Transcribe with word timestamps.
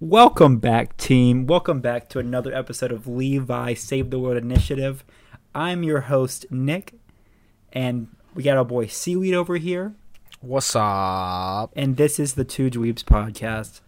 Welcome 0.00 0.58
back, 0.58 0.96
team. 0.96 1.46
Welcome 1.46 1.80
back 1.80 2.08
to 2.10 2.18
another 2.18 2.52
episode 2.54 2.92
of 2.92 3.06
Levi 3.06 3.74
Save 3.74 4.10
the 4.10 4.18
World 4.18 4.36
Initiative. 4.36 5.04
I'm 5.54 5.82
your 5.82 6.02
host, 6.02 6.46
Nick, 6.50 6.94
and 7.72 8.08
we 8.34 8.42
got 8.42 8.56
our 8.56 8.64
boy 8.64 8.86
Seaweed 8.86 9.34
over 9.34 9.56
here, 9.56 9.94
What's 10.40 10.74
up? 10.76 11.72
and 11.76 11.96
this 11.96 12.18
is 12.18 12.34
the 12.34 12.44
Two 12.44 12.70
Dweebs 12.70 13.04
podcast. 13.04 13.80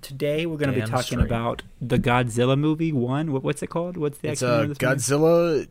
Today 0.00 0.46
we're 0.46 0.56
going 0.56 0.70
to 0.70 0.74
be 0.74 0.80
Damn 0.80 0.88
talking 0.88 1.18
straight. 1.18 1.26
about 1.26 1.62
the 1.80 1.98
Godzilla 1.98 2.58
movie 2.58 2.90
one. 2.92 3.30
What, 3.32 3.42
what's 3.44 3.62
it 3.62 3.66
called? 3.68 3.96
What's 3.98 4.18
the 4.18 4.28
It's 4.30 4.42
actual 4.42 4.56
name 4.62 4.68
a 4.68 4.70
of 4.72 4.78
this 4.78 5.10
movie? 5.10 5.66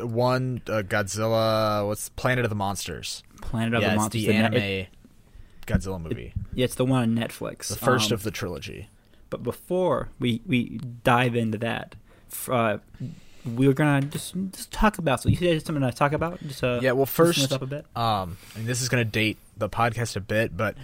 Godzilla 0.00 0.10
one. 0.10 0.62
Uh, 0.66 0.82
Godzilla. 0.82 1.86
What's 1.86 2.08
Planet 2.08 2.44
of 2.46 2.48
the 2.48 2.54
Monsters? 2.56 3.22
Planet 3.42 3.74
of 3.74 3.82
yeah, 3.82 3.88
the 3.88 3.94
it's 3.94 4.00
Monsters. 4.00 4.22
the 4.22 4.32
net- 4.32 4.44
anime 4.54 4.62
it- 4.62 4.88
Godzilla 5.66 6.00
movie. 6.00 6.32
yeah, 6.54 6.64
it's 6.64 6.74
the 6.76 6.84
one 6.86 7.02
on 7.02 7.14
Netflix. 7.14 7.68
the 7.68 7.76
first 7.76 8.10
Um, 8.10 8.14
of 8.14 8.22
the 8.22 8.30
trilogy. 8.30 8.88
But 9.30 9.42
before 9.42 10.08
we, 10.18 10.40
we 10.46 10.78
dive 11.04 11.34
into 11.36 11.58
that, 11.58 11.94
uh, 12.48 12.78
we're 13.44 13.72
gonna 13.74 14.02
just 14.06 14.34
just 14.52 14.70
talk 14.72 14.98
about. 14.98 15.22
So 15.22 15.28
you 15.28 15.36
said 15.36 15.64
something 15.66 15.82
to 15.82 15.92
talk 15.92 16.12
about? 16.12 16.40
Just 16.46 16.62
uh, 16.64 16.80
Yeah. 16.82 16.92
Well, 16.92 17.06
first, 17.06 17.52
up 17.52 17.62
a 17.62 17.66
bit. 17.66 17.86
um, 17.96 18.36
I 18.54 18.58
mean, 18.58 18.66
this 18.66 18.82
is 18.82 18.88
going 18.88 19.04
to 19.04 19.10
date 19.10 19.38
the 19.56 19.68
podcast 19.68 20.16
a 20.16 20.20
bit, 20.20 20.56
but 20.56 20.76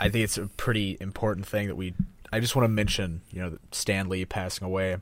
I 0.00 0.08
think 0.08 0.24
it's 0.24 0.38
a 0.38 0.46
pretty 0.46 0.96
important 1.00 1.46
thing 1.46 1.68
that 1.68 1.76
we. 1.76 1.94
I 2.32 2.40
just 2.40 2.56
want 2.56 2.64
to 2.64 2.68
mention, 2.70 3.20
you 3.30 3.40
know, 3.42 3.58
Stan 3.72 4.08
Lee 4.08 4.24
passing 4.24 4.66
away, 4.66 4.96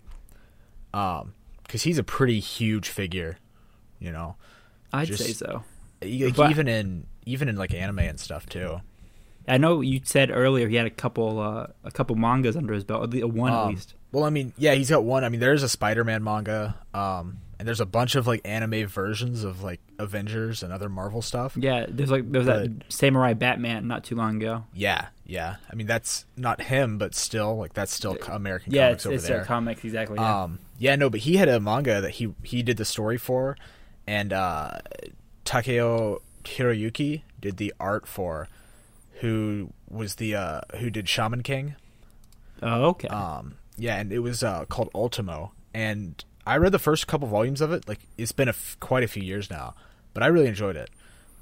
um, 0.92 1.34
because 1.62 1.82
he's 1.82 1.98
a 1.98 2.04
pretty 2.04 2.38
huge 2.40 2.88
figure, 2.88 3.38
you 3.98 4.12
know, 4.12 4.36
I'd 4.92 5.06
just- 5.08 5.24
say 5.24 5.32
so. 5.32 5.64
Like, 6.02 6.36
But- 6.36 6.50
even 6.50 6.68
in 6.68 7.06
even 7.26 7.48
in 7.48 7.56
like 7.56 7.72
anime 7.72 8.00
and 8.00 8.20
stuff 8.20 8.44
too. 8.46 8.80
I 9.46 9.58
know 9.58 9.80
you 9.80 10.00
said 10.04 10.30
earlier 10.30 10.68
he 10.68 10.76
had 10.76 10.86
a 10.86 10.90
couple 10.90 11.38
uh, 11.40 11.66
a 11.84 11.90
couple 11.90 12.16
mangas 12.16 12.56
under 12.56 12.72
his 12.74 12.84
belt, 12.84 13.02
at 13.04 13.20
le- 13.20 13.26
one 13.28 13.52
at 13.52 13.58
Um, 13.58 13.68
least. 13.70 13.94
Well, 14.12 14.24
I 14.24 14.30
mean, 14.30 14.52
yeah, 14.56 14.74
he's 14.74 14.90
got 14.90 15.02
one. 15.04 15.24
I 15.24 15.28
mean, 15.28 15.40
there's 15.40 15.64
a 15.64 15.68
Spider-Man 15.68 16.22
manga, 16.22 16.76
um, 16.94 17.38
and 17.58 17.66
there's 17.66 17.80
a 17.80 17.86
bunch 17.86 18.14
of 18.14 18.28
like 18.28 18.40
anime 18.44 18.86
versions 18.86 19.42
of 19.42 19.60
like 19.62 19.80
Avengers 19.98 20.62
and 20.62 20.72
other 20.72 20.88
Marvel 20.88 21.20
stuff. 21.20 21.56
Yeah, 21.56 21.86
there's 21.88 22.12
like 22.12 22.30
there 22.30 22.38
was 22.40 22.46
that 22.46 22.70
Samurai 22.88 23.34
Batman 23.34 23.88
not 23.88 24.04
too 24.04 24.14
long 24.14 24.36
ago. 24.36 24.64
Yeah, 24.72 25.06
yeah. 25.26 25.56
I 25.68 25.74
mean, 25.74 25.88
that's 25.88 26.26
not 26.36 26.62
him, 26.62 26.96
but 26.96 27.14
still, 27.16 27.56
like 27.56 27.72
that's 27.74 27.92
still 27.92 28.16
American 28.28 28.72
Yeah, 28.72 28.86
comics 28.86 28.98
it's, 29.00 29.06
over 29.06 29.14
it's 29.16 29.26
there. 29.26 29.36
their 29.38 29.46
comics 29.46 29.84
exactly. 29.84 30.16
Yeah. 30.18 30.42
Um, 30.44 30.58
yeah, 30.78 30.94
no, 30.94 31.10
but 31.10 31.20
he 31.20 31.36
had 31.36 31.48
a 31.48 31.58
manga 31.58 32.00
that 32.00 32.12
he 32.12 32.32
he 32.44 32.62
did 32.62 32.76
the 32.76 32.84
story 32.84 33.18
for, 33.18 33.56
and 34.06 34.32
uh, 34.32 34.78
Takei 35.44 36.18
Hiroyuki 36.44 37.22
did 37.40 37.56
the 37.56 37.74
art 37.80 38.06
for, 38.06 38.48
who 39.24 39.72
was 39.88 40.16
the 40.16 40.34
uh, 40.34 40.60
who 40.78 40.90
did 40.90 41.08
Shaman 41.08 41.42
King. 41.42 41.74
oh, 42.62 42.84
okay. 42.90 43.08
Um, 43.08 43.54
yeah, 43.76 43.96
and 43.96 44.12
it 44.12 44.20
was 44.20 44.42
uh, 44.42 44.64
called 44.66 44.90
Ultimo, 44.94 45.52
and 45.72 46.22
I 46.46 46.56
read 46.58 46.72
the 46.72 46.78
first 46.78 47.06
couple 47.06 47.26
volumes 47.28 47.60
of 47.60 47.72
it. 47.72 47.88
Like 47.88 48.00
it's 48.18 48.32
been 48.32 48.48
a 48.48 48.50
f- 48.50 48.76
quite 48.80 49.02
a 49.02 49.08
few 49.08 49.22
years 49.22 49.50
now, 49.50 49.74
but 50.12 50.22
I 50.22 50.26
really 50.26 50.46
enjoyed 50.48 50.76
it. 50.76 50.90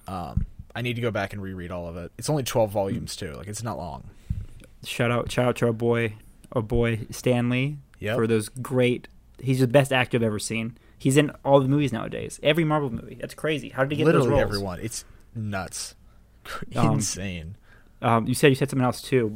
Um, 0.07 0.47
I 0.75 0.83
need 0.83 0.95
to 0.97 1.03
go 1.03 1.11
back 1.11 1.33
and 1.33 1.43
reread 1.43 1.71
all 1.71 1.87
of 1.89 1.97
it. 1.97 2.13
It's 2.19 2.31
only 2.31 2.43
twelve 2.45 2.71
volumes 2.71 3.17
too. 3.17 3.33
Like 3.33 3.49
it's 3.49 3.63
not 3.63 3.77
long. 3.79 4.05
shout 4.85 5.11
out 5.11 5.31
shout 5.31 5.47
out 5.47 5.57
to 5.57 5.67
our 5.67 5.73
boy 5.73 6.15
our 6.53 6.63
boy 6.63 7.01
Stan 7.11 7.49
Lee 7.51 7.79
Yep. 8.01 8.17
for 8.17 8.27
those 8.27 8.49
great. 8.49 9.09
He's 9.41 9.61
the 9.61 9.67
best 9.67 9.93
actor 9.93 10.17
I've 10.19 10.23
ever 10.23 10.39
seen. 10.39 10.77
He's 10.99 11.17
in 11.17 11.31
all 11.45 11.61
the 11.61 11.69
movies 11.69 11.93
nowadays. 11.93 12.39
Every 12.43 12.65
Marvel 12.65 12.91
movie. 12.91 13.17
That's 13.21 13.35
crazy. 13.35 13.69
How 13.71 13.83
did 13.85 13.91
he 13.93 13.97
get 13.99 14.07
Literally 14.07 14.29
those 14.29 14.33
roles? 14.39 14.43
everyone. 14.43 14.81
It's 14.81 15.05
nuts, 15.35 15.95
Um, 16.77 16.95
insane. 16.95 17.57
Um, 18.03 18.27
you 18.27 18.35
said 18.35 18.49
you 18.49 18.55
said 18.57 18.69
something 18.71 18.85
else 18.85 19.01
too. 19.01 19.29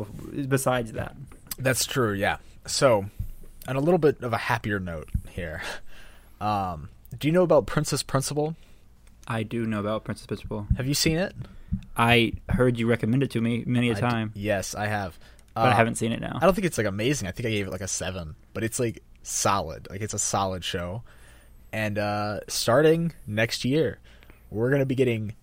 Besides 0.48 0.92
that, 0.92 1.14
That's 1.59 1.84
true. 1.86 2.12
Yeah. 2.12 2.36
So, 2.67 3.06
on 3.69 3.77
a 3.77 3.81
little 3.81 3.98
bit 3.98 4.20
of 4.22 4.33
a 4.33 4.36
happier 4.39 4.81
note 4.81 5.09
here, 5.31 5.62
um, 6.41 6.89
do 7.19 7.28
you 7.28 7.33
know 7.33 7.42
about 7.44 7.67
Princess 7.67 8.03
Principal? 8.03 8.56
I 9.28 9.42
do 9.44 9.66
know 9.66 9.81
about 9.81 10.04
Princess 10.04 10.27
Principal. 10.27 10.66
Have 10.77 10.87
you 10.87 10.94
seen 10.94 11.16
it? 11.16 11.34
I 11.97 12.32
heard 12.49 12.78
you 12.78 12.87
recommend 12.88 13.22
it 13.22 13.31
to 13.32 13.41
me 13.41 13.65
many 13.66 13.88
a 13.88 13.93
I 13.93 13.94
d- 13.94 14.00
time, 14.00 14.32
yes, 14.34 14.75
I 14.75 14.87
have. 14.87 15.19
but 15.54 15.62
I 15.69 15.71
Uh, 15.72 15.77
haven't 15.77 15.97
seen 15.97 16.12
it 16.12 16.21
now. 16.21 16.37
I 16.41 16.44
don't 16.44 16.54
think 16.54 16.66
it's 16.66 16.78
like 16.78 16.87
amazing. 16.87 17.27
I 17.28 17.33
think 17.33 17.47
I 17.47 17.50
gave 17.50 17.66
it 17.66 17.71
like 17.71 17.81
a 17.81 17.88
seven, 17.88 18.34
but 18.53 18.62
it's 18.65 18.78
like 18.78 19.03
solid. 19.22 19.88
Like 19.91 20.00
it's 20.00 20.15
a 20.15 20.19
solid 20.19 20.62
show. 20.65 21.03
And 21.72 21.98
uh 21.98 22.41
starting 22.48 23.12
next 23.27 23.65
year, 23.65 23.98
we're 24.50 24.71
gonna 24.71 24.87
be 24.87 24.94
getting 24.94 25.34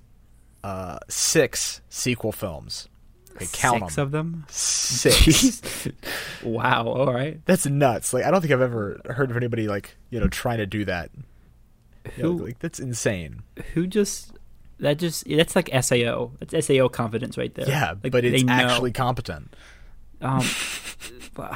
uh 0.63 0.99
six 1.09 1.81
sequel 1.89 2.31
films. 2.31 2.87
Okay, 3.35 3.47
count 3.51 3.81
Six 3.83 3.95
them. 3.95 4.03
of 4.03 4.11
them. 4.11 4.45
Six. 4.49 5.91
Wow. 6.43 6.87
All 6.87 7.13
right. 7.13 7.39
That's 7.45 7.65
nuts. 7.65 8.13
Like 8.13 8.25
I 8.25 8.31
don't 8.31 8.41
think 8.41 8.53
I've 8.53 8.61
ever 8.61 8.99
heard 9.05 9.31
of 9.31 9.37
anybody 9.37 9.67
like 9.67 9.95
you 10.09 10.19
know 10.19 10.27
trying 10.27 10.57
to 10.59 10.65
do 10.65 10.85
that. 10.85 11.09
You 12.17 12.23
know, 12.23 12.31
Who 12.37 12.45
like 12.45 12.59
that's 12.59 12.79
insane. 12.79 13.41
who 13.73 13.87
just 13.87 14.33
that 14.79 14.97
just 14.99 15.27
that's 15.29 15.55
like 15.55 15.69
Sao. 15.81 16.31
That's 16.39 16.67
Sao 16.67 16.87
confidence 16.89 17.37
right 17.37 17.53
there. 17.55 17.67
Yeah, 17.67 17.93
Like, 18.03 18.11
but 18.11 18.25
it's 18.25 18.41
they 18.41 18.45
know. 18.45 18.53
actually 18.53 18.91
competent. 18.91 19.55
Um, 20.21 20.43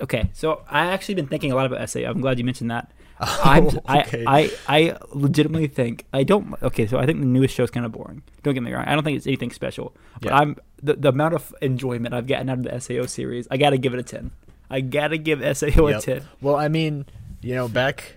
okay, 0.00 0.30
so 0.32 0.62
I 0.68 0.86
actually 0.86 1.14
been 1.14 1.26
thinking 1.26 1.52
a 1.52 1.54
lot 1.54 1.66
about 1.66 1.88
Sao. 1.88 2.00
I'm 2.00 2.20
glad 2.20 2.38
you 2.38 2.44
mentioned 2.44 2.70
that. 2.70 2.90
I'm, 3.44 3.66
okay. 3.66 4.24
I, 4.26 4.50
I 4.68 4.68
I 4.68 4.98
legitimately 5.12 5.66
think 5.68 6.04
I 6.12 6.22
don't. 6.22 6.54
Okay, 6.62 6.86
so 6.86 6.98
I 6.98 7.06
think 7.06 7.20
the 7.20 7.26
newest 7.26 7.54
show 7.54 7.64
is 7.64 7.70
kind 7.70 7.84
of 7.84 7.92
boring. 7.92 8.22
Don't 8.42 8.54
get 8.54 8.62
me 8.62 8.72
wrong. 8.72 8.84
I 8.86 8.94
don't 8.94 9.04
think 9.04 9.16
it's 9.16 9.26
anything 9.26 9.50
special. 9.50 9.94
But 10.20 10.30
Yeah. 10.30 10.38
I'm 10.38 10.56
the, 10.82 10.94
the 10.94 11.08
amount 11.08 11.34
of 11.34 11.54
enjoyment 11.60 12.14
I've 12.14 12.26
gotten 12.26 12.48
out 12.48 12.58
of 12.58 12.64
the 12.64 12.80
Sao 12.80 13.06
series. 13.06 13.48
I 13.50 13.56
got 13.56 13.70
to 13.70 13.78
give 13.78 13.94
it 13.94 14.00
a 14.00 14.04
ten. 14.04 14.30
I 14.70 14.80
got 14.80 15.08
to 15.08 15.18
give 15.18 15.40
Sao 15.56 15.86
a 15.86 16.00
ten. 16.00 16.22
Well, 16.40 16.56
I 16.56 16.68
mean, 16.68 17.06
you 17.40 17.54
know, 17.54 17.68
back 17.68 18.16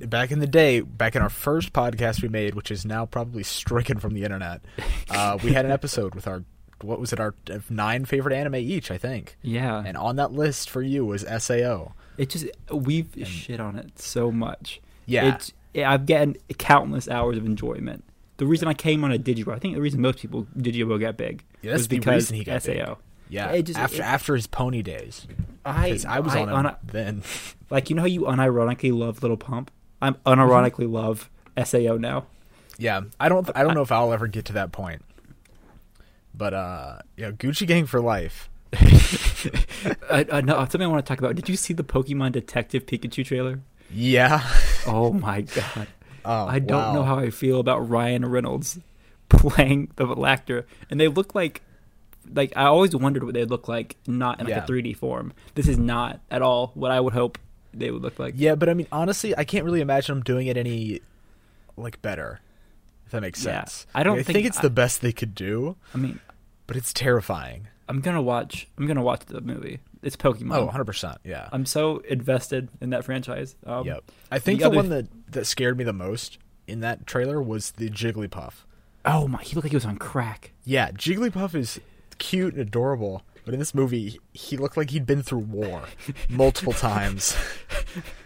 back 0.00 0.30
in 0.30 0.38
the 0.40 0.46
day, 0.46 0.80
back 0.80 1.16
in 1.16 1.22
our 1.22 1.30
first 1.30 1.72
podcast 1.72 2.22
we 2.22 2.28
made, 2.28 2.54
which 2.54 2.70
is 2.70 2.84
now 2.84 3.06
probably 3.06 3.42
stricken 3.42 3.98
from 3.98 4.14
the 4.14 4.24
internet, 4.24 4.60
uh, 5.10 5.38
we 5.42 5.52
had 5.52 5.64
an 5.64 5.70
episode 5.72 6.14
with 6.14 6.26
our 6.26 6.44
what 6.82 7.00
was 7.00 7.12
it, 7.12 7.18
our 7.20 7.34
uh, 7.50 7.58
nine 7.70 8.04
favorite 8.04 8.34
anime 8.34 8.56
each, 8.56 8.90
I 8.90 8.98
think. 8.98 9.36
Yeah, 9.42 9.82
And 9.84 9.96
on 9.96 10.16
that 10.16 10.32
list 10.32 10.68
for 10.68 10.82
you 10.82 11.04
was 11.06 11.24
Sao. 11.38 11.94
It 12.18 12.30
just 12.30 12.46
we've 12.70 13.08
shit 13.24 13.60
on 13.60 13.76
it 13.76 13.98
so 13.98 14.30
much. 14.32 14.80
Yeah. 15.06 15.34
It's, 15.34 15.52
I've 15.76 16.06
gotten 16.06 16.36
countless 16.58 17.08
hours 17.08 17.36
of 17.36 17.44
enjoyment. 17.44 18.02
The 18.38 18.46
reason 18.46 18.68
I 18.68 18.74
came 18.74 19.04
on 19.04 19.12
a 19.12 19.18
Digibro, 19.18 19.54
I 19.54 19.58
think 19.58 19.74
the 19.74 19.80
reason 19.80 20.00
most 20.00 20.18
people 20.18 20.46
Digibro 20.58 20.98
got 21.00 21.16
big 21.16 21.44
Yeah, 21.62 21.72
was 21.74 21.86
because 21.88 22.28
he 22.30 22.44
got 22.44 22.62
Sao. 22.62 22.72
big. 22.72 22.96
Yeah, 23.28 23.50
It 23.50 23.62
just- 23.62 23.78
after 23.78 23.96
it- 24.02 24.04
after 24.04 24.34
his 24.36 24.46
pony 24.46 24.82
days, 24.82 25.26
I, 25.64 25.98
I 26.08 26.20
was 26.20 26.34
I 26.34 26.42
on 26.44 26.66
him 26.66 26.76
then. 26.84 27.22
like 27.70 27.90
you 27.90 27.96
know 27.96 28.02
how 28.02 28.06
you 28.06 28.22
unironically 28.22 28.96
love 28.96 29.22
Lil 29.22 29.36
Pump. 29.36 29.70
I'm 30.00 30.14
unironically 30.26 30.90
love 30.90 31.28
Sao 31.64 31.96
now. 31.96 32.26
Yeah, 32.78 33.02
I 33.18 33.28
don't 33.28 33.48
I 33.54 33.62
don't 33.62 33.74
know 33.74 33.82
if 33.82 33.90
I'll 33.90 34.12
ever 34.12 34.26
get 34.28 34.44
to 34.46 34.52
that 34.54 34.70
point. 34.70 35.02
But 36.34 36.54
uh, 36.54 36.98
yeah, 37.16 37.30
Gucci 37.32 37.66
Gang 37.66 37.86
for 37.86 38.00
life. 38.00 38.48
uh, 40.10 40.24
uh, 40.30 40.40
no, 40.42 40.56
something 40.58 40.82
I 40.82 40.86
want 40.86 41.04
to 41.04 41.08
talk 41.08 41.18
about. 41.18 41.36
Did 41.36 41.48
you 41.48 41.56
see 41.56 41.74
the 41.74 41.84
Pokemon 41.84 42.32
Detective 42.32 42.86
Pikachu 42.86 43.24
trailer? 43.24 43.60
Yeah. 43.90 44.42
Oh 44.86 45.12
my 45.12 45.42
god! 45.42 45.88
Oh, 46.28 46.44
I 46.48 46.58
don't 46.58 46.92
know 46.92 47.04
how 47.04 47.20
I 47.20 47.30
feel 47.30 47.60
about 47.60 47.88
Ryan 47.88 48.26
Reynolds 48.26 48.80
playing 49.28 49.92
the 49.94 50.08
actor, 50.24 50.66
and 50.90 50.98
they 51.00 51.06
look 51.08 51.34
like. 51.34 51.62
Like 52.34 52.52
I 52.56 52.64
always 52.64 52.96
wondered 52.96 53.22
what 53.22 53.34
they'd 53.34 53.48
look 53.48 53.68
like, 53.68 53.96
not 54.08 54.40
in 54.40 54.46
like 54.46 54.56
Yeah. 54.56 54.64
a 54.64 54.66
3D 54.66 54.96
form. 54.96 55.32
This 55.54 55.68
is 55.68 55.78
not 55.78 56.18
at 56.28 56.42
all 56.42 56.72
what 56.74 56.90
I 56.90 56.98
would 56.98 57.12
hope 57.12 57.38
they 57.72 57.92
would 57.92 58.02
look 58.02 58.18
like. 58.18 58.34
Yeah, 58.36 58.56
but 58.56 58.68
I 58.68 58.74
mean, 58.74 58.88
honestly, 58.90 59.36
I 59.38 59.44
can't 59.44 59.64
really 59.64 59.80
imagine 59.80 60.16
them 60.16 60.24
doing 60.24 60.48
it 60.48 60.56
any 60.56 61.02
like 61.76 62.02
better. 62.02 62.40
If 63.04 63.12
that 63.12 63.20
makes 63.20 63.44
Yeah. 63.44 63.60
sense. 63.60 63.86
I 63.94 64.02
don't 64.02 64.16
Like, 64.16 64.26
think 64.26 64.44
it's 64.44 64.58
I- 64.58 64.62
the 64.62 64.70
best 64.70 65.00
they 65.02 65.12
could 65.12 65.36
do, 65.36 65.76
I 65.94 65.98
mean, 65.98 66.18
but 66.66 66.76
it's 66.76 66.92
terrifying. 66.92 67.68
I'm 67.88 68.00
gonna 68.00 68.22
watch. 68.22 68.68
I'm 68.78 68.86
gonna 68.86 69.02
watch 69.02 69.26
the 69.26 69.40
movie. 69.40 69.80
It's 70.02 70.16
Pokemon. 70.16 70.56
Oh, 70.56 70.64
100 70.66 70.84
percent. 70.84 71.18
Yeah. 71.24 71.48
I'm 71.52 71.66
so 71.66 71.98
invested 71.98 72.68
in 72.80 72.90
that 72.90 73.04
franchise. 73.04 73.56
Um, 73.64 73.86
yep. 73.86 74.04
I 74.30 74.38
think 74.38 74.60
the 74.60 74.70
the, 74.70 74.76
one 74.76 74.88
that 74.90 75.06
that 75.32 75.46
scared 75.46 75.78
me 75.78 75.84
the 75.84 75.92
most 75.92 76.38
in 76.66 76.80
that 76.80 77.06
trailer 77.06 77.40
was 77.40 77.72
the 77.72 77.90
Jigglypuff. 77.90 78.64
Oh 79.04 79.28
my, 79.28 79.40
he 79.42 79.54
looked 79.54 79.66
like 79.66 79.70
he 79.70 79.76
was 79.76 79.86
on 79.86 79.98
crack. 79.98 80.52
Yeah, 80.64 80.90
Jigglypuff 80.90 81.54
is 81.54 81.80
cute 82.18 82.54
and 82.54 82.62
adorable, 82.62 83.22
but 83.44 83.54
in 83.54 83.60
this 83.60 83.74
movie, 83.74 84.18
he 84.32 84.56
looked 84.56 84.76
like 84.76 84.90
he'd 84.90 85.06
been 85.06 85.22
through 85.22 85.38
war 85.40 85.82
multiple 86.28 86.72
times. 86.72 87.36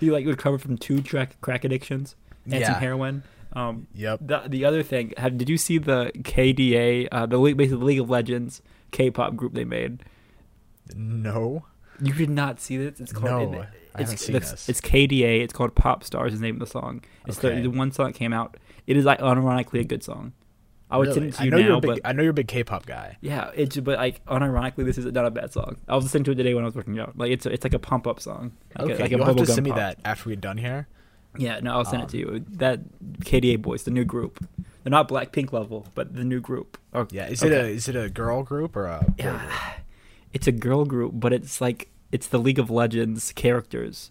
He 0.00 0.10
like 0.10 0.26
recovered 0.26 0.60
from 0.60 0.78
two 0.78 1.00
track 1.00 1.40
crack 1.40 1.62
addictions 1.62 2.16
and 2.50 2.64
some 2.64 2.74
heroin. 2.74 3.22
Um, 3.52 3.87
Yep. 3.94 4.20
the 4.23 4.43
the 4.49 4.64
other 4.64 4.82
thing, 4.82 5.12
have, 5.17 5.37
did 5.37 5.49
you 5.49 5.56
see 5.56 5.79
the 5.79 6.12
KDA, 6.19 7.08
uh, 7.11 7.26
the 7.26 7.38
League, 7.38 7.56
basically 7.56 7.85
League 7.85 8.00
of 8.00 8.08
Legends 8.11 8.62
K-pop 8.93 9.35
group 9.37 9.55
they 9.55 9.64
made? 9.64 10.02
No. 10.94 11.64
You 12.02 12.12
did 12.14 12.31
not 12.31 12.61
see 12.61 12.76
this? 12.76 13.00
It's 13.00 13.12
called. 13.12 13.52
No, 13.52 13.61
it- 13.62 13.69
I 13.94 14.02
haven't 14.02 14.14
it's, 14.14 14.25
seen 14.26 14.35
this. 14.35 14.69
It's 14.69 14.81
KDA. 14.81 15.41
It's 15.43 15.52
called 15.52 15.75
Pop 15.75 16.05
Stars. 16.05 16.32
Is 16.32 16.38
the 16.41 16.47
name 16.47 16.55
of 16.55 16.61
the 16.61 16.67
song. 16.67 17.02
It's 17.26 17.38
Okay. 17.44 17.56
the, 17.56 17.62
the 17.69 17.70
one 17.76 17.91
song 17.91 18.06
that 18.06 18.12
came 18.14 18.32
out. 18.32 18.56
It 18.87 18.97
is 18.97 19.05
like 19.05 19.19
unironically 19.19 19.81
a 19.81 19.85
good 19.85 20.05
song. 20.05 20.32
I 20.93 20.97
would 20.97 21.08
Really? 21.08 21.14
send 21.14 21.26
it 21.26 21.35
to 21.35 21.41
I 21.43 21.44
you 21.44 21.50
know 21.50 21.56
now, 21.58 21.67
you're 21.67 21.76
a 21.76 21.81
big, 21.81 21.91
but 21.91 22.00
I 22.08 22.12
know 22.12 22.23
you're 22.23 22.31
a 22.31 22.35
big 22.35 22.47
K-pop 22.49 22.87
guy. 22.87 23.17
yeah, 23.20 23.50
it's 23.55 23.76
but 23.79 23.99
like 23.99 24.25
unironically, 24.26 24.85
this 24.85 24.97
is 24.97 25.06
not 25.06 25.26
a 25.26 25.31
bad 25.31 25.52
song. 25.52 25.76
I 25.88 25.94
was 25.97 26.05
listening 26.05 26.23
to 26.25 26.31
it 26.32 26.35
today 26.37 26.55
when 26.55 26.62
I 26.64 26.67
was 26.67 26.75
working 26.76 26.99
out. 27.00 27.19
Like 27.19 27.31
it's 27.32 27.47
it's 27.47 27.64
like 27.64 27.75
a 27.75 27.79
pump 27.81 28.06
up 28.06 28.20
song. 28.20 28.52
Like 28.79 28.85
Okay, 28.91 28.94
a, 28.94 28.99
like 29.00 29.12
a 29.12 29.17
you'll 29.17 29.25
have 29.26 29.37
to 29.37 29.47
send 29.47 29.64
me 29.64 29.70
pop. 29.70 29.79
that 29.79 29.99
after 30.05 30.29
we're 30.31 30.37
done 30.37 30.58
here. 30.58 30.87
Yeah, 31.38 31.60
no, 31.60 31.72
I'll 31.74 31.84
send 31.84 32.02
it 32.02 32.08
to 32.10 32.26
Um, 32.28 32.34
you. 32.34 32.44
That 32.50 32.80
KDA 33.20 33.62
boys, 33.62 33.84
the 33.84 33.90
new 33.90 34.04
group. 34.04 34.44
They're 34.82 34.90
not 34.90 35.08
Blackpink 35.08 35.52
level, 35.52 35.86
but 35.94 36.14
the 36.14 36.24
new 36.24 36.40
group. 36.40 36.78
Oh, 36.92 37.06
Yeah, 37.10 37.28
is 37.28 37.42
it 37.42 37.52
a 37.52 37.66
is 37.68 37.86
it 37.88 37.94
a 37.96 38.08
girl 38.08 38.42
group 38.42 38.74
or 38.76 38.86
a 38.86 38.98
boy 39.00 39.06
group? 39.06 39.16
Yeah, 39.18 39.72
it's 40.32 40.46
a 40.46 40.52
girl 40.52 40.84
group, 40.84 41.12
but 41.14 41.32
it's 41.32 41.60
like 41.60 41.88
it's 42.10 42.26
the 42.26 42.38
League 42.38 42.58
of 42.58 42.70
Legends 42.70 43.32
characters. 43.32 44.10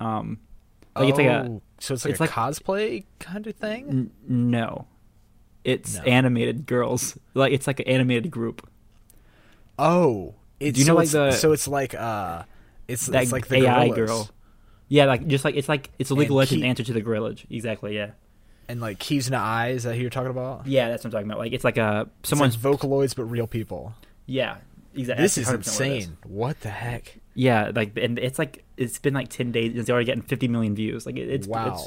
Um, 0.00 0.38
like 0.96 1.08
it's 1.08 1.18
like 1.18 1.26
a 1.28 1.46
Oh, 1.48 1.62
so 1.78 1.94
it's 1.94 2.04
like 2.04 2.10
it's 2.12 2.20
a 2.20 2.24
like- 2.24 2.30
cosplay 2.30 3.04
kind 3.18 3.46
of 3.46 3.54
thing. 3.54 3.88
n- 3.88 4.10
no, 4.28 4.86
it's 5.64 5.96
No. 5.96 6.02
animated 6.02 6.66
girls. 6.66 7.16
Like 7.34 7.52
it's 7.52 7.66
like 7.66 7.80
an 7.80 7.86
animated 7.88 8.30
group. 8.30 8.68
Oh, 9.78 10.34
it's, 10.60 10.78
you 10.78 10.84
know, 10.84 10.92
so 10.92 10.94
like 10.96 11.04
it's, 11.04 11.12
the- 11.12 11.30
so 11.32 11.52
it's 11.52 11.66
like 11.68 11.94
uh, 11.94 12.42
it's 12.88 13.06
That 13.06 13.22
it's 13.22 13.32
like 13.32 13.48
the 13.48 13.66
AI 13.66 13.88
gorillas. 13.88 13.94
girl. 13.96 14.30
Yeah, 14.92 15.06
like 15.06 15.26
just 15.26 15.42
like 15.44 15.54
it's 15.56 15.68
like 15.70 15.88
it's 15.98 16.10
a 16.10 16.14
League 16.14 16.26
And 16.26 16.32
of 16.32 16.36
Legends 16.36 16.64
answer 16.64 16.84
to 16.84 16.92
the 16.92 17.00
Gorillaz. 17.00 17.46
Exactly. 17.50 17.94
Yeah. 17.96 18.10
and 18.68 18.78
like 18.80 18.98
Kizuna 18.98 19.38
AI. 19.38 19.64
eyes 19.70 19.84
that 19.84 19.96
you're 19.96 20.10
talking 20.10 20.30
about? 20.30 20.66
Yeah, 20.66 20.88
that's 20.90 21.02
what 21.02 21.06
I'm 21.08 21.12
talking 21.12 21.26
about. 21.30 21.38
Like 21.38 21.52
it's 21.52 21.64
like 21.64 21.78
a 21.78 22.08
It's 22.20 22.28
someone's 22.28 22.62
like 22.62 22.78
Vocaloids, 22.78 23.16
but 23.16 23.24
real 23.24 23.46
people. 23.46 23.94
yeah. 24.26 24.56
Exactly. 24.94 25.22
This 25.22 25.38
is 25.38 25.46
100% 25.46 25.50
what 25.50 25.56
insane. 25.56 26.16
What 26.24 26.60
the 26.60 26.68
heck? 26.68 27.18
Yeah, 27.34 27.70
like 27.74 27.96
and 27.96 28.18
it's 28.18 28.38
like 28.38 28.62
it's 28.76 28.98
been 28.98 29.14
like 29.14 29.30
ten 29.30 29.50
days. 29.50 29.70
And 29.70 29.80
it's 29.80 29.88
already 29.88 30.04
getting 30.04 30.20
fifty 30.22 30.48
million 30.48 30.74
views. 30.74 31.06
Like 31.06 31.16
it, 31.16 31.30
it's 31.30 31.46
wow. 31.46 31.78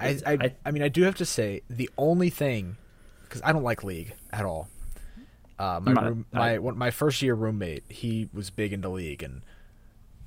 It's, 0.00 0.22
I, 0.24 0.32
I, 0.32 0.38
I- 0.46 0.54
I 0.64 0.70
mean, 0.70 0.82
I 0.82 0.88
do 0.88 1.02
have 1.02 1.16
to 1.16 1.26
say 1.26 1.60
the 1.68 1.90
only 1.98 2.30
thing 2.30 2.78
because 3.24 3.42
I 3.44 3.52
don't 3.52 3.62
like 3.64 3.84
League 3.84 4.14
at 4.32 4.46
all. 4.46 4.68
Uh, 5.58 5.80
my 5.82 5.92
not- 5.92 6.04
room, 6.04 6.24
my 6.32 6.58
one, 6.58 6.78
my 6.78 6.90
first 6.90 7.20
year 7.20 7.34
roommate, 7.34 7.84
he 7.90 8.30
was 8.32 8.48
big 8.48 8.72
into 8.72 8.88
League, 8.88 9.22
and 9.22 9.42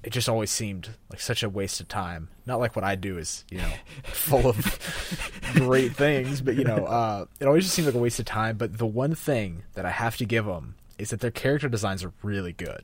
it 0.08 0.14
just 0.14 0.30
always 0.30 0.50
seemed 0.50 0.90
like 1.10 1.20
such 1.20 1.44
a 1.44 1.50
waste 1.50 1.80
of 1.82 1.88
time. 1.90 2.30
Not 2.46 2.60
like 2.60 2.76
what 2.76 2.86
I 2.86 2.96
do 2.96 3.18
is 3.18 3.44
you 3.52 3.58
know 3.60 3.72
full 4.06 4.48
of 4.48 4.58
great 5.54 5.96
things, 5.96 6.42
but 6.42 6.56
you 6.56 6.64
know, 6.64 6.86
uh, 6.86 7.26
it 7.40 7.46
always 7.46 7.64
just 7.66 7.76
seemed 7.76 7.88
like 7.88 7.96
a 7.96 8.00
waste 8.00 8.20
of 8.20 8.26
time. 8.26 8.58
But 8.58 8.78
the 8.78 8.86
one 8.86 9.16
thing 9.16 9.64
that 9.74 9.86
I 9.86 9.92
have 9.92 10.18
to 10.18 10.26
give 10.26 10.46
them 10.46 10.76
is 10.98 11.10
that 11.12 11.20
their 11.20 11.32
character 11.32 11.70
designs 11.70 12.04
are 12.04 12.14
really 12.24 12.54
good. 12.54 12.84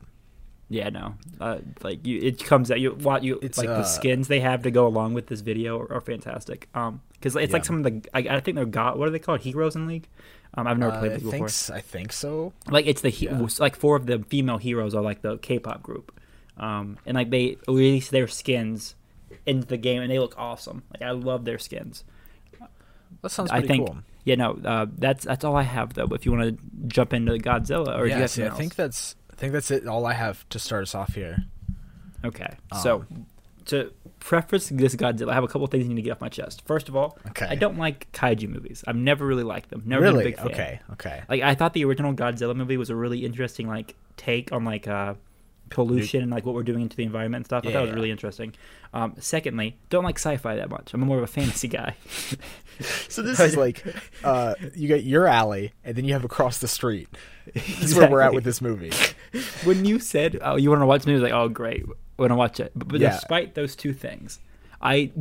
Yeah, 0.69 0.89
no, 0.89 1.15
uh, 1.39 1.59
like 1.83 2.05
you, 2.05 2.19
it 2.21 2.43
comes 2.43 2.71
out. 2.71 2.79
You 2.79 2.91
what 2.91 3.23
you 3.23 3.39
It's, 3.41 3.57
like 3.57 3.69
uh, 3.69 3.77
the 3.79 3.83
skins 3.83 4.27
they 4.27 4.39
have 4.39 4.63
to 4.63 4.71
go 4.71 4.87
along 4.87 5.13
with 5.13 5.27
this 5.27 5.41
video 5.41 5.79
are, 5.79 5.93
are 5.93 6.01
fantastic. 6.01 6.67
Um, 6.73 7.01
because 7.13 7.35
it's 7.35 7.53
like 7.53 7.61
Yeah. 7.63 7.67
some 7.67 7.77
of 7.77 7.83
the 7.83 8.09
I, 8.13 8.37
I 8.37 8.39
think 8.41 8.55
they're 8.55 8.65
got 8.65 8.97
what 8.97 9.07
are 9.07 9.11
they 9.11 9.19
called 9.19 9.41
heroes 9.41 9.75
in 9.75 9.87
League. 9.87 10.07
Um, 10.55 10.67
I've 10.67 10.77
never 10.77 10.91
Uh, 10.93 10.99
played 10.99 11.11
I 11.11 11.15
this 11.15 11.21
think 11.23 11.33
before. 11.33 11.47
s- 11.47 11.69
I 11.69 11.79
think 11.81 12.11
so. 12.13 12.53
Like 12.69 12.85
it's 12.87 13.01
the 13.01 13.09
he- 13.09 13.25
Yeah. 13.27 13.47
like 13.59 13.75
four 13.75 13.95
of 13.95 14.07
the 14.07 14.19
female 14.29 14.57
heroes 14.57 14.93
are 14.95 15.01
like 15.01 15.21
the 15.21 15.37
K-pop 15.37 15.81
group, 15.83 16.11
um, 16.57 16.97
and 17.05 17.15
like 17.15 17.29
they 17.29 17.57
release 17.67 18.09
their 18.09 18.27
skins 18.27 18.95
into 19.45 19.67
the 19.67 19.77
game 19.77 20.01
and 20.01 20.11
they 20.11 20.19
look 20.19 20.35
awesome. 20.37 20.83
Like 20.91 21.01
I 21.01 21.11
love 21.11 21.45
their 21.45 21.59
skins. 21.59 22.03
That 23.21 23.29
sounds 23.29 23.51
I 23.51 23.59
pretty 23.59 23.67
think 23.67 23.87
cool. 23.87 23.97
yeah 24.25 24.35
no 24.35 24.59
uh, 24.65 24.85
that's 24.97 25.23
that's 25.25 25.43
all 25.43 25.55
I 25.55 25.63
have 25.63 25.93
though. 25.93 26.07
If 26.11 26.25
you 26.25 26.31
want 26.31 26.57
to 26.57 26.63
jump 26.87 27.13
into 27.13 27.33
Godzilla 27.33 27.97
or 27.97 28.07
yeah, 28.07 28.25
see, 28.25 28.43
I 28.45 28.49
think 28.49 28.75
that's 28.75 29.15
I 29.31 29.35
think 29.35 29.53
that's 29.53 29.71
it. 29.71 29.87
All 29.87 30.05
I 30.05 30.13
have 30.13 30.47
to 30.49 30.59
start 30.59 30.83
us 30.83 30.95
off 30.95 31.15
here. 31.15 31.45
Okay. 32.25 32.55
Um, 32.71 32.79
so, 32.81 33.05
to 33.65 33.91
preface 34.19 34.69
this 34.69 34.95
Godzilla, 34.95 35.31
I 35.31 35.33
have 35.33 35.43
a 35.43 35.47
couple 35.47 35.65
things 35.67 35.85
I 35.85 35.87
need 35.89 35.95
to 35.95 36.01
get 36.01 36.11
off 36.11 36.21
my 36.21 36.29
chest. 36.29 36.63
First 36.65 36.87
of 36.87 36.95
all, 36.95 37.17
Okay. 37.29 37.47
I 37.47 37.55
don't 37.55 37.77
like 37.77 38.09
kaiju 38.13 38.47
movies. 38.47 38.83
I've 38.87 38.95
never 38.95 39.25
really 39.25 39.43
liked 39.43 39.69
them. 39.69 39.83
Never 39.85 40.03
really? 40.03 40.23
been 40.31 40.33
a 40.33 40.35
big 40.35 40.37
fan. 40.37 40.51
Okay. 40.51 40.79
Okay. 40.93 41.23
Like 41.27 41.41
I 41.41 41.55
thought 41.55 41.73
the 41.73 41.83
original 41.85 42.13
Godzilla 42.13 42.55
movie 42.55 42.77
was 42.77 42.89
a 42.89 42.95
really 42.95 43.25
interesting 43.25 43.67
like 43.67 43.95
take 44.15 44.51
on 44.51 44.63
like 44.63 44.87
uh 44.87 45.15
pollution 45.69 46.21
and 46.21 46.31
like 46.31 46.45
what 46.45 46.53
we're 46.55 46.63
doing 46.63 46.81
into 46.81 46.95
the 46.95 47.03
environment 47.03 47.39
and 47.41 47.45
stuff. 47.45 47.63
I 47.65 47.69
Yeah, 47.69 47.73
thought 47.73 47.83
it 47.83 47.87
was 47.87 47.95
really 47.95 48.11
interesting. 48.11 48.53
Um, 48.93 49.15
secondly, 49.19 49.77
don't 49.89 50.03
like 50.03 50.17
sci-fi 50.19 50.55
that 50.55 50.69
much. 50.69 50.93
I'm 50.93 50.99
more 51.01 51.17
of 51.17 51.23
a 51.23 51.27
fantasy 51.27 51.67
guy. 51.67 51.95
So 53.07 53.21
this 53.21 53.39
is 53.39 53.55
like, 53.55 53.85
uh, 54.23 54.55
you 54.73 54.87
get 54.87 55.03
your 55.03 55.27
alley, 55.27 55.73
and 55.83 55.95
then 55.95 56.05
you 56.05 56.13
have 56.13 56.23
across 56.25 56.57
the 56.57 56.67
street. 56.67 57.07
This 57.53 57.83
is 57.91 57.95
where 57.95 58.09
we're 58.09 58.19
at 58.21 58.33
with 58.33 58.43
this 58.43 58.61
movie. 58.61 58.91
when 59.63 59.85
you 59.85 59.99
said, 59.99 60.39
"Oh, 60.41 60.55
you 60.55 60.71
want 60.71 60.81
to 60.81 60.87
watch 60.87 61.03
the 61.03 61.11
movie?" 61.11 61.21
Was 61.21 61.31
like, 61.31 61.39
"Oh, 61.39 61.49
great, 61.49 61.85
want 62.17 62.31
to 62.31 62.35
watch 62.35 62.59
it." 62.59 62.71
But, 62.75 62.87
but 62.87 62.99
Yeah. 62.99 63.11
despite 63.11 63.53
those 63.53 63.75
two 63.75 63.93
things, 63.93 64.39
I 64.81 65.11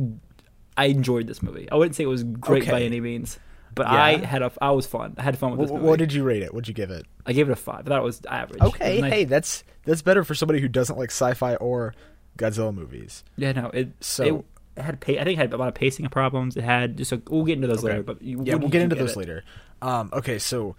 I 0.75 0.85
enjoyed 0.85 1.27
this 1.27 1.43
movie. 1.43 1.69
I 1.71 1.75
wouldn't 1.75 1.95
say 1.95 2.03
it 2.05 2.07
was 2.07 2.23
great 2.23 2.65
by 2.67 2.81
any 2.81 2.99
means, 2.99 3.37
but 3.73 3.85
I 3.87 4.17
had 4.17 4.41
a 4.41 4.51
I 4.61 4.71
was 4.71 4.85
fun. 4.85 5.15
I 5.17 5.23
had 5.23 5.37
fun 5.37 5.51
with 5.51 5.59
What, 5.59 5.65
this 5.67 5.73
movie. 5.73 5.85
what 5.87 5.99
did 5.99 6.13
you 6.13 6.23
rate 6.23 6.43
it? 6.43 6.53
What'd 6.53 6.67
you 6.67 6.73
give 6.73 6.91
it? 6.91 7.05
I 7.25 7.33
gave 7.33 7.49
it 7.49 7.51
a 7.51 7.55
five. 7.55 7.85
That 7.85 8.03
was 8.03 8.21
average. 8.29 8.61
Okay. 8.61 8.93
was 8.95 9.01
nice. 9.01 9.11
Hey, 9.13 9.23
that's 9.25 9.63
that's 9.85 10.01
better 10.01 10.23
for 10.23 10.35
somebody 10.35 10.59
who 10.59 10.67
doesn't 10.67 10.97
like 10.97 11.09
sci-fi 11.11 11.55
or 11.55 11.93
Godzilla 12.37 12.73
movies. 12.73 13.23
yeah, 13.37 13.51
no, 13.51 13.67
it 13.73 13.91
So- 14.01 14.45
it 14.75 14.81
had 14.81 14.99
pa- 15.01 15.11
I 15.13 15.23
think 15.23 15.37
it 15.37 15.37
had 15.37 15.53
a 15.53 15.57
lot 15.57 15.67
of 15.67 15.75
pacing 15.75 16.07
problems. 16.09 16.57
It 16.57 16.63
had 16.63 16.97
just 16.97 17.11
a, 17.11 17.21
we'll 17.29 17.43
get 17.45 17.53
into 17.57 17.67
those 17.67 17.79
Okay. 17.83 17.89
later. 17.89 18.03
But 18.03 18.21
you, 18.23 18.41
yeah, 18.43 18.55
we'll 18.55 18.69
get 18.69 18.81
into 18.81 18.95
those 18.95 19.11
it? 19.11 19.17
later. 19.17 19.43
Um, 19.83 20.09
okay, 20.13 20.39
so 20.39 20.75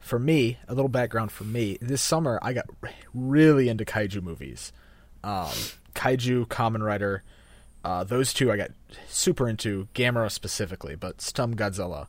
for 0.00 0.18
me, 0.18 0.58
a 0.66 0.74
little 0.74 0.88
background 0.88 1.30
for 1.30 1.44
me. 1.44 1.78
This 1.80 2.02
summer, 2.02 2.40
I 2.42 2.52
got 2.52 2.66
really 3.14 3.68
into 3.68 3.84
kaiju 3.84 4.20
movies. 4.22 4.72
Um, 5.22 5.50
kaiju, 5.94 6.46
Kamen 6.48 6.82
Rider, 6.84 7.22
uh, 7.84 8.02
those 8.04 8.32
two 8.32 8.50
I 8.50 8.56
got 8.56 8.70
super 9.08 9.48
into. 9.48 9.86
Gamera 9.94 10.30
specifically, 10.30 10.96
but 10.96 11.18
Stum 11.18 11.54
Godzilla. 11.54 12.06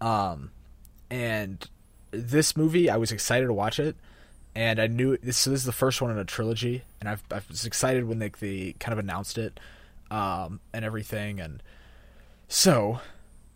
Um, 0.00 0.50
and 1.10 1.66
this 2.10 2.56
movie, 2.56 2.90
I 2.90 2.96
was 2.96 3.12
excited 3.12 3.46
to 3.46 3.52
watch 3.52 3.78
it, 3.78 3.96
and 4.54 4.80
I 4.80 4.86
knew 4.86 5.16
this. 5.18 5.36
So 5.38 5.50
this 5.50 5.60
is 5.60 5.66
the 5.66 5.72
first 5.72 6.00
one 6.02 6.10
in 6.10 6.18
a 6.18 6.24
trilogy, 6.24 6.82
and 7.00 7.08
I've, 7.08 7.22
I 7.30 7.40
was 7.48 7.64
excited 7.64 8.06
when 8.06 8.18
they, 8.18 8.30
they 8.40 8.74
kind 8.78 8.92
of 8.92 8.98
announced 8.98 9.38
it, 9.38 9.58
um, 10.10 10.60
and 10.72 10.84
everything, 10.84 11.40
and 11.40 11.62
so 12.48 13.00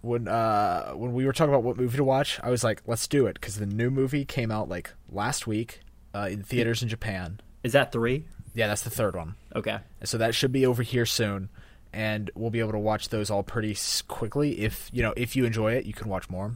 when 0.03 0.27
uh 0.29 0.93
when 0.93 1.13
we 1.13 1.27
were 1.27 1.33
talking 1.33 1.53
about 1.53 1.63
what 1.63 1.77
movie 1.77 1.97
to 1.99 2.05
watch, 2.05 2.41
I 2.43 2.51
was 2.51 2.65
like, 2.65 2.83
let's 2.87 3.07
do 3.07 3.27
it 3.27 3.35
because 3.35 3.57
the 3.57 3.67
new 3.67 3.91
movie 3.91 4.25
came 4.25 4.51
out 4.51 4.69
like 4.69 4.91
last 5.11 5.47
week 5.47 5.81
uh, 6.15 6.29
in 6.31 6.43
theaters 6.43 6.83
in 6.83 6.89
Japan. 6.89 7.41
Is 7.63 7.73
that 7.73 7.93
three? 7.93 8.25
Yeah, 8.55 8.67
that's 8.67 8.83
the 8.83 8.91
third 8.91 9.15
one, 9.15 9.35
Okay. 9.55 9.79
and 10.01 10.09
so 10.09 10.19
that 10.19 10.35
should 10.35 10.51
be 10.53 10.67
over 10.67 10.83
here 10.83 11.07
soon, 11.07 11.51
and 11.93 12.31
we'll 12.35 12.51
be 12.51 12.61
able 12.61 12.73
to 12.73 12.79
watch 12.79 13.09
those 13.09 13.31
all 13.31 13.43
pretty 13.43 13.77
quickly. 14.09 14.61
If 14.61 14.91
you 14.93 15.03
know, 15.03 15.13
if 15.17 15.35
you 15.37 15.45
enjoy 15.45 15.73
it, 15.73 15.85
you 15.85 15.93
can 15.93 16.09
watch 16.09 16.29
more. 16.31 16.53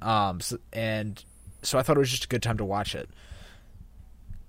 Um, 0.00 0.40
so, 0.40 0.58
and 0.72 1.22
so 1.62 1.78
I 1.78 1.82
thought 1.82 1.96
it 1.96 2.00
was 2.00 2.10
just 2.10 2.24
a 2.24 2.28
good 2.28 2.42
time 2.42 2.58
to 2.58 2.64
watch 2.64 2.94
it. 2.94 3.08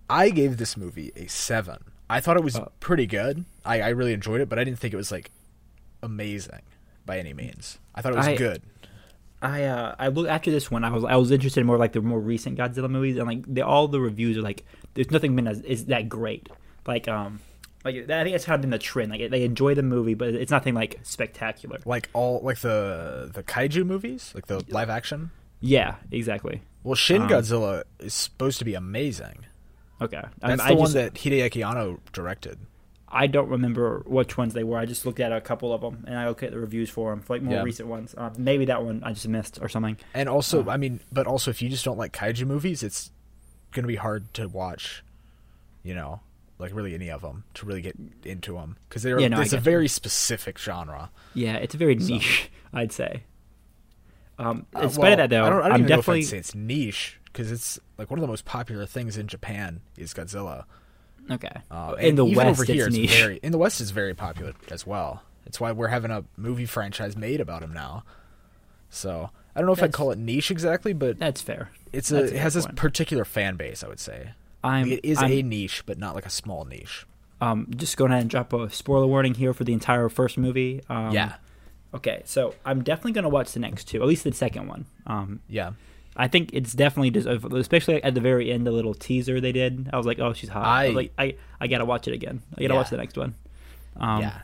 I 0.10 0.30
gave 0.30 0.58
this 0.58 0.76
movie 0.78 1.12
a 1.16 1.28
seven. 1.28 1.78
I 2.10 2.20
thought 2.20 2.38
it 2.38 2.44
was 2.44 2.56
Oh. 2.58 2.72
pretty 2.80 3.06
good. 3.08 3.46
I, 3.66 3.82
I 3.82 3.90
really 3.90 4.14
enjoyed 4.14 4.42
it, 4.42 4.50
but 4.50 4.60
I 4.60 4.64
didn't 4.64 4.80
think 4.80 4.94
it 4.94 4.98
was 4.98 5.12
like 5.12 5.32
amazing 6.02 6.62
by 7.06 7.18
any 7.20 7.34
means. 7.34 7.80
I 7.96 8.02
thought 8.02 8.14
it 8.14 8.18
was 8.18 8.28
I- 8.28 8.36
good. 8.36 8.62
I 9.42 9.64
uh 9.66 9.94
I 10.00 10.08
look 10.08 10.30
after 10.30 10.52
this 10.52 10.72
one 10.72 10.86
I 10.86 10.90
was 10.90 11.04
I 11.04 11.18
was 11.18 11.30
interested 11.30 11.60
in 11.60 11.68
more 11.68 11.78
like 11.78 11.92
the 11.92 12.00
more 12.02 12.20
recent 12.20 12.58
Godzilla 12.58 12.90
movies 12.90 13.18
and 13.18 13.28
like 13.28 13.44
the, 13.46 13.62
all 13.62 13.90
the 13.90 14.00
reviews 14.00 14.38
are 14.38 14.42
like 14.42 14.64
there's 14.94 15.12
nothing 15.12 15.36
been 15.36 15.50
as 15.50 15.60
is 15.64 15.88
that 15.88 16.08
great 16.08 16.48
like 16.88 17.10
um 17.10 17.42
like 17.84 17.96
I 18.10 18.24
think 18.24 18.34
that's 18.34 18.46
kind 18.46 18.56
of 18.56 18.62
been 18.62 18.70
the 18.72 18.80
trend 18.80 19.12
like 19.12 19.30
they 19.30 19.44
enjoy 19.44 19.76
the 19.76 19.84
movie 19.84 20.14
but 20.14 20.30
it's 20.30 20.52
nothing 20.52 20.74
like 20.74 21.00
spectacular 21.04 21.80
like 21.86 22.10
all 22.14 22.40
like 22.42 22.60
the 22.60 23.30
the 23.34 23.44
kaiju 23.44 23.86
movies, 23.86 24.32
like 24.36 24.48
the 24.48 24.64
live 24.70 24.90
action. 24.90 25.32
yeah 25.60 25.96
exactly 26.12 26.62
Well, 26.84 26.96
Shin 26.96 27.22
Um, 27.24 27.30
Godzilla 27.30 27.84
is 28.00 28.14
supposed 28.14 28.60
to 28.60 28.66
be 28.66 28.74
amazing. 28.76 29.46
okay 30.02 30.24
That's 30.40 30.62
I, 30.62 30.68
the 30.68 30.72
I 30.74 30.76
one 30.76 30.80
just, 30.86 30.94
that 30.96 31.14
Hideaki 31.14 31.66
Anno 31.66 32.00
directed. 32.12 32.58
I 33.16 33.28
don't 33.28 33.48
remember 33.50 34.02
which 34.08 34.38
ones 34.38 34.54
they 34.56 34.64
were 34.64 34.78
I 34.80 34.86
just 34.86 35.06
looked 35.06 35.20
at 35.20 35.32
a 35.32 35.40
couple 35.40 35.72
of 35.72 35.82
them 35.82 36.04
and 36.08 36.18
I 36.18 36.28
looked 36.28 36.42
at 36.44 36.52
the 36.52 36.60
reviews 36.60 36.90
for 36.90 37.12
them 37.12 37.22
for 37.22 37.36
like 37.36 37.44
more 37.44 37.56
Yeah. 37.56 37.64
recent 37.64 37.88
ones 37.88 38.16
uh, 38.18 38.32
maybe 38.38 38.66
that 38.66 38.84
one 38.84 39.04
I 39.04 39.14
just 39.14 39.28
missed 39.28 39.60
or 39.62 39.70
something 39.70 39.98
And 40.16 40.28
also, 40.28 40.66
Uh. 40.66 40.72
I 40.72 40.78
mean, 40.78 41.00
but 41.12 41.28
also 41.28 41.52
if 41.52 41.62
you 41.62 41.70
just 41.70 41.86
don't 41.86 41.98
like 41.98 42.12
kaiju 42.12 42.46
movies, 42.48 42.82
it's 42.82 43.12
going 43.72 43.84
to 43.84 43.88
be 43.88 43.96
hard 43.98 44.34
to 44.36 44.48
watch. 44.48 45.04
You 45.84 45.94
know, 45.96 46.22
like 46.60 46.74
really 46.74 46.94
any 46.94 47.10
of 47.10 47.22
them 47.22 47.44
to 47.56 47.66
really 47.66 47.82
get 47.82 47.96
into 48.24 48.54
them 48.54 48.78
because 48.88 49.04
they're 49.04 49.20
Yeah, 49.20 49.28
no, 49.30 49.42
it's 49.42 49.52
a 49.54 49.58
get 49.58 49.62
you. 49.62 49.64
very 49.72 49.88
specific 49.88 50.58
genre. 50.60 51.10
yeah 51.34 51.56
it's 51.58 51.74
a 51.76 51.78
very 51.78 52.00
So- 52.00 52.14
niche 52.14 52.50
I'd 52.74 52.92
say 52.92 53.24
um 54.40 54.66
Uh, 54.76 54.82
in 54.82 54.90
spite 54.90 55.02
well, 55.02 55.12
of 55.14 55.18
that 55.18 55.30
though 55.30 55.46
I 55.46 55.50
don't, 55.50 55.62
I 55.64 55.70
don't 55.70 55.82
know 55.82 55.88
definitely 55.88 56.20
if 56.20 56.26
I'd 56.26 56.30
say 56.32 56.38
it's 56.38 56.56
niche 56.56 57.20
because 57.26 57.52
it's 57.52 57.80
like 57.98 58.10
one 58.10 58.20
of 58.20 58.22
the 58.22 58.28
most 58.28 58.46
popular 58.46 58.86
things 58.86 59.18
in 59.18 59.28
Japan 59.28 59.82
is 59.98 60.14
Godzilla. 60.14 60.64
okay 61.32 61.62
Uh, 61.72 61.96
in 62.00 62.16
the 62.16 62.26
West 62.26 62.60
over 62.62 62.64
here, 62.66 62.88
it's 62.88 62.96
it's 62.96 62.98
niche 62.98 63.18
very 63.20 63.40
in 63.44 63.52
the 63.52 63.58
West 63.58 63.82
it's 63.82 63.92
very 63.92 64.14
popular 64.14 64.54
as 64.72 64.86
well. 64.88 65.24
It's 65.46 65.60
why 65.60 65.72
we're 65.72 65.88
having 65.90 66.10
a 66.12 66.24
movie 66.38 66.66
franchise 66.66 67.18
made 67.18 67.42
about 67.42 67.62
him 67.64 67.74
now. 67.74 68.04
So 68.90 69.30
I 69.56 69.60
don't 69.60 69.68
know 69.68 69.74
if 69.74 69.84
I'd 69.84 69.92
call 69.92 70.12
it 70.12 70.18
niche 70.18 70.50
exactly, 70.52 70.94
but 70.94 71.20
that's 71.20 71.42
fair 71.42 71.70
it's 71.92 72.12
a 72.12 72.18
a 72.18 72.24
it 72.26 72.34
has 72.34 72.54
this 72.56 72.66
point. 72.66 72.78
particular 72.78 73.26
fan 73.26 73.56
base. 73.56 73.84
I 73.84 73.88
would 73.88 74.00
say 74.00 74.32
I'm 74.64 74.92
it 74.92 75.02
is 75.04 75.18
I'm, 75.22 75.32
a 75.32 75.42
niche, 75.42 75.84
but 75.86 75.98
not 75.98 76.16
like 76.16 76.26
a 76.26 76.30
small 76.30 76.66
niche. 76.66 77.06
um 77.42 77.68
just 77.76 77.98
going 77.98 78.12
ahead 78.12 78.22
and 78.22 78.30
drop 78.30 78.54
a 78.54 78.70
spoiler 78.70 79.08
warning 79.08 79.34
here 79.34 79.54
for 79.54 79.64
the 79.64 79.74
entire 79.74 80.08
first 80.10 80.38
movie. 80.38 80.82
Um, 80.90 81.12
yeah, 81.12 81.36
Okay, 81.94 82.22
so 82.26 82.56
I'm 82.66 82.84
definitely 82.84 83.12
gonna 83.12 83.30
watch 83.30 83.52
the 83.54 83.60
next 83.60 83.86
two, 83.90 84.02
at 84.02 84.08
least 84.08 84.24
the 84.24 84.32
second 84.34 84.68
one. 84.68 84.86
Um, 85.06 85.42
yeah. 85.48 85.72
I 86.16 86.28
think 86.28 86.52
it's 86.54 86.74
definitely 86.74 87.10
just, 87.12 87.28
especially 87.28 88.02
at 88.04 88.14
the 88.14 88.22
very 88.22 88.52
end, 88.52 88.68
the 88.68 88.72
little 88.72 88.94
teaser 88.94 89.42
they 89.42 89.52
did. 89.52 89.90
I 89.92 89.98
was 89.98 90.06
like, 90.06 90.20
oh, 90.20 90.34
she's 90.34 90.50
hot. 90.50 90.64
I, 90.66 90.86
I- 90.86 90.90
like, 90.90 91.12
I, 91.18 91.36
I 91.60 91.68
gotta 91.68 91.86
watch 91.86 92.08
it 92.08 92.14
again. 92.14 92.42
I 92.56 92.62
gotta 92.62 92.74
Yeah. 92.74 92.80
watch 92.80 92.90
the 92.92 92.98
next 92.98 93.18
one. 93.18 93.34
Um, 93.98 94.22
yeah, 94.22 94.42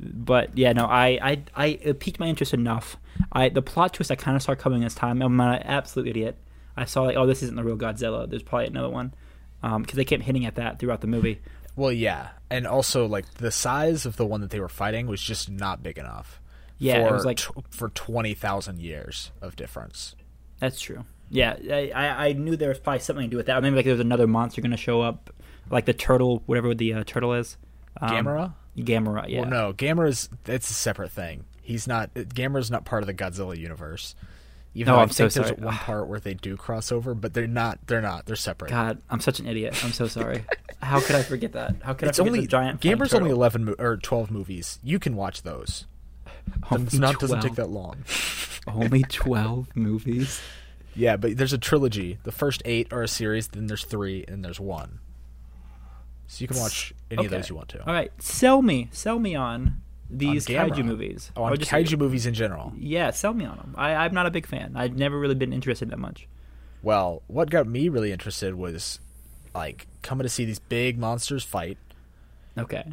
but 0.00 0.56
yeah, 0.56 0.72
no, 0.72 0.86
I, 0.86 1.18
I, 1.20 1.42
I 1.56 1.66
it 1.82 2.00
piqued 2.00 2.20
my 2.20 2.26
interest 2.26 2.54
enough. 2.54 2.96
I 3.32 3.48
the 3.48 3.62
plot 3.62 3.94
twist 3.94 4.10
I 4.10 4.14
kind 4.16 4.36
of 4.36 4.42
saw 4.42 4.54
coming 4.54 4.80
this 4.82 4.94
time. 4.94 5.20
I'm 5.22 5.38
an 5.40 5.62
absolute 5.62 6.08
idiot. 6.08 6.36
I 6.78 6.84
saw 6.84 7.02
like, 7.02 7.16
oh, 7.16 7.26
this 7.26 7.42
isn't 7.42 7.56
the 7.56 7.64
real 7.64 7.76
Godzilla. 7.76 8.28
There's 8.28 8.42
probably 8.42 8.66
another 8.68 8.90
one, 8.90 9.12
because 9.62 9.94
they 9.96 10.04
kept 10.04 10.22
hitting 10.22 10.46
at 10.46 10.54
that 10.56 10.78
throughout 10.78 11.00
the 11.00 11.06
movie. 11.06 11.40
well, 11.76 11.92
yeah, 11.92 12.28
and 12.50 12.66
also 12.66 13.06
like 13.06 13.34
the 13.34 13.50
size 13.50 14.06
of 14.06 14.16
the 14.16 14.26
one 14.26 14.40
that 14.40 14.50
they 14.50 14.60
were 14.60 14.68
fighting 14.68 15.06
was 15.06 15.20
just 15.20 15.50
not 15.50 15.82
big 15.82 15.98
enough. 15.98 16.40
Yeah, 16.78 16.98
it 16.98 17.08
for 17.08 17.14
was 17.14 17.24
like- 17.24 17.38
tw- 17.38 17.64
for 17.70 17.88
twenty 17.90 18.34
thousand 18.34 18.80
years 18.80 19.32
of 19.40 19.56
difference. 19.56 20.14
That's 20.60 20.80
true. 20.80 21.04
Yeah, 21.30 21.56
I, 21.94 22.28
I, 22.28 22.32
knew 22.32 22.56
there 22.56 22.70
was 22.70 22.78
probably 22.78 23.00
something 23.00 23.26
to 23.26 23.30
do 23.30 23.36
with 23.36 23.46
that. 23.46 23.62
Maybe 23.62 23.76
like 23.76 23.84
there 23.84 23.92
was 23.92 24.00
another 24.00 24.26
monster 24.26 24.62
going 24.62 24.70
to 24.70 24.78
show 24.78 25.02
up, 25.02 25.28
like 25.70 25.84
the 25.84 25.92
turtle, 25.92 26.42
whatever 26.46 26.74
the 26.74 26.94
uh, 26.94 27.04
turtle 27.04 27.34
is. 27.34 27.58
Um, 28.00 28.10
Gamera? 28.10 28.54
Gamera, 28.78 29.28
yeah. 29.28 29.42
Well, 29.42 29.50
no, 29.50 29.72
Gamera's 29.74 30.30
it's 30.46 30.70
a 30.70 30.74
separate 30.74 31.10
thing. 31.12 31.44
He's 31.60 31.86
not. 31.86 32.14
Gamera's 32.14 32.70
not 32.70 32.86
part 32.86 33.02
of 33.02 33.06
the 33.08 33.14
Godzilla 33.14 33.56
universe. 33.58 34.14
Even 34.78 34.90
Oh, 34.92 34.94
though 34.94 34.98
I 35.00 35.02
I'm 35.02 35.10
so 35.10 35.24
think 35.28 35.32
there's 35.34 35.48
sorry. 35.58 35.60
one 35.66 35.74
part 35.74 36.06
where 36.08 36.20
they 36.20 36.34
do 36.34 36.56
cross 36.56 36.92
over, 36.92 37.14
but 37.14 37.34
they're 37.34 37.46
not. 37.48 37.80
They're 37.88 38.00
not. 38.00 38.26
They're 38.26 38.36
separate. 38.36 38.70
God, 38.70 39.02
I'm 39.10 39.20
such 39.20 39.40
an 39.40 39.46
idiot. 39.48 39.84
I'm 39.84 39.90
so 39.92 40.06
sorry. 40.06 40.44
How 40.80 41.00
could 41.00 41.16
I 41.16 41.22
forget 41.22 41.52
that? 41.54 41.76
How 41.82 41.94
could 41.94 42.08
it's 42.08 42.18
I 42.20 42.22
forget 42.22 42.28
only 42.32 42.40
the 42.42 42.46
giant 42.46 42.80
Gamera's 42.80 43.12
only 43.12 43.30
eleven 43.30 43.64
mo- 43.64 43.74
or 43.78 43.96
twelve 43.96 44.30
movies. 44.30 44.78
You 44.84 44.98
can 44.98 45.16
watch 45.16 45.42
those. 45.42 45.86
It's 46.70 46.94
not 46.94 47.18
doesn't 47.18 47.40
take 47.42 47.56
that 47.56 47.68
long. 47.70 48.04
Only 48.68 49.02
twelve 49.02 49.74
movies. 49.76 50.40
Yeah, 50.94 51.16
but 51.16 51.36
there's 51.36 51.52
a 51.52 51.58
trilogy. 51.58 52.18
The 52.22 52.32
first 52.32 52.62
eight 52.64 52.92
are 52.92 53.02
a 53.02 53.08
series. 53.08 53.48
Then 53.48 53.66
there's 53.66 53.84
three, 53.84 54.24
and 54.28 54.44
there's 54.44 54.60
one. 54.60 55.00
So 56.26 56.42
you 56.42 56.48
can 56.48 56.58
watch 56.58 56.92
any 57.10 57.24
of 57.24 57.30
those 57.30 57.48
you 57.48 57.56
want 57.56 57.68
to. 57.70 57.80
All 57.86 57.92
right, 57.94 58.12
sell 58.22 58.60
me, 58.62 58.88
sell 58.92 59.18
me 59.18 59.34
on 59.34 59.80
these 60.10 60.46
kaiju 60.46 60.84
movies. 60.84 61.30
Oh, 61.36 61.44
on 61.44 61.52
Or 61.52 61.56
just- 61.56 61.70
kaiju 61.70 61.98
movies 61.98 62.26
in 62.26 62.34
general. 62.34 62.72
Yeah, 62.78 63.10
sell 63.10 63.34
me 63.34 63.44
on 63.44 63.56
them. 63.56 63.74
I, 63.76 63.94
I'm 63.94 64.14
not 64.14 64.26
a 64.26 64.30
big 64.30 64.46
fan. 64.46 64.72
I've 64.76 64.96
never 64.96 65.18
really 65.18 65.34
been 65.34 65.52
interested 65.52 65.90
that 65.90 65.98
much. 65.98 66.26
Well, 66.82 67.22
what 67.26 67.50
got 67.50 67.66
me 67.66 67.88
really 67.88 68.12
interested 68.12 68.54
was 68.54 69.00
like 69.54 69.86
coming 70.02 70.22
to 70.22 70.28
see 70.28 70.44
these 70.44 70.58
big 70.60 70.98
monsters 70.98 71.42
fight, 71.44 71.76
Okay, 72.56 72.84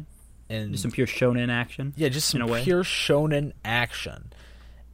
and 0.50 0.72
just 0.72 0.82
some 0.82 0.90
pure 0.90 1.06
shonen 1.06 1.50
action. 1.50 1.92
yeah, 1.96 2.08
just 2.08 2.28
some 2.28 2.40
in 2.42 2.48
a 2.48 2.52
way. 2.52 2.62
pure 2.64 2.82
shonen 2.82 3.52
action, 3.64 4.32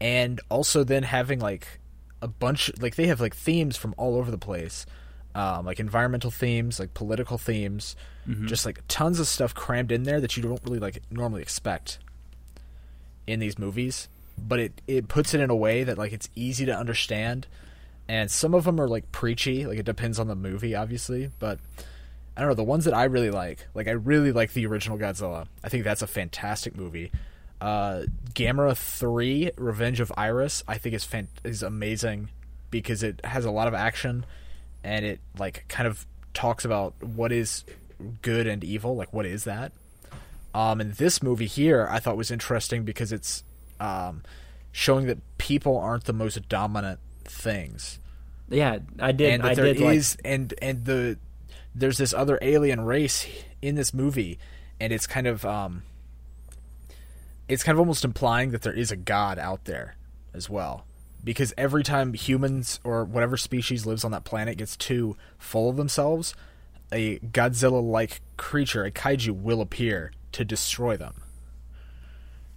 and 0.00 0.40
also 0.48 0.84
then 0.84 1.02
having 1.02 1.38
like 1.40 1.80
a 2.20 2.28
bunch 2.28 2.70
like 2.80 2.96
they 2.96 3.06
have 3.06 3.20
like 3.20 3.34
themes 3.34 3.76
from 3.76 3.94
all 3.96 4.16
over 4.16 4.30
the 4.30 4.38
place, 4.38 4.84
um, 5.34 5.64
like 5.66 5.80
environmental 5.80 6.30
themes, 6.30 6.78
like 6.78 6.94
political 6.94 7.38
themes, 7.38 7.96
Mm-hmm. 8.28 8.46
just 8.46 8.64
like 8.64 8.80
tons 8.86 9.18
of 9.18 9.26
stuff 9.26 9.52
crammed 9.52 9.90
in 9.90 10.04
there 10.04 10.20
that 10.20 10.36
you 10.36 10.44
don't 10.44 10.62
really 10.64 10.78
like 10.78 11.02
normally 11.10 11.42
expect 11.42 11.98
in 13.26 13.40
these 13.40 13.58
movies. 13.58 14.08
But 14.38 14.60
it 14.60 14.80
it 14.86 15.08
puts 15.08 15.34
it 15.34 15.40
in 15.40 15.50
a 15.50 15.56
way 15.56 15.84
that 15.84 15.98
like 15.98 16.12
it's 16.12 16.28
easy 16.34 16.66
to 16.66 16.76
understand, 16.76 17.46
and 18.08 18.30
some 18.30 18.54
of 18.54 18.64
them 18.64 18.80
are 18.80 18.88
like 18.88 19.12
preachy. 19.12 19.66
Like 19.66 19.78
it 19.78 19.84
depends 19.84 20.18
on 20.18 20.28
the 20.28 20.36
movie, 20.36 20.74
obviously, 20.74 21.30
but. 21.38 21.58
I 22.34 22.40
don't 22.40 22.48
know 22.48 22.54
the 22.54 22.64
ones 22.64 22.86
that 22.86 22.94
I 22.94 23.04
really 23.04 23.30
like. 23.30 23.66
Like 23.74 23.88
I 23.88 23.90
really 23.90 24.32
like 24.32 24.54
the 24.54 24.64
original 24.64 24.96
Godzilla. 24.96 25.48
I 25.62 25.68
think 25.68 25.84
that's 25.84 26.00
a 26.00 26.06
fantastic 26.06 26.74
movie. 26.74 27.12
Uh, 27.60 28.04
Gamera 28.32 28.74
Three: 28.74 29.50
Revenge 29.58 30.00
of 30.00 30.10
Iris. 30.16 30.64
I 30.66 30.78
think 30.78 30.94
is 30.94 31.04
fan- 31.04 31.28
is 31.44 31.62
amazing 31.62 32.30
because 32.70 33.02
it 33.02 33.20
has 33.24 33.44
a 33.44 33.50
lot 33.50 33.68
of 33.68 33.74
action 33.74 34.24
and 34.82 35.04
it 35.04 35.20
like 35.38 35.66
kind 35.68 35.86
of 35.86 36.06
talks 36.34 36.64
about 36.64 36.94
what 37.02 37.32
is 37.32 37.64
good 38.22 38.46
and 38.46 38.64
evil. 38.64 38.96
Like 38.96 39.12
what 39.12 39.26
is 39.26 39.44
that? 39.44 39.72
Um, 40.54 40.80
and 40.80 40.92
this 40.94 41.22
movie 41.22 41.46
here 41.46 41.86
I 41.90 41.98
thought 41.98 42.16
was 42.16 42.30
interesting 42.30 42.84
because 42.84 43.12
it's 43.12 43.42
um, 43.80 44.22
showing 44.70 45.06
that 45.06 45.18
people 45.38 45.78
aren't 45.78 46.04
the 46.04 46.12
most 46.12 46.48
dominant 46.48 47.00
things 47.24 47.98
Yeah, 48.50 48.78
I 48.98 49.12
did. 49.12 49.34
and 49.34 49.42
I 49.44 49.54
there 49.54 49.72
did 49.72 49.80
like 49.80 50.02
and 50.24 50.52
and 50.60 50.84
the 50.84 51.18
there's 51.74 51.98
this 51.98 52.12
other 52.12 52.38
alien 52.42 52.82
race 52.82 53.26
in 53.62 53.74
this 53.76 53.94
movie 53.94 54.38
and 54.78 54.92
it's 54.92 55.06
kind 55.06 55.26
of 55.26 55.44
um 55.46 55.82
it's 57.48 57.62
kind 57.62 57.74
of 57.76 57.80
almost 57.80 58.04
implying 58.04 58.50
that 58.50 58.62
there 58.62 58.72
is 58.72 58.90
a 58.90 58.96
god 58.96 59.38
out 59.38 59.64
there 59.64 59.96
as 60.34 60.50
well 60.50 60.84
because 61.24 61.54
every 61.56 61.82
time 61.82 62.12
humans 62.14 62.80
or 62.84 63.04
whatever 63.04 63.36
species 63.36 63.86
lives 63.86 64.04
on 64.04 64.10
that 64.10 64.24
planet 64.24 64.58
gets 64.58 64.76
too 64.76 65.16
full 65.38 65.70
of 65.70 65.76
themselves 65.76 66.34
a 66.92 67.18
godzilla 67.20 67.82
like 67.82 68.20
creature 68.36 68.84
a 68.84 68.90
kaiju 68.90 69.30
will 69.30 69.60
appear 69.60 70.12
to 70.32 70.44
destroy 70.44 70.96
them 70.96 71.14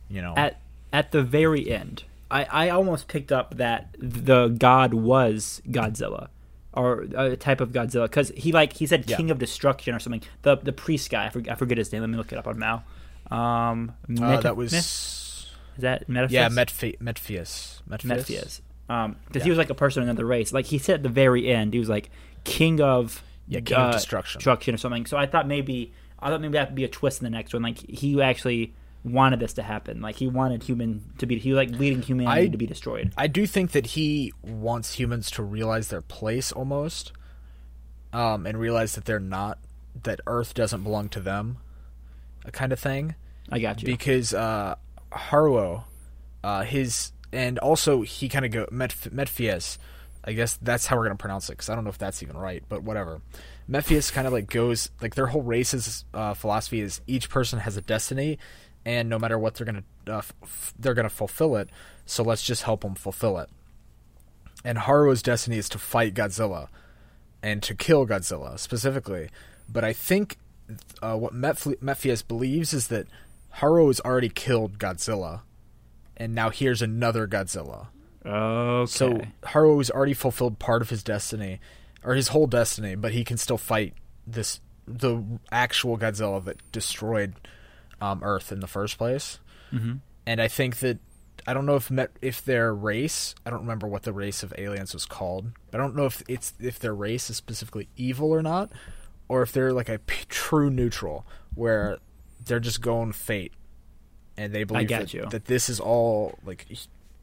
you 0.10 0.22
know 0.22 0.34
at 0.38 0.60
at 0.94 1.12
the 1.12 1.22
very 1.22 1.70
end, 1.70 2.04
I, 2.32 2.46
I 2.46 2.70
almost 2.70 3.08
picked 3.10 3.32
up 3.32 3.58
that 3.58 3.96
the 4.00 4.48
god 4.48 4.94
was 4.94 5.62
Godzilla, 5.68 6.30
or 6.72 7.02
a 7.16 7.36
type 7.36 7.60
of 7.60 7.72
Godzilla, 7.74 8.04
because 8.06 8.30
he 8.38 8.52
like 8.54 8.74
he 8.74 8.86
said 8.86 9.10
Yeah. 9.10 9.18
King 9.18 9.30
of 9.32 9.40
Destruction 9.40 9.94
or 9.94 10.00
something. 10.00 10.22
The 10.44 10.56
the 10.56 10.72
priest 10.72 11.10
guy, 11.10 11.26
I 11.26 11.30
forget, 11.32 11.52
I 11.52 11.56
forget 11.56 11.78
his 11.78 11.92
name. 11.92 12.02
Let 12.02 12.10
me 12.12 12.16
look 12.18 12.32
it 12.32 12.38
up 12.38 12.48
on 12.48 12.58
Mal. 12.60 12.84
Um, 13.30 13.94
uh, 14.22 14.40
that 14.42 14.56
was 14.56 14.72
is 14.74 15.48
that 15.80 16.08
Metaphys? 16.08 16.32
yeah 16.32 16.48
Metphi- 16.50 16.98
Metphius 17.00 17.82
Metphius. 17.90 18.62
Um, 18.88 19.16
because 19.28 19.42
Yeah. 19.42 19.44
he 19.46 19.50
was 19.50 19.58
like 19.58 19.72
a 19.72 19.76
person 19.76 20.04
in 20.04 20.10
another 20.10 20.26
race. 20.26 20.54
Like 20.54 20.68
he 20.68 20.78
said 20.78 20.96
at 20.96 21.04
the 21.04 21.10
very 21.10 21.50
end, 21.52 21.74
he 21.74 21.80
was 21.80 21.90
like 21.90 22.10
King 22.46 22.80
of 22.80 23.22
Yeah, 23.48 23.60
King 23.62 23.78
of 23.78 23.92
Destruction. 23.94 24.40
destruction 24.40 24.76
or 24.76 24.78
something. 24.78 25.08
So 25.08 25.18
I 25.18 25.26
thought 25.26 25.48
maybe 25.48 25.92
I 26.20 26.30
thought 26.30 26.42
maybe 26.42 26.54
that 26.54 26.70
would 26.70 26.76
be 26.76 26.84
a 26.84 26.90
twist 26.90 27.22
in 27.22 27.26
the 27.26 27.30
next 27.30 27.54
one. 27.54 27.64
Like 27.64 27.78
he 27.90 28.22
actually 28.22 28.74
wanted 29.04 29.40
this 29.40 29.54
to 29.54 29.64
happen. 29.64 30.02
Like 30.02 30.16
he 30.16 30.28
wanted 30.28 30.64
human 30.64 31.04
to 31.20 31.26
be 31.26 31.38
he 31.38 31.52
was 31.52 31.58
like 31.58 31.80
leading 31.80 32.02
humanity 32.02 32.48
I- 32.48 32.48
to 32.48 32.58
be 32.58 32.66
destroyed. 32.68 33.14
I 33.18 33.28
do 33.28 33.46
think 33.46 33.72
that 33.72 33.88
he 33.88 34.34
wants 34.42 34.94
humans 34.94 35.30
to 35.32 35.44
realize 35.44 35.90
their 35.90 36.02
place 36.02 36.52
almost, 36.52 37.12
um, 38.14 38.46
and 38.46 38.60
realize 38.60 38.96
that 38.96 39.06
they're 39.06 39.20
not 39.20 39.60
that 40.04 40.20
Earth 40.28 40.54
doesn't 40.54 40.84
belong 40.84 41.10
to 41.10 41.20
them, 41.20 41.58
a 42.44 42.52
kind 42.52 42.74
of 42.74 42.80
thing. 42.80 43.16
I 43.52 43.60
got 43.60 43.82
you. 43.82 43.86
Because 43.86 44.34
uh, 44.34 44.76
Haruo, 45.12 45.84
uh, 46.44 46.64
his 46.64 47.12
and 47.32 47.60
also 47.60 48.02
he 48.02 48.28
kind 48.30 48.46
of 48.46 48.52
go 48.52 48.66
Metf- 48.68 49.10
Metphius. 49.12 49.78
I 50.24 50.34
guess 50.34 50.58
that's 50.60 50.88
how 50.88 50.98
we're 50.98 51.04
gonna 51.04 51.16
pronounce 51.16 51.50
it 51.50 51.54
because 51.54 51.70
I 51.70 51.76
don't 51.76 51.84
know 51.84 51.92
if 51.92 52.00
that's 52.00 52.24
even 52.24 52.36
right, 52.38 52.64
but 52.68 52.82
whatever. 52.82 53.22
Metphius 53.70 54.12
kind 54.12 54.28
of 54.28 54.34
like 54.34 54.48
goes 54.50 54.92
like 55.02 55.16
their 55.16 55.28
whole 55.28 55.42
race's 55.42 56.06
uh, 56.14 56.34
philosophy 56.34 56.82
is 56.82 57.02
each 57.08 57.30
person 57.30 57.60
has 57.60 57.76
a 57.78 57.82
destiny, 57.82 58.38
and 58.86 59.10
no 59.10 59.18
matter 59.18 59.40
what 59.40 59.56
they're 59.56 59.66
gonna 59.66 59.84
uh, 60.08 60.18
f- 60.44 60.74
they're 60.78 60.94
gonna 60.94 61.10
fulfill 61.10 61.56
it. 61.56 61.70
So 62.06 62.24
let's 62.24 62.44
just 62.44 62.64
help 62.64 62.82
them 62.82 62.96
fulfill 62.96 63.40
it. 63.40 63.50
And 64.64 64.78
Haru's 64.78 65.22
destiny 65.22 65.58
is 65.58 65.70
to 65.70 65.80
fight 65.80 66.14
Godzilla, 66.14 66.68
and 67.42 67.62
to 67.64 67.74
kill 67.76 68.06
Godzilla 68.06 68.60
specifically. 68.60 69.30
But 69.68 69.84
I 69.84 69.94
think 69.94 70.38
uh, 71.02 71.16
what 71.18 71.34
Metph- 71.34 71.78
Metphius 71.80 72.28
believes 72.28 72.74
is 72.74 72.88
that 72.90 73.08
Haruo 73.58 73.88
has 73.88 74.00
already 74.02 74.30
killed 74.30 74.78
Godzilla, 74.78 75.42
and 76.18 76.36
now 76.36 76.50
here's 76.52 76.82
another 76.84 77.28
Godzilla. 77.28 77.88
okay. 78.26 78.92
So 78.92 79.22
Haruo 79.44 79.78
has 79.78 79.90
already 79.90 80.14
fulfilled 80.14 80.60
part 80.60 80.82
of 80.82 80.90
his 80.90 81.04
destiny, 81.04 81.60
or 82.06 82.14
his 82.16 82.30
whole 82.30 82.48
destiny, 82.48 82.96
but 82.96 83.12
he 83.12 83.24
can 83.26 83.36
still 83.38 83.58
fight 83.58 83.94
this 84.26 84.62
the 84.88 85.22
actual 85.52 85.98
Godzilla 85.98 86.44
that 86.46 86.58
destroyed 86.72 87.34
um, 88.00 88.22
Earth 88.24 88.52
in 88.52 88.60
the 88.60 88.68
first 88.68 88.98
place. 89.00 89.40
Mhm. 89.74 90.00
And 90.28 90.40
I 90.40 90.48
think 90.48 90.78
that 90.78 91.00
I 91.48 91.54
don't 91.54 91.66
know 91.66 91.76
if 91.76 91.90
Met, 91.92 92.12
if 92.22 92.44
their 92.46 92.74
race 92.74 93.34
I 93.46 93.50
don't 93.50 93.62
remember 93.62 93.88
what 93.88 94.04
the 94.04 94.14
race 94.14 94.44
of 94.44 94.54
aliens 94.58 94.94
was 94.94 95.06
called, 95.06 95.52
but 95.72 95.80
I 95.80 95.84
don't 95.84 95.96
know 95.96 96.06
if 96.06 96.22
it's 96.28 96.54
if 96.60 96.80
their 96.80 96.94
race 96.96 97.30
is 97.30 97.38
specifically 97.38 97.88
evil 97.98 98.32
or 98.32 98.42
not, 98.44 98.72
or 99.28 99.42
if 99.42 99.52
they're 99.52 99.74
like 99.74 99.90
a 99.90 100.00
p- 100.00 100.26
true 100.30 100.70
neutral 100.70 101.26
where 101.56 101.98
they're 102.46 102.60
just 102.60 102.82
going 102.82 103.12
fate, 103.12 103.54
and 104.38 104.54
they 104.54 104.64
believe 104.64 104.82
that, 104.90 105.32
that 105.32 105.46
this 105.46 105.68
is 105.70 105.80
all 105.80 106.38
like 106.46 106.68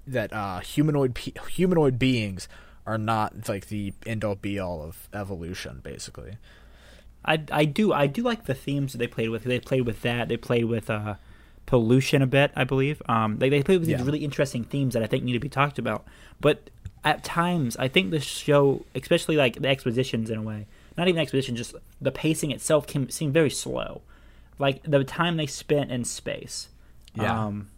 that 0.07 0.33
uh, 0.33 0.59
humanoid 0.61 1.15
pe- 1.15 1.33
humanoid 1.51 1.97
beings 1.99 2.49
are 2.87 2.99
not 2.99 3.49
like 3.49 3.69
the 3.69 3.93
end 4.07 4.25
all 4.25 4.35
be 4.35 4.59
all 4.59 4.83
of 4.83 5.09
evolution, 5.13 5.81
basically. 5.83 6.37
I 7.25 7.43
I 7.51 7.65
do 7.65 7.93
I 7.93 8.07
do 8.07 8.23
like 8.23 8.47
the 8.47 8.55
themes 8.55 8.93
that 8.93 8.99
they 8.99 9.07
played 9.07 9.31
with. 9.31 9.45
They 9.45 9.61
played 9.61 9.87
with 9.87 10.03
that. 10.03 10.29
They 10.29 10.37
played 10.37 10.65
with 10.65 10.91
uh, 10.91 11.15
pollution 11.67 12.23
a 12.23 12.27
bit, 12.27 12.51
I 12.57 12.65
believe. 12.65 13.01
Um, 13.09 13.39
they 13.39 13.49
they 13.49 13.63
played 13.63 13.81
with 13.81 13.89
these 13.89 14.03
really 14.03 14.25
interesting 14.25 14.65
themes 14.65 14.95
that 14.95 15.03
I 15.03 15.07
think 15.07 15.25
need 15.25 15.35
to 15.35 15.41
be 15.41 15.49
talked 15.49 15.79
about. 15.79 16.05
But 16.41 16.71
at 17.05 17.25
times, 17.25 17.77
I 17.77 17.89
think 17.89 18.11
the 18.11 18.21
show, 18.21 18.85
especially 18.95 19.37
like 19.37 19.61
the 19.61 19.69
expositions 19.69 20.31
in 20.31 20.39
a 20.39 20.43
way, 20.43 20.67
not 20.97 21.09
even 21.09 21.21
exposition, 21.21 21.57
just 21.57 21.75
the 22.01 22.13
pacing 22.13 22.51
itself, 22.51 22.87
can 22.87 23.11
seem 23.11 23.33
very 23.33 23.51
slow. 23.51 24.03
Like 24.59 24.83
the 24.83 25.03
time 25.05 25.37
they 25.37 25.47
spent 25.47 25.91
in 25.91 26.05
space. 26.05 26.69
Yeah. 27.15 27.47
Um, 27.47 27.69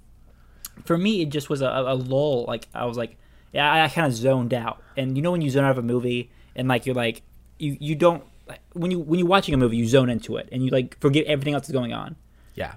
for 0.84 0.98
me, 0.98 1.22
it 1.22 1.28
just 1.28 1.48
was 1.48 1.62
a, 1.62 1.68
a 1.68 1.94
lull. 1.94 2.44
Like 2.44 2.68
I 2.74 2.84
was 2.84 2.96
like, 2.96 3.10
yeah, 3.10 3.23
I, 3.54 3.84
I 3.84 3.88
kind 3.88 4.06
of 4.06 4.12
zoned 4.12 4.54
out. 4.54 4.82
And 4.96 5.16
you 5.16 5.22
know 5.22 5.32
when 5.32 5.40
you 5.40 5.50
zone 5.50 5.64
out 5.64 5.70
of 5.70 5.78
a 5.78 5.82
movie 5.82 6.30
and 6.56 6.68
like 6.68 6.86
you're 6.86 6.94
like 6.94 7.22
you 7.58 7.76
you 7.80 7.94
don't 7.94 8.24
when 8.72 8.90
you 8.90 8.98
when 8.98 9.18
you're 9.18 9.28
watching 9.28 9.54
a 9.54 9.56
movie 9.56 9.76
you 9.76 9.86
zone 9.86 10.10
into 10.10 10.36
it 10.36 10.48
and 10.52 10.64
you 10.64 10.70
like 10.70 10.98
forget 11.00 11.26
everything 11.26 11.54
else 11.54 11.62
that's 11.62 11.72
going 11.72 11.92
on. 11.92 12.16
Yeah. 12.54 12.74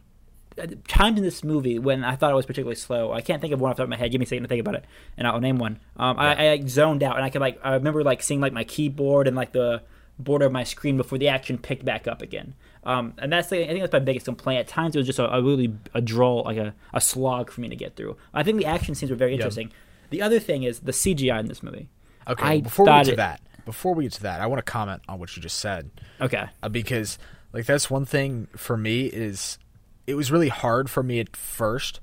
Times 0.87 1.19
in 1.19 1.23
this 1.23 1.43
movie 1.43 1.77
when 1.77 2.03
I 2.03 2.15
thought 2.15 2.31
it 2.31 2.35
was 2.35 2.47
particularly 2.47 2.75
slow. 2.75 3.13
I 3.13 3.21
can't 3.21 3.41
think 3.41 3.53
of 3.53 3.61
one 3.61 3.69
off 3.69 3.77
the 3.77 3.83
top 3.83 3.85
of 3.85 3.89
my 3.91 3.95
head. 3.95 4.11
Give 4.11 4.19
me 4.19 4.25
a 4.25 4.27
second 4.27 4.43
to 4.43 4.49
think 4.49 4.61
about 4.61 4.73
it, 4.73 4.85
and 5.15 5.27
I'll 5.27 5.39
name 5.39 5.59
one. 5.59 5.79
Um, 5.97 6.17
I, 6.17 6.33
I 6.33 6.49
like, 6.49 6.67
zoned 6.67 7.03
out, 7.03 7.15
and 7.15 7.23
I 7.23 7.29
could 7.29 7.41
like 7.41 7.59
I 7.63 7.75
remember 7.75 8.03
like 8.03 8.23
seeing 8.23 8.41
like 8.41 8.53
my 8.53 8.63
keyboard 8.63 9.27
and 9.27 9.35
like 9.35 9.51
the 9.51 9.83
border 10.17 10.45
of 10.47 10.51
my 10.51 10.63
screen 10.63 10.97
before 10.97 11.19
the 11.19 11.27
action 11.27 11.59
picked 11.59 11.85
back 11.85 12.07
up 12.07 12.23
again. 12.23 12.55
Um, 12.83 13.13
and 13.17 13.31
that's 13.31 13.49
the, 13.49 13.63
I 13.63 13.67
think 13.67 13.81
that's 13.81 13.93
my 13.93 13.99
biggest 13.99 14.25
complaint. 14.25 14.61
At 14.61 14.67
times 14.67 14.95
it 14.95 14.99
was 14.99 15.05
just 15.05 15.19
a, 15.19 15.31
a 15.31 15.41
really 15.41 15.75
a 15.93 16.01
draw, 16.01 16.39
like 16.39 16.57
a, 16.57 16.73
a 16.93 17.01
slog 17.01 17.51
for 17.51 17.61
me 17.61 17.69
to 17.69 17.75
get 17.75 17.95
through. 17.95 18.17
I 18.33 18.43
think 18.43 18.57
the 18.57 18.65
action 18.65 18.95
scenes 18.95 19.11
were 19.11 19.17
very 19.17 19.33
interesting. 19.33 19.71
The 20.09 20.21
other 20.21 20.39
thing 20.39 20.63
is 20.63 20.79
the 20.79 20.91
CGI 20.93 21.39
in 21.39 21.47
this 21.47 21.61
movie. 21.63 21.89
Okay. 22.27 22.43
I 22.43 22.49
well, 22.55 22.61
before 22.61 22.85
we 22.85 22.91
get 22.91 23.05
to 23.05 23.11
it- 23.13 23.15
that, 23.17 23.41
before 23.65 23.93
we 23.95 24.03
get 24.05 24.13
to 24.13 24.23
that, 24.23 24.41
I 24.41 24.45
want 24.47 24.59
to 24.65 24.71
comment 24.71 25.01
on 25.07 25.19
what 25.19 25.35
you 25.35 25.41
just 25.41 25.57
said. 25.59 25.89
Okay. 26.21 26.45
uh, 26.63 26.69
because 26.69 27.17
like 27.53 27.65
that's 27.65 27.89
one 27.89 28.05
thing 28.05 28.47
for 28.55 28.77
me 28.77 29.05
is 29.07 29.57
it 30.05 30.15
was 30.15 30.31
really 30.31 30.49
hard 30.49 30.89
for 30.89 31.03
me 31.03 31.19
at 31.19 31.35
first 31.35 31.99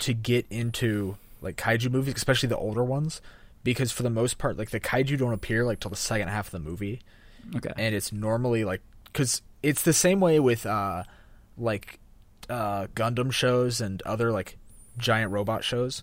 to 0.00 0.12
get 0.14 0.46
into 0.50 1.16
like 1.42 1.56
kaiju 1.56 1.90
movies, 1.90 2.14
especially 2.16 2.48
the 2.48 2.56
older 2.56 2.84
ones, 2.84 3.20
because 3.64 3.90
for 3.92 4.02
the 4.02 4.10
most 4.10 4.38
part, 4.38 4.56
like 4.58 4.70
the 4.70 4.80
kaiju 4.80 5.18
don't 5.18 5.32
appear 5.32 5.64
like 5.64 5.80
till 5.80 5.90
the 5.90 5.96
second 5.96 6.28
half 6.28 6.46
of 6.46 6.52
the 6.52 6.60
movie, 6.60 7.00
Okay. 7.56 7.72
and 7.76 7.94
it's 7.94 8.12
normally 8.12 8.64
like 8.64 8.80
because 9.04 9.42
it's 9.62 9.82
the 9.82 9.92
same 9.92 10.20
way 10.20 10.38
with 10.40 10.64
uh 10.66 11.02
like 11.58 11.98
uh 12.48 12.86
Gundam 12.94 13.32
shows 13.32 13.80
and 13.80 14.00
other 14.02 14.30
like 14.32 14.56
giant 14.98 15.30
robot 15.32 15.64
shows, 15.64 16.02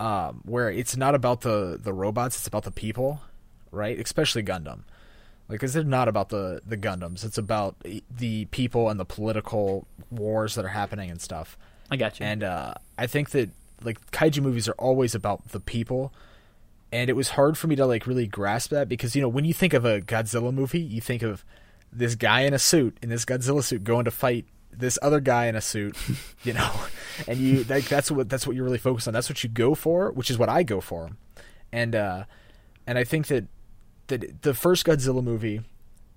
um 0.00 0.42
where 0.44 0.70
it's 0.70 0.96
not 0.96 1.14
about 1.14 1.42
the 1.42 1.78
the 1.82 1.92
robots, 1.92 2.36
it's 2.36 2.46
about 2.46 2.64
the 2.64 2.70
people, 2.70 3.22
right? 3.70 3.98
Especially 3.98 4.42
Gundam 4.42 4.82
like 5.48 5.60
because 5.60 5.72
they're 5.72 5.84
not 5.84 6.08
about 6.08 6.28
the 6.28 6.60
the 6.66 6.76
Gundams. 6.76 7.24
It's 7.24 7.38
about 7.38 7.76
the 8.14 8.44
people 8.46 8.88
and 8.88 9.00
the 9.00 9.04
political 9.04 9.86
wars 10.10 10.54
that 10.54 10.64
are 10.64 10.68
happening 10.68 11.10
and 11.10 11.20
stuff. 11.20 11.56
I 11.90 11.96
got 11.96 12.20
you. 12.20 12.26
And 12.26 12.44
uh, 12.44 12.74
I 12.98 13.06
think 13.06 13.30
that 13.30 13.50
like 13.82 14.10
kaiju 14.10 14.42
movies 14.42 14.68
are 14.68 14.74
always 14.78 15.14
about 15.14 15.48
the 15.48 15.60
people, 15.60 16.12
and 16.92 17.08
it 17.08 17.14
was 17.14 17.30
hard 17.30 17.56
for 17.56 17.66
me 17.66 17.76
to 17.76 17.86
like 17.86 18.06
really 18.06 18.26
grasp 18.26 18.70
that 18.70 18.88
because 18.88 19.16
you 19.16 19.22
know 19.22 19.28
when 19.28 19.44
you 19.44 19.54
think 19.54 19.72
of 19.72 19.84
a 19.84 20.00
Godzilla 20.00 20.52
movie, 20.52 20.80
you 20.80 21.00
think 21.00 21.22
of 21.22 21.44
this 21.90 22.14
guy 22.14 22.42
in 22.42 22.52
a 22.52 22.58
suit 22.58 22.98
in 23.02 23.08
this 23.08 23.24
Godzilla 23.24 23.64
suit 23.64 23.84
going 23.84 24.04
to 24.04 24.10
fight 24.10 24.44
this 24.78 24.98
other 25.02 25.20
guy 25.20 25.46
in 25.46 25.56
a 25.56 25.60
suit, 25.60 25.96
you 26.44 26.52
know, 26.52 26.70
and 27.26 27.38
you 27.38 27.64
like 27.64 27.84
that's 27.88 28.10
what 28.10 28.28
that's 28.28 28.46
what 28.46 28.56
you're 28.56 28.64
really 28.64 28.78
focused 28.78 29.08
on. 29.08 29.14
That's 29.14 29.28
what 29.28 29.42
you 29.42 29.50
go 29.50 29.74
for, 29.74 30.10
which 30.12 30.30
is 30.30 30.38
what 30.38 30.48
I 30.48 30.62
go 30.62 30.80
for, 30.80 31.10
and 31.72 31.94
uh, 31.94 32.24
and 32.86 32.96
I 32.98 33.04
think 33.04 33.26
that 33.26 33.46
that 34.06 34.42
the 34.42 34.54
first 34.54 34.86
Godzilla 34.86 35.22
movie, 35.22 35.62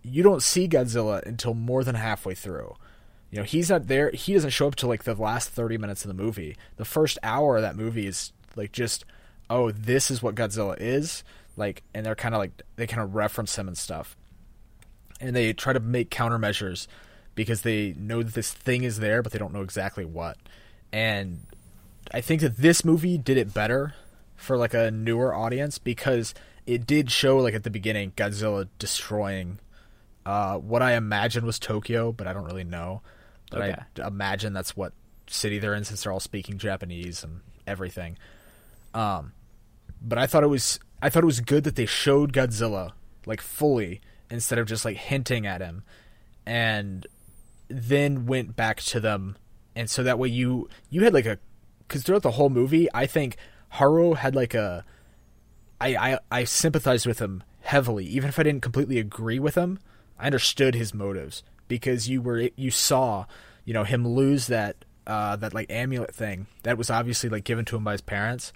you 0.04 0.24
don't 0.24 0.42
see 0.42 0.68
Godzilla 0.68 1.24
until 1.24 1.54
more 1.54 1.84
than 1.84 1.96
halfway 1.96 2.36
through. 2.36 2.76
You 3.32 3.40
know, 3.40 3.44
he's 3.44 3.70
not 3.70 3.88
there. 3.88 4.12
He 4.12 4.34
doesn't 4.34 4.50
show 4.50 4.68
up 4.68 4.76
till 4.76 4.90
like 4.90 5.04
the 5.04 5.16
last 5.16 5.50
thirty 5.50 5.78
minutes 5.78 6.04
of 6.04 6.08
the 6.16 6.24
movie. 6.24 6.56
The 6.78 6.86
first 6.86 7.18
hour 7.24 7.58
of 7.58 7.62
that 7.64 7.76
movie 7.76 8.08
is 8.08 8.32
like 8.56 8.72
just, 8.72 9.06
oh, 9.50 9.72
this 9.72 10.12
is 10.12 10.22
what 10.22 10.36
Godzilla 10.36 10.78
is 10.80 11.24
like, 11.58 11.84
and 11.94 12.06
they're 12.06 12.16
kind 12.16 12.36
of 12.36 12.40
like 12.40 12.62
they 12.76 12.88
kind 12.88 13.02
of 13.02 13.16
reference 13.16 13.58
him 13.58 13.68
and 13.68 13.78
stuff, 13.78 14.16
and 15.20 15.36
they 15.36 15.54
try 15.54 15.74
to 15.74 15.80
make 15.80 16.10
countermeasures 16.10 16.88
because 17.36 17.62
they 17.62 17.94
know 17.98 18.24
that 18.24 18.34
this 18.34 18.52
thing 18.52 18.84
is 18.84 19.00
there, 19.00 19.22
but 19.22 19.32
they 19.32 19.40
don't 19.40 19.54
know 19.54 19.62
exactly 19.62 20.06
what. 20.06 20.38
And 20.92 21.40
I 22.14 22.22
think 22.22 22.42
that 22.42 22.58
this 22.58 22.84
movie 22.84 23.18
did 23.18 23.38
it 23.38 23.54
better 23.54 23.94
for 24.36 24.58
like 24.58 24.74
a 24.74 24.92
newer 24.92 25.34
audience 25.34 25.78
because 25.78 26.34
it 26.66 26.86
did 26.86 27.12
show 27.12 27.38
like 27.38 27.54
at 27.54 27.64
the 27.64 27.70
beginning 27.70 28.12
Godzilla 28.16 28.68
destroying 28.80 29.60
uh, 30.26 30.58
what 30.58 30.82
I 30.82 30.94
imagine 30.94 31.46
was 31.46 31.58
Tokyo, 31.60 32.12
but 32.12 32.28
I 32.28 32.34
don't 32.34 32.46
really 32.46 32.64
know. 32.64 33.02
But 33.50 33.62
Okay. 33.62 33.82
I 34.04 34.08
imagine 34.08 34.54
that's 34.54 34.76
what 34.78 34.94
city 35.28 35.60
they're 35.60 35.74
in 35.74 35.84
since 35.84 36.04
they're 36.04 36.12
all 36.12 36.20
speaking 36.20 36.58
Japanese 36.58 37.24
and 37.24 37.42
everything. 37.66 38.18
Um, 38.94 39.34
but 40.02 40.18
I 40.18 40.28
thought 40.28 40.44
it 40.44 40.48
was 40.48 40.80
I 41.02 41.10
thought 41.10 41.24
it 41.24 41.28
was 41.28 41.40
good 41.40 41.64
that 41.64 41.76
they 41.76 41.86
showed 41.86 42.34
Godzilla 42.34 42.92
like 43.26 43.42
fully 43.42 44.02
instead 44.30 44.60
of 44.60 44.68
just 44.68 44.86
like 44.86 44.98
hinting 44.98 45.46
at 45.46 45.62
him, 45.62 45.84
and 46.46 47.06
then 47.72 48.26
went 48.26 48.56
back 48.56 48.78
to 48.82 49.00
them, 49.00 49.38
and 49.76 49.90
so 49.90 50.04
that 50.04 50.20
way 50.20 50.30
you 50.30 50.70
you 50.90 51.04
had 51.04 51.14
like 51.14 51.26
a 51.26 51.40
because 51.88 52.04
throughout 52.04 52.24
the 52.24 52.32
whole 52.32 52.50
movie 52.50 52.88
I 52.94 53.06
think 53.06 53.38
Haru 53.70 54.14
had 54.14 54.36
like 54.36 54.54
a 54.54 54.86
I, 55.80 55.96
I 55.96 56.20
I 56.32 56.44
sympathized 56.44 57.06
with 57.06 57.20
him 57.20 57.44
heavily, 57.62 58.06
even 58.06 58.30
if 58.30 58.38
I 58.38 58.44
didn't 58.44 58.62
completely 58.62 59.00
agree 59.00 59.40
with 59.40 59.56
him. 59.56 59.80
I 60.20 60.28
understood 60.28 60.76
his 60.76 60.94
motives 60.94 61.44
because 61.68 62.08
you 62.08 62.22
were 62.22 62.50
you 62.56 62.70
saw, 62.70 63.26
you 63.66 63.74
know, 63.74 63.84
him 63.84 64.08
lose 64.08 64.48
that 64.48 64.86
uh, 65.08 65.36
that 65.38 65.54
like 65.54 65.72
amulet 65.72 66.14
thing 66.14 66.48
that 66.64 66.78
was 66.78 66.90
obviously 66.90 67.30
like 67.30 67.44
given 67.44 67.66
to 67.66 67.76
him 67.76 67.84
by 67.84 67.94
his 67.94 68.02
parents, 68.02 68.54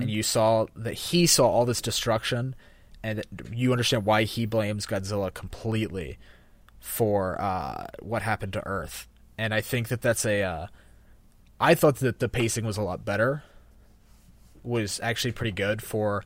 and 0.00 0.10
you 0.10 0.22
saw 0.22 0.66
that 0.76 0.94
he 0.94 1.26
saw 1.26 1.46
all 1.48 1.66
this 1.66 1.82
destruction, 1.82 2.54
and 3.02 3.24
you 3.52 3.72
understand 3.72 4.06
why 4.06 4.22
he 4.22 4.46
blames 4.46 4.86
Godzilla 4.86 5.34
completely 5.34 6.18
for 6.82 7.40
uh, 7.40 7.86
what 8.00 8.22
happened 8.22 8.52
to 8.54 8.66
Earth. 8.66 9.08
And 9.38 9.54
I 9.54 9.60
think 9.60 9.88
that 9.88 10.02
that's 10.02 10.26
a. 10.26 10.42
Uh, 10.42 10.66
I 11.58 11.74
thought 11.74 11.96
that 11.96 12.18
the 12.18 12.28
pacing 12.28 12.64
was 12.64 12.76
a 12.76 12.82
lot 12.82 13.04
better 13.04 13.44
was 14.64 15.00
actually 15.02 15.32
pretty 15.32 15.52
good 15.52 15.82
for 15.82 16.24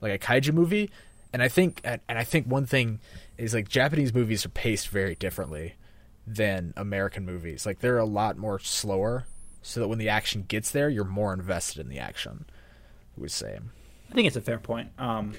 like 0.00 0.12
a 0.12 0.18
kaiju 0.18 0.54
movie 0.54 0.90
and 1.34 1.42
i 1.42 1.48
think 1.48 1.82
and 1.84 2.00
i 2.08 2.24
think 2.24 2.46
one 2.46 2.64
thing 2.64 2.98
is 3.36 3.52
like 3.52 3.68
japanese 3.68 4.14
movies 4.14 4.46
are 4.46 4.50
paced 4.50 4.88
very 4.88 5.14
differently 5.14 5.74
than 6.26 6.72
american 6.78 7.26
movies 7.26 7.66
like 7.66 7.80
they're 7.80 7.98
a 7.98 8.06
lot 8.06 8.38
more 8.38 8.58
slower 8.58 9.26
so 9.60 9.80
that 9.80 9.88
when 9.88 9.98
the 9.98 10.08
action 10.08 10.46
gets 10.48 10.70
there 10.70 10.88
you're 10.88 11.04
more 11.04 11.34
invested 11.34 11.78
in 11.78 11.90
the 11.90 11.98
action 11.98 12.46
i 12.48 13.20
would 13.20 13.30
say 13.30 13.58
I 14.14 14.14
think 14.14 14.28
it's 14.28 14.36
a 14.36 14.40
fair 14.40 14.58
point. 14.58 14.90
Um, 14.96 15.34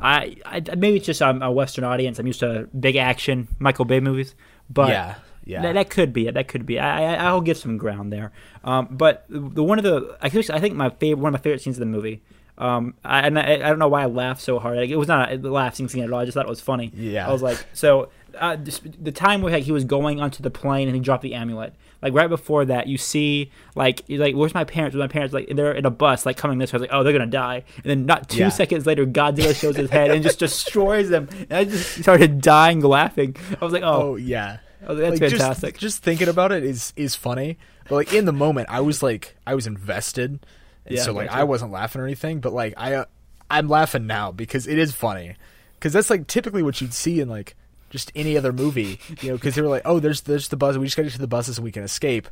I, 0.00 0.36
I 0.44 0.60
maybe 0.76 0.96
it's 0.96 1.06
just 1.06 1.22
I'm 1.22 1.42
a 1.42 1.50
Western 1.50 1.84
audience. 1.84 2.18
I'm 2.18 2.26
used 2.26 2.40
to 2.40 2.68
big 2.78 2.96
action 2.96 3.48
Michael 3.58 3.84
Bay 3.84 4.00
movies, 4.00 4.34
but 4.70 4.90
yeah 4.90 5.14
yeah 5.44 5.62
That, 5.62 5.74
that 5.74 5.90
could 5.90 6.12
be 6.12 6.28
it. 6.28 6.34
That 6.34 6.46
could 6.46 6.66
be. 6.66 6.78
I, 6.78 7.14
I 7.14 7.26
I'll 7.26 7.40
give 7.40 7.56
some 7.56 7.78
ground 7.78 8.12
there. 8.12 8.32
Um, 8.64 8.88
but 8.90 9.24
the 9.28 9.62
one 9.62 9.78
of 9.78 9.84
the 9.84 10.16
I 10.20 10.28
think 10.28 10.50
I 10.50 10.60
think 10.60 10.74
my 10.76 10.90
favorite 10.90 11.22
one 11.22 11.34
of 11.34 11.40
my 11.40 11.42
favorite 11.42 11.62
scenes 11.62 11.76
of 11.76 11.80
the 11.80 11.86
movie. 11.86 12.22
Um, 12.58 12.94
I, 13.04 13.20
and 13.20 13.38
I, 13.38 13.54
I 13.54 13.56
don't 13.56 13.78
know 13.78 13.86
why 13.88 14.02
I 14.02 14.06
laughed 14.06 14.40
so 14.40 14.58
hard. 14.58 14.78
Like, 14.78 14.90
it 14.90 14.96
was 14.96 15.06
not 15.06 15.32
a 15.32 15.36
laughing 15.36 15.86
scene 15.88 16.02
at 16.02 16.12
all. 16.12 16.18
I 16.18 16.24
just 16.24 16.34
thought 16.34 16.44
it 16.44 16.48
was 16.48 16.60
funny. 16.60 16.90
Yeah. 16.92 17.28
I 17.28 17.32
was 17.32 17.40
like, 17.40 17.64
so 17.72 18.10
uh, 18.38 18.56
the 19.00 19.12
time 19.12 19.42
where 19.42 19.52
like 19.52 19.64
he 19.64 19.72
was 19.72 19.84
going 19.84 20.20
onto 20.20 20.42
the 20.42 20.50
plane 20.50 20.88
and 20.88 20.94
he 20.94 21.00
dropped 21.00 21.22
the 21.22 21.34
amulet. 21.34 21.74
Like 22.02 22.12
right 22.14 22.28
before 22.28 22.64
that, 22.66 22.86
you 22.86 22.96
see 22.98 23.50
like 23.74 24.02
you're 24.06 24.20
like, 24.20 24.34
where's 24.36 24.54
my 24.54 24.64
parents? 24.64 24.94
Where's 24.94 25.02
my 25.08 25.12
parents? 25.12 25.34
Like 25.34 25.48
they're 25.54 25.72
in 25.72 25.84
a 25.86 25.90
bus, 25.90 26.24
like 26.26 26.36
coming 26.36 26.58
this 26.58 26.72
way. 26.72 26.76
I 26.76 26.80
was 26.80 26.88
like, 26.88 26.92
oh, 26.92 27.02
they're 27.02 27.12
gonna 27.12 27.26
die. 27.26 27.64
And 27.76 27.84
then 27.84 28.06
not 28.06 28.28
two 28.28 28.38
Yeah. 28.40 28.48
seconds 28.50 28.86
later, 28.86 29.04
Godzilla 29.06 29.54
shows 29.58 29.76
his 29.76 29.90
head 29.90 30.10
and 30.10 30.22
just 30.22 30.38
destroys 30.46 31.08
them. 31.08 31.28
And 31.50 31.52
I 31.52 31.64
just 31.64 32.02
started 32.02 32.40
dying 32.40 32.80
laughing. 32.80 33.36
I 33.60 33.64
was 33.64 33.72
like, 33.72 33.82
oh 33.82 34.12
oh, 34.12 34.16
yeah 34.16 34.58
oh 34.86 34.94
that's 34.94 35.20
Like, 35.20 35.30
just- 35.30 35.36
fantastic. 35.42 35.78
Just, 35.78 36.02
thinking 36.04 36.28
about 36.28 36.52
it 36.52 36.62
is 36.64 36.92
is 36.96 37.14
funny, 37.16 37.58
but 37.88 37.96
like 37.96 38.12
in 38.12 38.26
the 38.26 38.32
moment, 38.32 38.68
I 38.70 38.80
was 38.80 39.02
like 39.02 39.36
I 39.46 39.54
was 39.56 39.66
invested, 39.66 40.38
and 40.86 40.96
Yeah, 40.96 41.02
so 41.02 41.12
like. 41.12 41.30
I 41.30 41.42
wasn't 41.44 41.72
laughing 41.72 42.00
or 42.00 42.04
anything. 42.04 42.38
But 42.40 42.52
like 42.52 42.74
I, 42.76 42.94
uh, 42.94 43.04
I'm 43.50 43.68
laughing 43.68 44.06
now 44.06 44.30
because 44.30 44.68
it 44.68 44.78
is 44.78 44.92
funny, 44.92 45.34
because 45.74 45.92
that's 45.94 46.10
like 46.10 46.28
typically 46.28 46.62
what 46.62 46.80
you'd 46.80 46.94
see 46.94 47.18
in 47.20 47.28
like 47.28 47.56
just 47.90 48.12
any 48.14 48.36
other 48.36 48.52
movie, 48.52 49.00
you 49.20 49.30
know, 49.30 49.36
because 49.36 49.54
they 49.54 49.62
were 49.62 49.68
like, 49.68 49.82
oh, 49.84 49.98
there's 50.00 50.22
there's 50.22 50.48
the 50.48 50.56
bus, 50.56 50.76
we 50.76 50.86
just 50.86 50.96
got 50.96 51.02
to 51.02 51.08
get 51.08 51.14
to 51.14 51.20
the 51.20 51.26
buses 51.26 51.56
so 51.56 51.62
we 51.62 51.72
can 51.72 51.82
escape, 51.82 52.28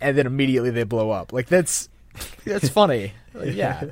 and 0.00 0.16
then 0.16 0.26
immediately 0.26 0.70
they 0.70 0.84
blow 0.84 1.10
up. 1.10 1.32
Like 1.32 1.46
that's 1.46 1.88
that's 2.44 2.68
funny. 2.80 3.12
Like, 3.34 3.54
yeah, 3.54 3.84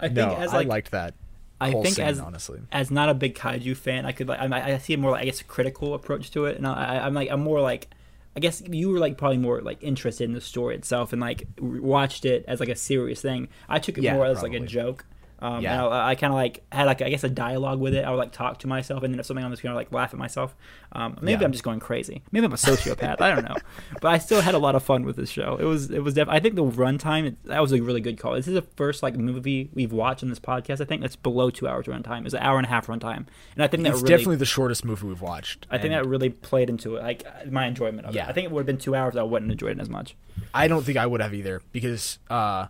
I 0.00 0.08
think 0.08 0.14
no, 0.16 0.36
as 0.36 0.52
I 0.52 0.62
liked 0.62 0.90
that. 0.92 1.14
I 1.60 1.72
think 1.72 1.96
scene, 1.96 2.04
as 2.04 2.20
honestly. 2.20 2.60
as 2.70 2.90
not 2.90 3.08
a 3.08 3.14
big 3.14 3.34
kaiju 3.34 3.76
fan, 3.76 4.06
I 4.06 4.12
could 4.12 4.28
like 4.28 4.40
I, 4.40 4.74
I 4.74 4.78
see 4.78 4.94
a 4.94 4.98
more 4.98 5.10
like, 5.12 5.22
I 5.22 5.24
guess 5.24 5.42
critical 5.42 5.94
approach 5.94 6.30
to 6.32 6.44
it, 6.46 6.56
and 6.56 6.66
I, 6.66 6.98
I'm 7.04 7.14
like 7.14 7.30
I'm 7.30 7.40
more 7.40 7.60
like 7.60 7.88
I 8.36 8.40
guess 8.40 8.62
you 8.68 8.90
were 8.90 9.00
like 9.00 9.18
probably 9.18 9.38
more 9.38 9.60
like 9.60 9.82
interested 9.82 10.24
in 10.24 10.32
the 10.32 10.40
story 10.40 10.76
itself 10.76 11.12
and 11.12 11.20
like 11.20 11.48
watched 11.60 12.24
it 12.24 12.44
as 12.46 12.60
like 12.60 12.68
a 12.68 12.76
serious 12.76 13.20
thing. 13.20 13.48
I 13.68 13.80
took 13.80 13.98
it 13.98 14.04
Yeah, 14.04 14.14
more 14.14 14.26
as 14.26 14.42
like 14.42 14.52
a 14.52 14.60
joke. 14.60 15.04
Um, 15.40 15.62
Yeah. 15.62 15.86
I, 15.86 16.10
I 16.10 16.14
kind 16.16 16.32
of 16.32 16.36
like 16.36 16.64
had 16.72 16.84
like 16.86 17.00
I 17.02 17.10
guess 17.10 17.22
a 17.24 17.28
dialogue 17.28 17.78
with 17.78 17.94
it. 17.94 18.04
I 18.04 18.10
would 18.10 18.16
like 18.16 18.32
talk 18.32 18.58
to 18.60 18.66
myself, 18.66 19.02
and 19.02 19.12
then 19.14 19.20
if 19.20 19.26
something 19.26 19.44
on 19.44 19.50
the 19.50 19.56
screen, 19.56 19.70
I 19.70 19.74
would 19.74 19.80
like 19.80 19.92
laugh 19.92 20.12
at 20.12 20.18
myself. 20.18 20.56
Um, 20.92 21.16
maybe 21.22 21.40
Yeah. 21.40 21.44
I'm 21.46 21.52
just 21.52 21.64
going 21.64 21.78
crazy. 21.80 22.22
Maybe 22.32 22.44
I'm 22.46 22.52
a 22.52 22.56
sociopath. 22.56 23.20
I 23.20 23.34
don't 23.34 23.44
know, 23.48 23.54
but 24.00 24.08
I 24.08 24.18
still 24.18 24.40
had 24.40 24.54
a 24.54 24.58
lot 24.58 24.74
of 24.74 24.82
fun 24.82 25.04
with 25.04 25.16
this 25.16 25.30
show. 25.30 25.56
It 25.60 25.64
was 25.64 25.90
it 25.90 26.02
was 26.02 26.14
def- 26.14 26.28
I 26.28 26.40
think 26.40 26.54
the 26.56 26.64
runtime 26.64 27.26
it- 27.26 27.44
that 27.44 27.60
was 27.62 27.72
a 27.72 27.80
really 27.80 28.00
good 28.00 28.18
call. 28.18 28.34
This 28.34 28.48
is 28.48 28.54
the 28.54 28.62
first 28.62 29.02
like 29.02 29.16
movie 29.16 29.70
we've 29.74 29.92
watched 29.92 30.22
on 30.22 30.28
this 30.28 30.40
podcast. 30.40 30.80
I 30.80 30.84
think 30.86 31.02
that's 31.02 31.16
below 31.16 31.50
two 31.50 31.68
hours 31.68 31.86
runtime. 31.86 32.24
It's 32.24 32.34
an 32.34 32.40
hour 32.42 32.56
and 32.58 32.66
a 32.66 32.70
half 32.70 32.86
runtime, 32.88 33.26
and 33.54 33.62
I 33.62 33.68
think 33.68 33.84
that 33.84 33.90
It's 33.92 34.02
really 34.02 34.08
definitely 34.16 34.36
the 34.36 34.44
shortest 34.46 34.84
movie 34.84 35.06
we've 35.06 35.20
watched. 35.22 35.66
I 35.70 35.78
think 35.78 35.92
that 35.92 36.06
really 36.06 36.30
played 36.30 36.68
into 36.68 36.96
it, 36.96 37.02
like 37.02 37.22
my 37.50 37.66
enjoyment 37.66 38.06
of 38.06 38.14
Yeah. 38.14 38.26
it. 38.26 38.30
I 38.30 38.32
think 38.32 38.46
it 38.46 38.50
would 38.50 38.60
have 38.60 38.66
been 38.66 38.78
two 38.78 38.94
hours. 38.96 39.16
I 39.16 39.22
wouldn't 39.22 39.52
enjoy 39.52 39.68
it 39.68 39.78
as 39.80 39.88
much. 39.88 40.16
I 40.54 40.66
don't 40.68 40.84
think 40.84 40.98
I 40.98 41.06
would 41.06 41.20
have 41.20 41.34
either 41.34 41.62
because 41.72 42.18
uh, 42.30 42.66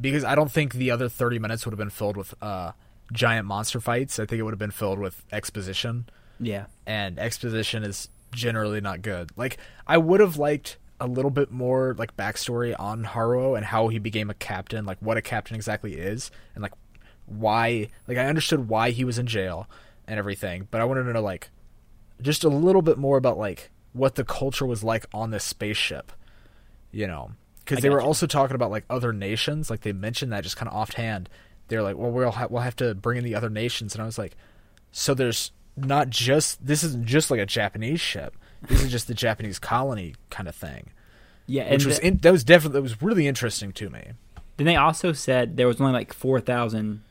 because 0.00 0.24
I 0.24 0.34
don't 0.34 0.50
think 0.50 0.74
the 0.74 0.90
other 0.90 1.08
30 1.08 1.38
minutes 1.38 1.64
would 1.64 1.72
have 1.72 1.78
been 1.78 1.90
filled 1.90 2.16
with 2.16 2.34
uh, 2.42 2.72
giant 3.12 3.46
monster 3.46 3.80
fights. 3.80 4.18
I 4.18 4.26
think 4.26 4.40
it 4.40 4.42
would 4.42 4.52
have 4.52 4.58
been 4.58 4.70
filled 4.70 4.98
with 4.98 5.22
exposition, 5.32 6.06
Yeah. 6.40 6.66
and 6.86 7.18
exposition 7.18 7.82
is 7.84 8.08
generally 8.32 8.80
not 8.80 9.02
good. 9.02 9.30
Like 9.36 9.58
I 9.86 9.98
would 9.98 10.20
have 10.20 10.36
liked 10.36 10.78
a 11.00 11.06
little 11.06 11.30
bit 11.30 11.50
more 11.50 11.94
like 11.98 12.16
backstory 12.16 12.74
on 12.78 13.04
Haruo 13.04 13.56
and 13.56 13.64
how 13.66 13.88
he 13.88 13.98
became 13.98 14.30
a 14.30 14.34
captain, 14.34 14.84
like 14.84 14.98
what 15.00 15.16
a 15.16 15.22
captain 15.22 15.54
exactly 15.56 15.94
is, 15.94 16.30
and 16.54 16.62
like 16.62 16.72
why. 17.26 17.88
Like 18.08 18.18
I 18.18 18.26
understood 18.26 18.68
why 18.68 18.90
he 18.90 19.04
was 19.04 19.18
in 19.18 19.26
jail 19.26 19.68
and 20.06 20.18
everything, 20.18 20.68
but 20.70 20.80
I 20.80 20.84
wanted 20.84 21.04
to 21.04 21.12
know 21.12 21.22
like 21.22 21.50
just 22.20 22.44
a 22.44 22.48
little 22.48 22.82
bit 22.82 22.96
more 22.98 23.16
about 23.16 23.38
like 23.38 23.70
what 23.92 24.14
the 24.16 24.24
culture 24.24 24.66
was 24.66 24.82
like 24.84 25.06
on 25.14 25.30
this 25.30 25.44
spaceship. 25.44 26.10
You 26.92 27.06
know, 27.08 27.32
because 27.64 27.82
they 27.82 27.90
were 27.90 27.96
gotcha. 27.98 28.06
also 28.06 28.26
talking 28.26 28.54
about 28.54 28.70
like 28.70 28.84
other 28.90 29.12
nations. 29.12 29.70
Like 29.70 29.80
they 29.80 29.92
mentioned 29.92 30.32
that 30.32 30.42
just 30.44 30.56
kind 30.56 30.68
of 30.68 30.74
offhand. 30.76 31.28
They're 31.68 31.82
like, 31.82 31.96
well, 31.96 32.10
we'll 32.10 32.30
ha- 32.30 32.48
we'll 32.50 32.62
have 32.62 32.76
to 32.76 32.94
bring 32.94 33.18
in 33.18 33.24
the 33.24 33.34
other 33.34 33.48
nations, 33.50 33.94
and 33.94 34.02
I 34.02 34.06
was 34.06 34.18
like, 34.18 34.36
so 34.92 35.14
there's 35.14 35.50
not 35.76 36.10
just 36.10 36.64
this 36.64 36.84
isn't 36.84 37.06
just 37.06 37.30
like 37.30 37.40
a 37.40 37.46
Japanese 37.46 38.00
ship. 38.00 38.36
This 38.62 38.82
is 38.82 38.90
just 38.90 39.08
the 39.08 39.14
Japanese 39.14 39.58
colony 39.58 40.14
kind 40.30 40.48
of 40.48 40.54
thing, 40.54 40.90
Yeah, 41.46 41.62
and 41.64 41.72
which 41.72 41.86
was 41.86 41.98
the- 41.98 42.06
in, 42.06 42.16
that 42.18 42.32
was 42.32 42.44
definitely 42.44 42.74
that 42.78 42.82
was 42.82 43.02
really 43.02 43.26
interesting 43.26 43.72
to 43.72 43.90
me. 43.90 44.12
then 44.56 44.66
they 44.66 44.76
also 44.76 45.12
said 45.12 45.56
there 45.56 45.66
was 45.66 45.80
only 45.80 45.92
like 45.92 46.12
four 46.12 46.40
thousand 46.40 47.02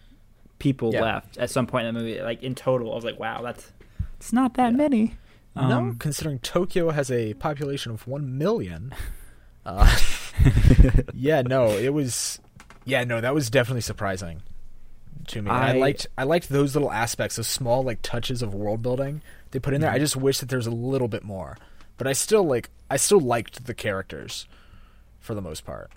people 0.59 0.93
Yeah. 0.93 1.01
left 1.01 1.37
at 1.37 1.49
some 1.49 1.67
point 1.67 1.87
in 1.87 1.93
the 1.93 1.99
movie. 1.99 2.21
Like 2.21 2.41
in 2.43 2.55
total, 2.55 2.91
I 2.91 2.95
was 2.95 3.03
like, 3.03 3.19
wow, 3.19 3.41
that's 3.41 3.71
it's 4.17 4.31
not 4.31 4.53
that 4.53 4.71
Yeah. 4.71 4.77
many. 4.77 5.15
no, 5.55 5.61
Um, 5.63 5.95
considering 5.97 6.39
Tokyo 6.39 6.89
has 6.91 7.11
a 7.11 7.33
population 7.35 7.91
of 7.91 8.07
one 8.07 8.37
million. 8.37 8.93
Uh, 9.65 9.97
yeah, 11.13 11.41
no, 11.41 11.69
it 11.69 11.93
was. 11.93 12.39
Yeah, 12.85 13.03
no, 13.03 13.21
that 13.21 13.33
was 13.33 13.49
definitely 13.49 13.81
surprising 13.81 14.41
to 15.27 15.41
me. 15.41 15.49
I, 15.49 15.73
I- 15.73 15.77
liked 15.77 16.07
I 16.17 16.23
liked 16.23 16.49
those 16.49 16.75
little 16.75 16.91
aspects, 16.91 17.37
those 17.37 17.47
small 17.47 17.83
like 17.83 17.99
touches 18.01 18.41
of 18.41 18.53
world 18.53 18.81
building 18.81 19.21
they 19.51 19.59
put 19.59 19.73
in 19.73 19.81
there. 19.81 19.91
I 19.91 19.99
just 19.99 20.15
wish 20.15 20.39
that 20.39 20.49
there 20.49 20.57
was 20.57 20.67
a 20.67 20.71
little 20.71 21.07
bit 21.07 21.23
more, 21.23 21.57
but 21.97 22.07
I 22.07 22.13
still 22.13 22.43
like 22.43 22.69
I 22.89 22.97
still 22.97 23.19
liked 23.19 23.65
the 23.65 23.73
characters 23.73 24.47
for 25.19 25.33
the 25.35 25.41
most 25.41 25.65
part. 25.65 25.91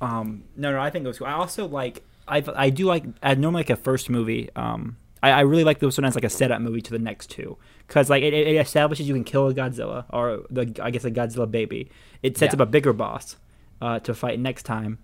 Um, 0.00 0.44
no, 0.56 0.72
no, 0.72 0.80
I 0.80 0.90
think 0.90 1.04
it 1.04 1.08
was 1.08 1.18
cool. 1.18 1.26
I 1.26 1.32
also 1.32 1.66
like 1.66 2.02
I 2.28 2.44
I 2.54 2.70
do 2.70 2.84
like 2.86 3.04
I 3.22 3.34
normally 3.34 3.60
like 3.60 3.70
a 3.70 3.76
first 3.76 4.10
movie. 4.10 4.50
Um, 4.54 4.98
I, 5.22 5.30
I 5.30 5.40
really 5.40 5.64
like 5.64 5.78
this 5.78 5.96
one 5.96 6.04
as 6.04 6.14
like 6.14 6.24
a 6.24 6.28
setup 6.30 6.60
movie 6.60 6.82
to 6.82 6.90
the 6.90 6.98
next 6.98 7.30
two 7.30 7.56
because 7.86 8.10
like 8.10 8.22
it, 8.22 8.34
it 8.34 8.56
establishes 8.56 9.08
you 9.08 9.14
can 9.14 9.24
kill 9.24 9.48
a 9.48 9.54
Godzilla 9.54 10.04
or 10.10 10.42
the 10.50 10.72
I 10.82 10.90
guess 10.90 11.04
a 11.04 11.10
Godzilla 11.10 11.50
baby. 11.50 11.90
It 12.22 12.36
sets 12.38 12.52
Yeah. 12.54 12.62
up 12.62 12.68
a 12.68 12.70
bigger 12.70 12.92
boss 12.92 13.36
uh, 13.80 13.98
to 14.00 14.14
fight 14.14 14.38
next 14.40 14.62
time, 14.64 14.98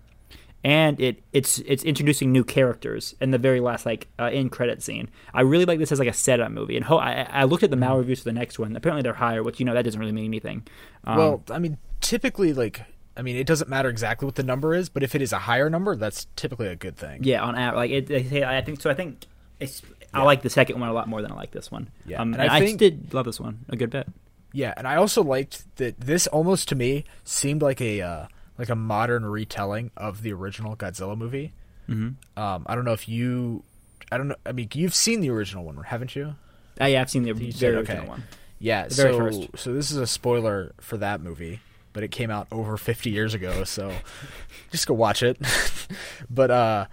and 0.65 1.01
it 1.01 1.23
it's 1.33 1.59
it's 1.61 1.83
introducing 1.85 2.33
new 2.33 2.45
characters 2.45 3.15
in 3.21 3.31
the 3.33 3.39
very 3.39 3.61
last 3.61 3.85
like 3.85 4.09
uh, 4.19 4.25
end 4.25 4.53
credit 4.53 4.83
scene. 4.83 5.11
I 5.35 5.43
really 5.43 5.65
like 5.65 5.79
this 5.79 5.93
as 5.93 5.99
like 5.99 6.09
a 6.09 6.13
setup 6.13 6.51
movie. 6.53 6.77
And 6.77 6.85
ho- 6.85 6.99
I, 6.99 7.23
I 7.31 7.45
looked 7.45 7.63
at 7.65 7.71
the 7.71 7.77
Mal 7.77 7.99
reviews 7.99 8.19
for 8.21 8.25
the 8.25 8.33
next 8.33 8.59
one. 8.59 8.75
Apparently 8.77 9.03
they're 9.03 9.13
higher, 9.15 9.43
which 9.43 9.59
you 9.61 9.67
know 9.67 9.75
that 9.75 9.83
doesn't 9.83 10.01
really 10.01 10.13
mean 10.13 10.27
anything. 10.27 10.63
Um, 11.05 11.17
well, 11.19 11.43
I 11.51 11.59
mean, 11.59 11.79
typically 12.01 12.53
like 12.53 12.83
I 13.17 13.23
mean, 13.23 13.37
it 13.37 13.47
doesn't 13.47 13.69
matter 13.69 13.89
exactly 13.91 14.25
what 14.27 14.37
the 14.37 14.43
number 14.43 14.75
is, 14.75 14.89
but 14.89 15.03
if 15.03 15.15
it 15.15 15.21
is 15.21 15.33
a 15.35 15.39
higher 15.41 15.69
number, 15.69 15.95
that's 15.97 16.27
typically 16.37 16.69
a 16.69 16.77
good 16.77 16.97
thing. 16.97 17.25
Yeah, 17.25 17.43
on 17.43 17.57
app, 17.57 17.75
like 17.75 17.91
it, 17.91 18.11
I 18.43 18.63
think 18.63 18.81
so. 18.81 18.89
I 18.91 18.95
think 18.95 19.27
it's. 19.61 19.83
I 20.15 20.23
like 20.23 20.43
the 20.43 20.51
second 20.51 20.79
one 20.79 20.89
a 20.89 20.93
lot 20.93 21.09
more 21.09 21.23
than 21.23 21.33
I 21.33 21.37
like 21.37 21.53
this 21.53 21.71
one. 21.71 21.89
Yeah, 22.07 22.21
um, 22.21 22.35
and 22.35 22.43
and 22.43 22.51
I 22.51 22.57
I, 22.57 22.75
did 22.75 23.15
love 23.15 23.25
this 23.25 23.41
one 23.41 23.65
a 23.69 23.77
good 23.77 23.91
bit. 23.91 24.07
Yeah, 24.53 24.75
and 24.77 24.87
I 24.87 24.97
also 24.97 25.23
liked 25.23 25.77
that 25.77 25.99
this 26.01 26.27
almost 26.27 26.69
to 26.69 26.75
me 26.75 27.05
seemed 27.25 27.63
like 27.63 27.81
a 27.81 28.03
uh, 28.03 28.27
like 28.59 28.69
a 28.69 28.77
modern 28.77 29.25
retelling 29.25 29.91
of 29.97 30.23
the 30.23 30.33
original 30.33 30.77
Godzilla 30.77 31.17
movie. 31.17 31.53
Mm-hmm. 31.89 32.41
Um, 32.41 32.67
I 32.67 32.75
don't 32.75 32.85
know 32.85 32.93
if 32.93 33.09
you, 33.09 33.65
I 34.11 34.19
don't 34.19 34.29
know. 34.29 34.37
I 34.47 34.53
mean, 34.53 34.69
you've 34.75 34.95
seen 34.95 35.21
the 35.21 35.31
original 35.31 35.65
one, 35.65 35.77
haven't 35.85 36.15
you? 36.15 36.37
Uh, 36.81 36.87
yeah, 36.87 37.01
I've 37.01 37.11
seen 37.11 37.25
the 37.25 37.33
very 37.33 37.51
said, 37.51 37.75
original 37.75 37.99
okay. 37.99 38.09
one. 38.09 38.25
Yeah. 38.59 38.89
The 38.89 38.95
so, 38.95 39.19
first. 39.19 39.49
so 39.57 39.73
this 39.73 39.91
is 39.91 39.97
a 39.97 40.07
spoiler 40.07 40.73
for 40.81 40.97
that 40.99 41.21
movie, 41.21 41.61
but 41.93 42.03
it 42.03 42.11
came 42.13 42.31
out 42.31 42.47
over 42.51 42.77
50 42.77 43.11
years 43.11 43.35
ago, 43.35 43.65
so 43.65 43.93
just 44.71 44.87
go 44.87 44.95
watch 44.95 45.23
it. 45.23 45.39
but 46.31 46.51
uh, 46.51 46.87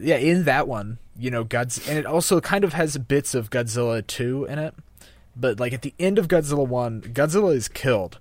yeah, 0.00 0.16
in 0.16 0.44
that 0.44 0.68
one, 0.68 0.98
you 1.18 1.30
know, 1.30 1.44
God's, 1.44 1.88
and 1.88 1.98
it 1.98 2.06
also 2.06 2.40
kind 2.40 2.64
of 2.64 2.72
has 2.72 2.96
bits 2.98 3.34
of 3.34 3.50
Godzilla 3.50 4.06
2 4.06 4.46
in 4.46 4.58
it. 4.58 4.74
But 5.36 5.60
like 5.60 5.72
at 5.72 5.82
the 5.82 5.94
end 5.98 6.18
of 6.18 6.28
Godzilla 6.28 6.66
1, 6.66 7.02
Godzilla 7.12 7.54
is 7.54 7.68
killed, 7.68 8.18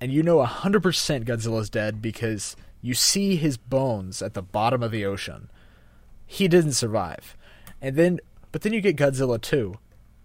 and 0.00 0.12
you 0.12 0.22
know 0.22 0.38
100% 0.38 1.24
Godzilla's 1.24 1.70
dead 1.70 2.02
because 2.02 2.56
you 2.82 2.94
see 2.94 3.36
his 3.36 3.56
bones 3.56 4.22
at 4.22 4.34
the 4.34 4.42
bottom 4.42 4.82
of 4.82 4.90
the 4.90 5.04
ocean. 5.04 5.50
He 6.26 6.48
didn't 6.48 6.72
survive. 6.72 7.36
And 7.80 7.96
then 7.96 8.20
but 8.52 8.62
then 8.62 8.72
you 8.72 8.80
get 8.80 8.96
Godzilla 8.96 9.40
2. 9.40 9.74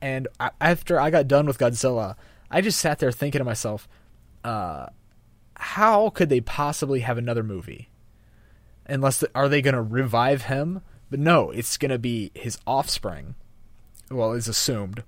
And 0.01 0.27
after 0.59 0.99
I 0.99 1.09
got 1.09 1.27
done 1.27 1.45
with 1.45 1.57
Godzilla, 1.57 2.15
I 2.49 2.61
just 2.61 2.79
sat 2.79 2.99
there 2.99 3.11
thinking 3.11 3.39
to 3.39 3.45
myself, 3.45 3.87
uh, 4.43 4.87
how 5.55 6.09
could 6.09 6.29
they 6.29 6.41
possibly 6.41 6.99
have 7.01 7.17
another 7.17 7.43
movie? 7.43 7.89
Unless 8.87 9.19
the, 9.19 9.29
are 9.33 9.49
they 9.49 9.61
going 9.61 9.75
to 9.75 9.81
revive 9.81 10.43
him? 10.43 10.81
But 11.09 11.19
no, 11.19 11.51
it's 11.51 11.77
going 11.77 11.91
to 11.91 11.99
be 11.99 12.31
his 12.33 12.57
offspring. 12.67 13.35
Well, 14.11 14.33
is 14.33 14.47
assumed, 14.47 15.03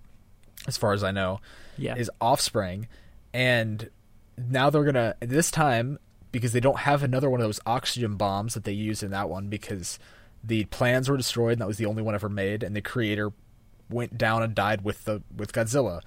as 0.68 0.78
far 0.78 0.94
as 0.94 1.04
I 1.04 1.12
know, 1.12 1.40
Yeah, 1.78 1.96
is 1.96 2.10
offspring, 2.20 2.88
and 3.34 3.90
now 4.38 4.70
they're 4.70 4.84
gonna 4.84 5.16
this 5.20 5.52
time 5.52 6.00
because 6.32 6.52
they 6.52 6.60
don't 6.60 6.80
have 6.80 7.04
another 7.04 7.30
one 7.30 7.40
of 7.40 7.46
those 7.46 7.60
oxygen 7.66 8.16
bombs 8.16 8.54
that 8.56 8.64
they 8.64 8.72
used 8.72 9.04
in 9.04 9.12
that 9.12 9.30
one 9.30 9.50
because 9.50 10.00
the 10.44 10.66
plans 10.66 11.10
were 11.10 11.18
destroyed 11.18 11.54
and 11.54 11.62
that 11.62 11.68
was 11.68 11.78
the 11.78 11.86
only 11.86 12.02
one 12.02 12.16
ever 12.16 12.30
made, 12.30 12.64
and 12.64 12.76
the 12.76 12.82
creator 12.82 13.32
went 13.90 14.18
down 14.18 14.42
and 14.44 14.56
died 14.56 14.84
with 14.84 15.06
the 15.06 15.22
with 15.36 15.54
Godzilla 15.54 16.02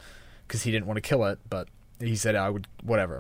because 0.47 0.65
he 0.65 0.73
didn't 0.73 0.87
want 0.87 0.97
to 0.97 1.01
kill 1.01 1.25
it, 1.27 1.39
but 1.49 1.69
he 2.01 2.17
said 2.17 2.35
I 2.35 2.51
would 2.51 2.67
whatever. 2.83 3.17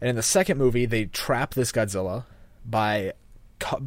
And 0.00 0.10
in 0.10 0.16
the 0.16 0.22
second 0.22 0.58
movie, 0.58 0.86
they 0.86 1.04
trap 1.06 1.54
this 1.54 1.70
Godzilla 1.70 2.24
by 2.64 3.12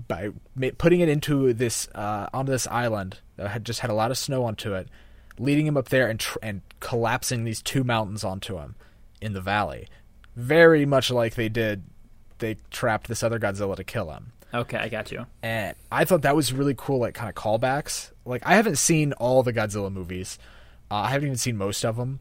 by 0.08 0.32
putting 0.78 1.02
it 1.02 1.10
into 1.10 1.54
this 1.54 1.88
uh, 1.94 2.28
onto 2.34 2.52
this 2.52 2.68
island 2.68 3.20
that 3.36 3.50
had 3.50 3.66
just 3.66 3.82
had 3.82 3.90
a 3.90 3.94
lot 3.94 4.12
of 4.12 4.18
snow 4.18 4.44
onto 4.46 4.74
it, 4.74 4.88
leading 5.38 5.68
him 5.68 5.78
up 5.78 5.90
there 5.90 6.08
and 6.08 6.20
tr- 6.20 6.40
and 6.42 6.62
collapsing 6.80 7.44
these 7.44 7.62
two 7.62 7.84
mountains 7.84 8.24
onto 8.24 8.58
him 8.58 8.76
in 9.22 9.34
the 9.34 9.42
valley, 9.42 9.88
very 10.36 10.86
much 10.86 11.12
like 11.12 11.36
they 11.36 11.50
did. 11.50 11.84
They 12.40 12.58
trapped 12.70 13.08
this 13.08 13.24
other 13.24 13.40
Godzilla 13.40 13.76
to 13.76 13.84
kill 13.84 14.12
him, 14.12 14.32
okay, 14.54 14.78
I 14.78 14.90
got 14.90 15.12
you. 15.12 15.26
and 15.42 15.76
I 15.92 16.06
thought 16.06 16.22
that 16.22 16.36
was 16.36 16.54
really 16.54 16.76
cool, 16.78 17.00
like 17.00 17.16
kind 17.16 17.30
of 17.30 17.36
callbacks. 17.36 18.12
Like 18.26 18.44
I 18.46 18.56
haven't 18.56 18.78
seen 18.78 19.14
all 19.14 19.42
the 19.44 19.54
Godzilla 19.54 19.92
movies, 19.92 20.38
uh, 20.92 20.96
I 20.96 21.10
haven't 21.10 21.28
even 21.28 21.38
seen 21.38 21.58
most 21.58 21.84
of 21.84 21.96
them, 21.96 22.20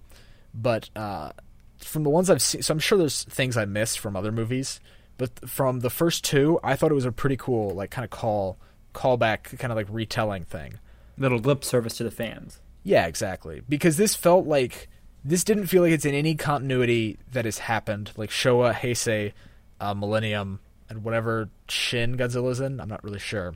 but 0.55 0.89
uh, 0.97 1.33
from 1.79 2.03
the 2.03 2.11
ones 2.11 2.31
I've 2.31 2.43
seen, 2.43 2.63
so 2.63 2.73
I'm 2.73 2.79
sure 2.79 2.97
there's 2.99 3.25
things 3.25 3.57
I 3.57 3.65
missed 3.67 3.99
from 3.99 4.17
other 4.17 4.33
movies, 4.33 4.81
but 5.19 5.49
from 5.49 5.81
the 5.81 5.91
first 5.91 6.25
two, 6.25 6.61
I 6.63 6.77
thought 6.77 6.91
it 6.91 6.95
was 6.95 7.05
a 7.05 7.13
pretty 7.13 7.37
cool, 7.37 7.71
like 7.71 7.91
kind 7.91 8.05
of 8.05 8.11
call 8.11 8.59
callback, 8.95 9.59
kind 9.59 9.73
of 9.73 9.77
like 9.77 9.87
retelling 9.91 10.45
thing. 10.45 10.79
Little 11.19 11.39
lip 11.39 11.65
service 11.65 11.97
to 11.99 12.05
the 12.05 12.11
fans. 12.11 12.61
Yeah, 12.83 13.07
exactly. 13.07 13.63
Because 13.69 13.97
this 13.97 14.15
felt 14.15 14.47
like 14.47 14.89
this 15.25 15.43
didn't 15.45 15.67
feel 15.67 15.83
like 15.83 15.93
it's 15.93 16.05
in 16.05 16.15
any 16.15 16.35
continuity 16.35 17.19
that 17.33 17.45
has 17.45 17.59
happened, 17.59 18.13
like 18.17 18.31
Showa, 18.31 18.75
Heisei, 18.75 19.33
uh, 19.81 19.95
Millennium, 19.95 20.61
and 20.89 21.03
whatever 21.03 21.49
Shin 21.69 22.17
Godzilla's 22.17 22.61
in. 22.61 22.81
I'm 22.81 22.89
not 22.89 23.03
really 23.03 23.19
sure. 23.19 23.55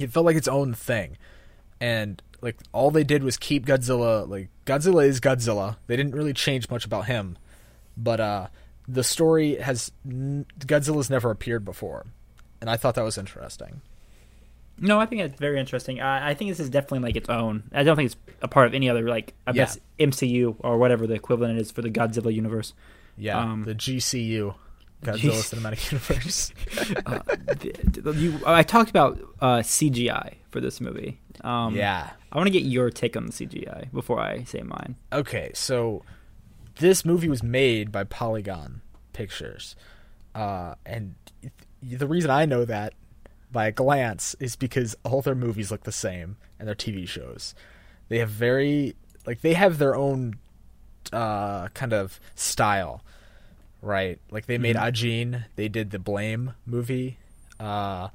It 0.00 0.10
felt 0.10 0.26
like 0.26 0.36
its 0.36 0.46
own 0.46 0.74
thing, 0.74 1.16
and 1.80 2.22
like 2.40 2.56
all 2.72 2.90
they 2.90 3.02
did 3.02 3.24
was 3.24 3.36
keep 3.36 3.66
Godzilla. 3.66 4.28
Like 4.28 4.50
Godzilla 4.66 5.04
is 5.06 5.20
Godzilla. 5.20 5.76
They 5.86 5.96
didn't 5.96 6.14
really 6.14 6.32
change 6.32 6.70
much 6.70 6.84
about 6.84 7.06
him, 7.06 7.36
but 7.96 8.20
uh, 8.20 8.46
the 8.88 9.04
story 9.04 9.56
has 9.56 9.92
n- 10.08 10.46
Godzilla's 10.60 11.10
never 11.10 11.30
appeared 11.30 11.64
before, 11.64 12.06
and 12.60 12.70
I 12.70 12.76
thought 12.76 12.94
that 12.94 13.04
was 13.04 13.18
interesting. 13.18 13.82
No, 14.80 15.00
I 15.00 15.06
think 15.06 15.22
it's 15.22 15.38
very 15.38 15.58
interesting. 15.58 16.00
I, 16.00 16.30
I 16.30 16.34
think 16.34 16.50
this 16.52 16.60
is 16.60 16.70
definitely 16.70 17.00
like 17.00 17.16
its 17.16 17.28
own. 17.28 17.64
I 17.72 17.82
don't 17.82 17.96
think 17.96 18.06
it's 18.12 18.16
a 18.42 18.48
part 18.48 18.68
of 18.68 18.74
any 18.74 18.88
other 18.88 19.08
like 19.08 19.34
I 19.46 19.50
Yeah. 19.50 19.64
guess 19.64 19.78
MCU 19.98 20.54
or 20.60 20.78
whatever 20.78 21.06
the 21.06 21.14
equivalent 21.14 21.58
is 21.60 21.70
for 21.72 21.82
the 21.82 21.90
Godzilla 21.90 22.32
universe. 22.32 22.74
Yeah, 23.16 23.38
Um, 23.40 23.64
the 23.64 23.74
GCU, 23.74 24.54
Godzilla 25.02 25.42
Cinematic 25.42 25.90
Universe. 25.92 26.52
uh, 27.04 27.18
th- 27.56 28.04
th- 28.04 28.16
you, 28.16 28.38
I 28.46 28.62
talked 28.62 28.90
about 28.90 29.18
uh, 29.40 29.58
CGI 29.58 30.34
for 30.50 30.60
this 30.60 30.80
movie. 30.80 31.18
Um, 31.42 31.74
yeah. 31.74 32.10
I 32.30 32.36
want 32.36 32.46
to 32.46 32.52
get 32.52 32.62
your 32.62 32.90
take 32.90 33.16
on 33.16 33.26
the 33.26 33.32
CGI 33.32 33.90
before 33.92 34.20
I 34.20 34.44
say 34.44 34.60
mine. 34.62 34.94
Okay, 35.12 35.50
so 35.54 36.04
this 36.78 37.04
movie 37.04 37.28
was 37.28 37.42
made 37.42 37.90
by 37.92 38.04
Polygon 38.04 38.80
Pictures, 39.12 39.76
uh, 40.34 40.74
and 40.86 41.14
th- 41.42 41.52
the 41.98 42.06
reason 42.06 42.30
I 42.30 42.44
know 42.44 42.64
that 42.64 42.94
by 43.50 43.66
a 43.66 43.72
glance 43.72 44.34
is 44.40 44.56
because 44.56 44.94
all 45.04 45.22
their 45.22 45.34
movies 45.34 45.70
look 45.70 45.84
the 45.84 45.92
same 45.92 46.36
and 46.58 46.68
their 46.68 46.74
TV 46.74 47.06
shows. 47.08 47.54
They 48.08 48.18
have 48.18 48.30
very 48.30 48.94
like 49.26 49.40
they 49.40 49.54
have 49.54 49.78
their 49.78 49.94
own 49.96 50.36
uh, 51.12 51.68
kind 51.68 51.92
of 51.92 52.20
style, 52.34 53.02
right? 53.82 54.18
Like 54.30 54.46
they 54.46 54.58
made 54.58 54.76
Mhm. 54.76 54.82
Ajin, 54.92 55.44
they 55.56 55.68
did 55.68 55.90
the 55.90 55.98
Blame 55.98 56.52
movie. 56.66 57.18
Uh, 57.58 58.08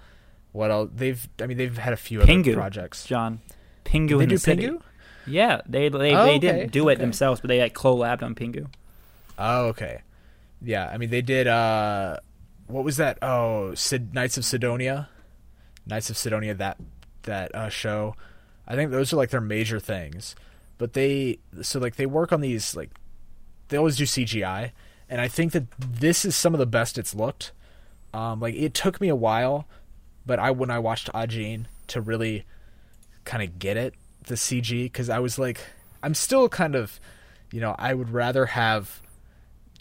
What 0.52 0.70
else? 0.70 0.90
They've 0.94 1.28
I 1.42 1.48
mean 1.48 1.58
they've 1.58 1.78
had 1.78 1.94
a 1.94 1.98
few 1.98 2.22
other 2.22 2.32
Pingu. 2.32 2.54
projects. 2.54 3.06
John. 3.06 3.42
Pingu 3.86 4.18
They 4.20 4.24
in 4.26 4.30
do 4.30 4.36
the 4.36 4.40
city. 4.40 4.70
Yeah, 5.28 5.62
they 5.68 5.90
they, 5.90 6.14
Oh, 6.16 6.24
they 6.26 6.32
okay, 6.36 6.40
didn't 6.40 6.72
do 6.72 6.90
it 6.90 6.94
okay. 6.94 7.02
themselves, 7.02 7.42
but 7.42 7.48
they 7.48 7.60
like 7.60 7.74
collabed 7.74 8.24
on 8.24 8.36
Pingu. 8.36 8.68
Oh, 9.38 9.68
okay. 9.68 10.02
Yeah, 10.62 10.88
I 10.92 10.98
mean 10.98 11.10
they 11.10 11.22
did. 11.22 11.48
uh 11.48 12.18
What 12.68 12.84
was 12.84 12.98
that? 12.98 13.18
Oh, 13.22 13.74
Sid- 13.74 14.14
Knights 14.14 14.38
of 14.38 14.46
Sidonia, 14.46 15.10
Knights 15.86 16.10
of 16.10 16.18
Sidonia. 16.18 16.54
That 16.54 16.78
that 17.24 17.54
uh, 17.56 17.70
show. 17.70 18.16
I 18.68 18.76
think 18.76 18.92
those 18.92 19.12
are 19.12 19.18
like 19.18 19.30
their 19.30 19.42
major 19.42 19.80
things. 19.80 20.36
But 20.78 20.94
they 20.94 21.40
so 21.62 21.80
like 21.80 21.96
they 21.96 22.06
work 22.06 22.32
on 22.32 22.42
these 22.42 22.76
like 22.76 22.92
they 23.70 23.78
always 23.78 23.98
do 23.98 24.04
CGI, 24.06 24.72
and 25.10 25.20
I 25.22 25.28
think 25.28 25.52
that 25.54 25.66
this 25.80 26.26
is 26.26 26.36
some 26.36 26.54
of 26.54 26.60
the 26.60 26.66
best 26.66 26.98
it's 26.98 27.16
looked. 27.16 27.52
Um, 28.14 28.40
like 28.40 28.56
it 28.56 28.74
took 28.74 29.02
me 29.02 29.10
a 29.10 29.16
while, 29.16 29.66
but 30.26 30.40
I 30.40 30.52
when 30.52 30.70
I 30.70 30.80
watched 30.80 31.12
Ajin 31.14 31.66
to 31.88 32.02
really 32.02 32.46
kind 33.26 33.42
of 33.44 33.58
get 33.60 33.78
it 33.78 33.94
the 34.26 34.36
CG 34.36 34.84
because 34.84 35.10
I 35.10 35.20
was 35.20 35.38
like 35.40 35.60
I'm 36.02 36.14
still 36.14 36.50
kind 36.50 36.76
of 36.76 37.00
you 37.52 37.62
know 37.62 37.76
I 37.78 37.94
would 37.94 38.10
rather 38.10 38.48
have 38.48 39.02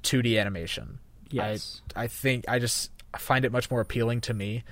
2D 0.02 0.40
animation. 0.40 0.98
Yes. 1.31 1.81
I 1.96 2.05
I 2.05 2.07
think 2.07 2.44
I 2.48 2.59
just 2.59 2.90
find 3.18 3.44
it 3.44 3.52
much 3.52 3.70
more 3.70 3.81
appealing 3.81 4.20
to 4.22 4.35
me, 4.35 4.64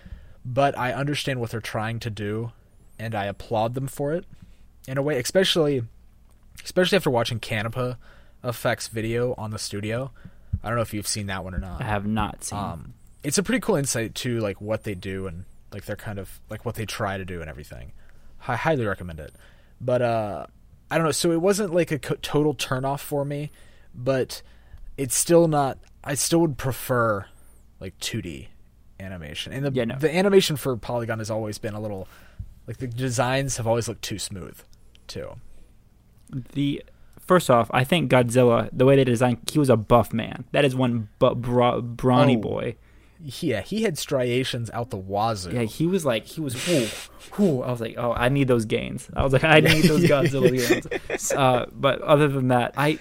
but 0.44 0.76
I 0.78 0.92
understand 0.92 1.40
what 1.40 1.50
they're 1.50 1.60
trying 1.60 2.00
to 2.00 2.10
do, 2.10 2.52
and 2.98 3.14
I 3.14 3.26
applaud 3.26 3.74
them 3.74 3.86
for 3.86 4.12
it 4.12 4.24
in 4.86 4.98
a 4.98 5.02
way, 5.02 5.18
especially 5.18 5.82
especially 6.64 6.96
after 6.96 7.10
watching 7.10 7.40
Canipa 7.40 7.96
Effect's 8.44 8.88
video 8.88 9.34
on 9.36 9.50
the 9.50 9.58
studio. 9.58 10.10
I 10.62 10.68
don't 10.68 10.76
know 10.76 10.82
if 10.82 10.92
you've 10.92 11.06
seen 11.06 11.26
that 11.26 11.44
one 11.44 11.54
or 11.54 11.58
not. 11.58 11.80
I 11.80 11.84
have 11.84 12.06
not 12.06 12.44
seen. 12.44 12.58
Um, 12.58 12.94
it's 13.22 13.38
a 13.38 13.42
pretty 13.42 13.60
cool 13.60 13.76
insight 13.76 14.14
to 14.16 14.40
like 14.40 14.60
what 14.60 14.84
they 14.84 14.94
do 14.94 15.26
and 15.26 15.44
like 15.72 15.84
they're 15.84 15.96
kind 15.96 16.18
of 16.18 16.40
like 16.50 16.64
what 16.64 16.74
they 16.74 16.86
try 16.86 17.16
to 17.16 17.24
do 17.24 17.40
and 17.40 17.48
everything. 17.48 17.92
I 18.46 18.56
highly 18.56 18.84
recommend 18.84 19.20
it. 19.20 19.34
But 19.80 20.02
uh, 20.02 20.46
I 20.90 20.96
don't 20.98 21.06
know. 21.06 21.12
So 21.12 21.32
it 21.32 21.40
wasn't 21.40 21.72
like 21.74 21.90
a 21.90 21.98
co- 21.98 22.16
total 22.22 22.54
turnoff 22.54 23.00
for 23.00 23.24
me, 23.24 23.50
but 23.94 24.42
it's 24.96 25.14
still 25.14 25.48
not. 25.48 25.78
I 26.04 26.14
still 26.14 26.40
would 26.40 26.58
prefer 26.58 27.26
like 27.80 27.98
2D 27.98 28.48
animation, 28.98 29.52
and 29.52 29.64
the 29.64 29.72
Yeah, 29.72 29.84
no. 29.84 29.96
the 29.98 30.14
animation 30.14 30.56
for 30.56 30.76
Polygon 30.76 31.18
has 31.18 31.30
always 31.30 31.58
been 31.58 31.74
a 31.74 31.80
little 31.80 32.06
like 32.66 32.76
the 32.78 32.86
designs 32.86 33.56
have 33.56 33.66
always 33.66 33.88
looked 33.88 34.02
too 34.02 34.18
smooth, 34.18 34.58
too. 35.08 35.30
the 36.52 36.82
first 37.18 37.50
off, 37.50 37.70
I 37.72 37.84
think 37.84 38.10
Godzilla, 38.10 38.68
the 38.72 38.84
way 38.84 38.96
they 38.96 39.04
designed, 39.04 39.38
he 39.50 39.58
was 39.58 39.70
a 39.70 39.76
buff 39.76 40.12
man. 40.12 40.44
That 40.52 40.64
is 40.64 40.74
one 40.76 41.08
bu- 41.18 41.34
bra- 41.36 41.80
brawny 41.80 42.36
Oh. 42.36 42.40
boy. 42.40 42.76
Yeah, 43.22 43.60
he 43.60 43.82
had 43.82 43.98
striations 43.98 44.70
out 44.70 44.90
the 44.90 44.96
wazoo. 44.96 45.50
Yeah, 45.52 45.62
he 45.62 45.86
was 45.86 46.04
like 46.06 46.26
he 46.26 46.40
was. 46.40 46.54
Whoo, 46.66 46.86
whoo. 47.38 47.62
I 47.62 47.70
was 47.70 47.80
like, 47.80 47.94
oh, 47.98 48.12
I 48.12 48.28
need 48.30 48.48
those 48.48 48.64
gains. 48.64 49.10
I 49.14 49.22
was 49.22 49.32
like, 49.32 49.44
I 49.44 49.60
need 49.60 49.82
those 49.84 50.04
Godzilla 50.04 50.50
gains. 50.50 51.32
Uh, 51.32 51.66
but 51.72 52.00
other 52.00 52.28
than 52.28 52.48
that, 52.48 52.72
I, 52.78 52.98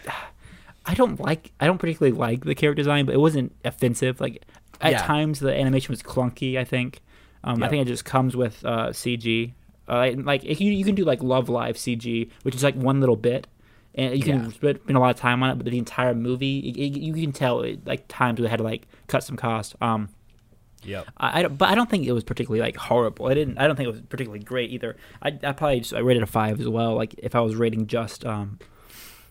I 0.85 0.93
don't 0.93 1.19
like. 1.19 1.51
I 1.59 1.65
don't 1.67 1.77
particularly 1.77 2.17
like 2.17 2.43
the 2.43 2.53
character 2.55 2.81
design, 2.81 3.05
but 3.05 3.15
it 3.15 3.19
wasn't 3.19 3.53
offensive. 3.63 4.19
Like 4.19 4.43
at 4.81 4.91
Yeah. 4.91 4.97
times 5.03 5.39
the 5.39 5.53
animation 5.57 5.91
was 5.93 6.03
clunky. 6.03 6.57
I 6.57 6.65
think. 6.65 6.99
Um, 7.43 7.63
I 7.63 7.69
think 7.69 7.83
it 7.83 7.87
just 7.87 8.03
comes 8.03 8.35
with 8.35 8.65
uh, 8.65 8.87
CG. 8.89 9.53
Uh, 9.87 10.11
like 10.17 10.43
if 10.43 10.59
you 10.59 10.71
you 10.73 10.83
can 10.83 10.95
do 10.95 11.05
like 11.05 11.23
Love 11.23 11.47
Live 11.47 11.77
CG, 11.77 12.29
which 12.43 12.55
is 12.55 12.63
like 12.63 12.75
one 12.75 12.99
little 12.99 13.15
bit, 13.15 13.47
and 13.95 14.17
you 14.17 14.23
can 14.23 14.43
Yeah. 14.43 14.49
spend 14.49 14.79
a 14.89 14.99
lot 14.99 15.11
of 15.11 15.15
time 15.15 15.41
on 15.43 15.51
it. 15.51 15.55
But 15.55 15.65
the 15.71 15.77
entire 15.77 16.13
movie, 16.13 16.59
it, 16.59 16.75
it- 16.77 16.99
you 16.99 17.13
can 17.13 17.31
tell 17.31 17.61
it, 17.61 17.87
like 17.87 18.03
times 18.09 18.41
they 18.41 18.47
had 18.49 18.57
to 18.57 18.63
like 18.63 18.85
cut 19.09 19.23
some 19.23 19.35
cost. 19.35 19.75
Um, 19.81 20.09
Yep. 20.83 21.07
I, 21.17 21.39
I 21.39 21.41
don't- 21.41 21.57
but 21.57 21.67
I 21.67 21.75
don't 21.75 21.89
think 21.89 22.07
it 22.07 22.13
was 22.13 22.23
particularly 22.23 22.61
like 22.61 22.77
horrible. 22.77 23.25
I 23.27 23.33
didn't. 23.33 23.57
I 23.57 23.67
don't 23.67 23.75
think 23.75 23.89
it 23.89 23.91
was 23.91 24.01
particularly 24.01 24.41
great 24.43 24.71
either. 24.71 24.95
I, 25.21 25.37
I 25.43 25.51
probably 25.51 25.81
just 25.81 25.93
I 25.93 25.99
rated 25.99 26.23
a 26.23 26.25
five 26.25 26.57
as 26.61 26.69
well. 26.69 26.95
Like 26.95 27.15
if 27.17 27.35
I 27.35 27.41
was 27.41 27.57
rating 27.57 27.87
just 27.87 28.25
um, 28.25 28.59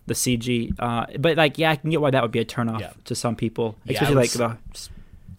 the 0.06 0.12
CG. 0.12 0.74
Uh, 0.78 1.06
but 1.18 1.38
like 1.38 1.56
yeah, 1.56 1.70
I 1.70 1.76
can 1.76 1.88
get 1.88 2.02
why 2.02 2.10
that 2.10 2.20
would 2.20 2.32
be 2.32 2.40
a 2.40 2.44
turnoff 2.44 2.80
Yeah. 2.80 2.92
to 3.06 3.14
some 3.14 3.34
people, 3.34 3.76
Yeah, 3.86 3.94
especially 3.94 4.16
like 4.16 4.30
the 4.32 4.58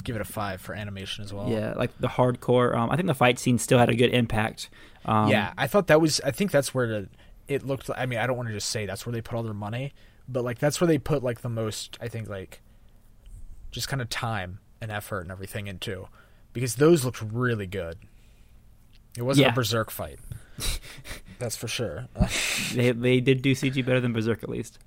give 0.03 0.15
it 0.15 0.21
a 0.21 0.25
five 0.25 0.61
for 0.61 0.73
animation 0.73 1.23
as 1.25 1.31
well. 1.33 1.47
yeah 1.49 1.73
like 1.75 1.95
the 1.99 2.07
hardcore. 2.07 2.75
Um, 2.75 2.89
I 2.89 2.95
think 2.95 3.05
the 3.07 3.13
fight 3.13 3.37
scene 3.37 3.59
still 3.59 3.77
had 3.77 3.89
a 3.89 3.95
good 3.95 4.11
impact. 4.11 4.69
Um, 5.05 5.29
yeah, 5.29 5.53
I 5.59 5.67
thought 5.67 5.85
that 5.87 6.01
was. 6.01 6.19
I 6.25 6.31
think 6.31 6.49
that's 6.49 6.73
where 6.73 6.87
the, 6.87 7.09
it 7.47 7.63
looked. 7.67 7.87
I 7.95 8.07
mean, 8.07 8.17
I 8.17 8.25
don't 8.25 8.35
want 8.35 8.49
to 8.49 8.53
just 8.55 8.69
say 8.69 8.87
that's 8.87 9.05
where 9.05 9.13
they 9.13 9.21
put 9.21 9.35
all 9.35 9.43
their 9.43 9.53
money, 9.53 9.93
but 10.27 10.43
like 10.43 10.57
that's 10.57 10.81
where 10.81 10.87
they 10.87 10.97
put 10.97 11.21
like 11.21 11.41
the 11.41 11.49
most. 11.49 11.99
I 12.01 12.07
think 12.07 12.27
like 12.27 12.61
just 13.71 13.87
kind 13.87 14.01
of 14.01 14.09
time 14.09 14.59
and 14.81 14.91
effort 14.91 15.21
and 15.21 15.31
everything 15.31 15.67
into, 15.67 16.07
because 16.53 16.75
those 16.75 17.03
looked 17.05 17.21
really 17.21 17.67
good. 17.67 17.97
It 19.17 19.23
wasn't 19.23 19.45
Yeah. 19.47 19.51
a 19.51 19.55
berserk 19.55 19.91
fight. 19.91 20.19
that's 21.39 21.55
for 21.55 21.67
sure. 21.67 22.07
they 22.73 22.91
they 22.91 23.19
did 23.21 23.41
do 23.41 23.53
CG 23.53 23.85
better 23.85 23.99
than 24.01 24.13
Berserk 24.13 24.43
at 24.43 24.49
least. 24.49 24.77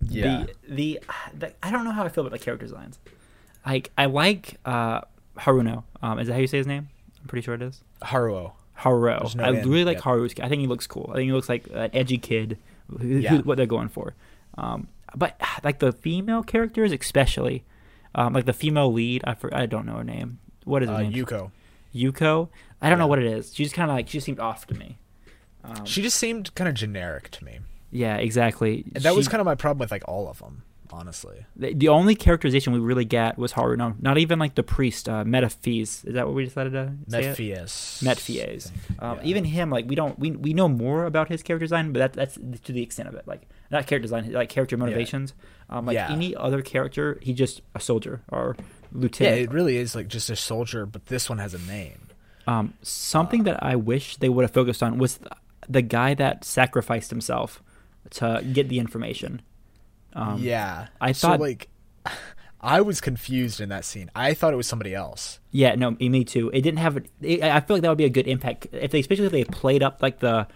yeah. 0.00 0.44
The, 0.68 0.74
the 0.74 1.00
the 1.38 1.52
I 1.62 1.70
don't 1.70 1.84
know 1.84 1.90
how 1.92 2.04
I 2.04 2.08
feel 2.08 2.26
about 2.26 2.38
the 2.38 2.44
character 2.44 2.66
designs. 2.66 2.98
Like 3.66 3.90
I 3.96 4.06
like 4.06 4.58
uh, 4.64 5.02
Haruno. 5.38 5.84
Um, 6.02 6.18
is 6.18 6.26
that 6.28 6.34
how 6.34 6.40
you 6.40 6.46
say 6.46 6.58
his 6.58 6.66
name? 6.66 6.88
I'm 7.20 7.26
pretty 7.28 7.44
sure 7.44 7.54
it 7.54 7.62
is. 7.62 7.82
Haruo. 8.02 8.52
Haru. 8.74 9.18
There's 9.20 9.36
no 9.36 9.44
I 9.44 9.50
really 9.50 9.84
like 9.84 9.96
yep. 9.98 10.04
Haru's. 10.04 10.34
I 10.40 10.48
think 10.48 10.60
he 10.60 10.66
looks 10.66 10.86
cool. 10.86 11.08
I 11.12 11.16
think 11.16 11.26
he 11.26 11.32
looks 11.32 11.48
like 11.48 11.66
an 11.72 11.90
edgy 11.92 12.18
kid. 12.18 12.58
Who, 12.90 12.98
who- 12.98 13.18
Yeah. 13.18 13.38
what 13.42 13.56
they're 13.56 13.66
going 13.66 13.88
for. 13.88 14.14
Um, 14.58 14.88
but 15.14 15.40
like 15.62 15.78
the 15.78 15.92
female 15.92 16.42
characters, 16.42 16.90
especially, 16.92 17.62
um, 18.14 18.32
like 18.32 18.44
the 18.46 18.52
female 18.52 18.92
lead. 18.92 19.22
I 19.24 19.34
for, 19.34 19.54
I 19.54 19.66
don't 19.66 19.86
know 19.86 19.96
her 19.96 20.04
name. 20.04 20.38
What 20.64 20.82
is 20.82 20.88
her 20.88 20.94
Uh, 20.96 21.00
name? 21.02 21.12
Yuko. 21.12 21.50
Yuko. 21.94 22.48
I 22.80 22.90
don't 22.90 22.98
know 22.98 23.06
what 23.06 23.18
it 23.18 23.26
is. 23.26 23.54
She 23.54 23.62
just 23.64 23.74
kind 23.74 23.90
of 23.90 23.96
like 23.96 24.08
she 24.08 24.20
seemed 24.20 24.40
off 24.40 24.66
to 24.68 24.74
me. 24.74 24.98
Um, 25.64 25.84
She 25.84 26.02
just 26.02 26.18
seemed 26.18 26.54
kind 26.54 26.68
of 26.68 26.74
generic 26.74 27.30
to 27.32 27.44
me, 27.44 27.60
yeah, 27.92 28.16
exactly. 28.16 28.84
and 28.94 29.04
that 29.04 29.14
was 29.14 29.28
kind 29.28 29.40
of 29.40 29.44
my 29.44 29.54
problem 29.54 29.78
with 29.78 29.92
like 29.92 30.02
all 30.08 30.28
of 30.28 30.40
them, 30.40 30.62
honestly. 30.90 31.46
the, 31.54 31.72
the 31.74 31.86
only 31.88 32.16
characterization 32.16 32.72
we 32.72 32.80
really 32.80 33.04
got 33.04 33.38
was 33.38 33.52
Haru. 33.52 33.76
No, 33.76 33.94
not 34.00 34.18
even 34.18 34.40
like 34.40 34.56
the 34.56 34.64
priest, 34.64 35.08
uh, 35.08 35.22
Metaphes. 35.22 36.04
Is 36.04 36.14
that 36.14 36.26
what 36.26 36.34
we 36.34 36.44
decided 36.44 36.72
to 36.72 36.92
say? 37.08 37.22
Metphies. 37.22 38.02
Metphies. 38.02 38.72
Um, 38.98 39.18
Yeah. 39.18 39.24
Even 39.24 39.44
him, 39.44 39.70
like 39.70 39.86
we 39.88 39.94
don't 39.94 40.18
we 40.18 40.32
we 40.32 40.52
know 40.52 40.68
more 40.68 41.04
about 41.04 41.28
his 41.28 41.44
character 41.44 41.64
design, 41.64 41.92
but 41.92 42.00
that, 42.00 42.12
that's 42.14 42.34
to 42.64 42.72
the 42.72 42.82
extent 42.82 43.08
of 43.08 43.14
it. 43.14 43.28
Like 43.28 43.42
not 43.70 43.86
character 43.86 44.02
design, 44.08 44.32
like 44.32 44.48
character 44.48 44.76
motivations. 44.76 45.32
Um, 45.72 45.86
like 45.86 45.94
Yeah. 45.94 46.12
any 46.12 46.36
other 46.36 46.60
character, 46.62 47.18
he's 47.22 47.36
just 47.36 47.62
a 47.74 47.80
soldier 47.80 48.20
or 48.28 48.56
Yeah, 48.58 48.64
lieutenant. 48.92 49.38
it 49.40 49.52
really 49.52 49.76
is 49.78 49.94
like 49.94 50.08
just 50.08 50.28
a 50.30 50.36
soldier, 50.36 50.84
but 50.86 51.06
this 51.06 51.28
one 51.28 51.38
has 51.38 51.54
a 51.54 51.58
name. 51.58 52.08
um, 52.46 52.74
something 52.82 53.44
that 53.44 53.62
I 53.62 53.76
wish 53.76 54.16
they 54.18 54.28
would 54.28 54.42
have 54.42 54.50
focused 54.50 54.82
on 54.82 54.98
was 54.98 55.18
th- 55.18 55.30
the 55.68 55.80
guy 55.80 56.12
that 56.14 56.44
sacrificed 56.44 57.08
himself 57.10 57.62
to 58.10 58.44
get 58.52 58.68
the 58.68 58.78
information. 58.80 59.40
Um, 60.12 60.38
yeah, 60.40 60.88
I 61.00 61.12
so, 61.12 61.28
thought- 61.28 61.40
like 61.40 61.68
I 62.60 62.80
was 62.80 63.00
confused 63.00 63.60
in 63.60 63.68
that 63.70 63.84
scene. 63.84 64.10
I 64.14 64.34
thought 64.34 64.52
it 64.52 64.56
was 64.56 64.66
somebody 64.66 64.94
else. 64.94 65.38
Yeah, 65.52 65.74
no, 65.76 65.92
me 65.92 66.08
me 66.08 66.24
too. 66.24 66.50
It 66.52 66.60
didn't 66.62 66.78
have. 66.80 66.96
It, 67.22 67.42
I 67.42 67.60
feel 67.60 67.76
like 67.76 67.82
that 67.82 67.88
would 67.88 67.98
be 67.98 68.04
a 68.04 68.10
good 68.10 68.26
impact 68.28 68.66
if 68.72 68.90
they, 68.90 69.00
especially 69.00 69.26
if 69.26 69.32
they 69.32 69.44
played 69.44 69.82
up 69.82 70.02
like 70.02 70.18
the, 70.20 70.46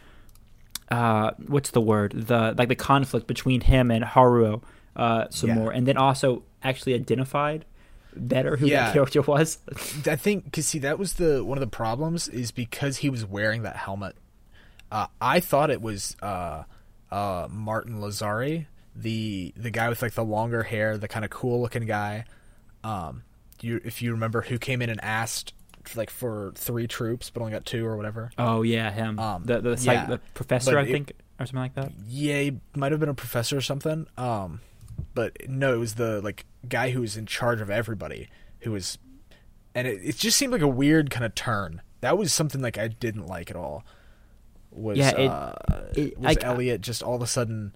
uh, 0.90 1.30
what's 1.46 1.70
the 1.70 1.80
word? 1.80 2.12
The 2.12 2.54
like 2.56 2.68
the 2.68 2.76
conflict 2.76 3.26
between 3.26 3.60
him 3.62 3.90
and 3.90 4.04
Haruo, 4.04 4.62
uh, 4.96 5.26
some 5.30 5.50
Yeah. 5.50 5.54
more, 5.56 5.70
and 5.72 5.86
then 5.86 5.96
also 5.96 6.42
actually 6.62 6.94
identified 6.94 7.64
better 8.16 8.56
who 8.56 8.66
Yeah. 8.66 8.86
that 8.86 8.92
character 8.94 9.20
was. 9.22 9.58
I 10.06 10.16
think 10.16 10.44
because 10.44 10.66
see 10.66 10.78
that 10.80 10.98
was 10.98 11.14
the 11.14 11.44
one 11.44 11.58
of 11.58 11.60
the 11.60 11.66
problems 11.66 12.28
is 12.28 12.50
because 12.50 12.98
he 12.98 13.10
was 13.10 13.24
wearing 13.24 13.62
that 13.62 13.76
helmet. 13.76 14.16
Uh, 14.90 15.06
I 15.20 15.40
thought 15.40 15.70
it 15.70 15.82
was 15.82 16.16
uh, 16.22 16.62
uh, 17.10 17.48
Martin 17.50 18.00
Lazzari, 18.00 18.66
the 18.94 19.52
the 19.56 19.70
guy 19.70 19.88
with 19.88 20.00
like 20.00 20.14
the 20.14 20.24
longer 20.24 20.62
hair, 20.62 20.96
the 20.96 21.08
kind 21.08 21.24
of 21.24 21.30
cool 21.30 21.60
looking 21.60 21.84
guy. 21.86 22.24
Um, 22.84 23.22
you 23.60 23.80
if 23.84 24.00
you 24.00 24.12
remember 24.12 24.42
who 24.42 24.58
came 24.58 24.80
in 24.80 24.88
and 24.90 25.02
asked 25.02 25.52
like 25.94 26.10
for 26.10 26.52
three 26.56 26.86
troops 26.88 27.30
but 27.30 27.40
only 27.40 27.52
got 27.52 27.64
two 27.64 27.86
or 27.86 27.96
whatever. 27.96 28.30
oh 28.38 28.62
yeah, 28.62 28.90
him. 28.90 29.18
Um, 29.18 29.44
the 29.44 29.60
the, 29.60 29.76
psych, 29.76 29.94
yeah. 29.94 30.06
the 30.06 30.18
professor, 30.34 30.72
But 30.72 30.78
I 30.78 30.82
it- 30.88 30.92
think, 30.92 31.12
or 31.38 31.46
something 31.46 31.60
like 31.60 31.74
that. 31.74 31.92
Yeah, 32.08 32.40
he 32.40 32.58
might 32.74 32.92
have 32.92 33.00
been 33.00 33.08
a 33.08 33.14
professor 33.14 33.56
or 33.58 33.60
something. 33.60 34.06
Um, 34.16 34.60
but 35.14 35.36
no, 35.48 35.74
it 35.74 35.78
was 35.78 35.94
the 35.94 36.20
like 36.20 36.44
guy 36.68 36.90
who 36.90 37.00
was 37.00 37.16
in 37.16 37.26
charge 37.26 37.60
of 37.60 37.70
everybody 37.70 38.28
who 38.60 38.72
was, 38.72 38.98
and 39.74 39.86
it, 39.86 40.00
it 40.02 40.16
just 40.16 40.36
seemed 40.36 40.52
like 40.52 40.62
a 40.62 40.68
weird 40.68 41.10
kind 41.10 41.24
of 41.24 41.34
turn. 41.34 41.82
That 42.00 42.18
was 42.18 42.32
something 42.32 42.60
like 42.60 42.76
I 42.78 42.88
didn't 42.88 43.26
like 43.26 43.50
at 43.50 43.56
all. 43.56 43.84
Was 44.70 44.98
Yeah, 44.98 45.16
it- 45.16 45.28
uh, 45.30 45.54
it- 45.94 46.18
was 46.18 46.36
I- 46.38 46.40
Elliot 46.46 46.80
just 46.82 47.02
all 47.02 47.14
of 47.16 47.22
a 47.22 47.26
sudden 47.26 47.74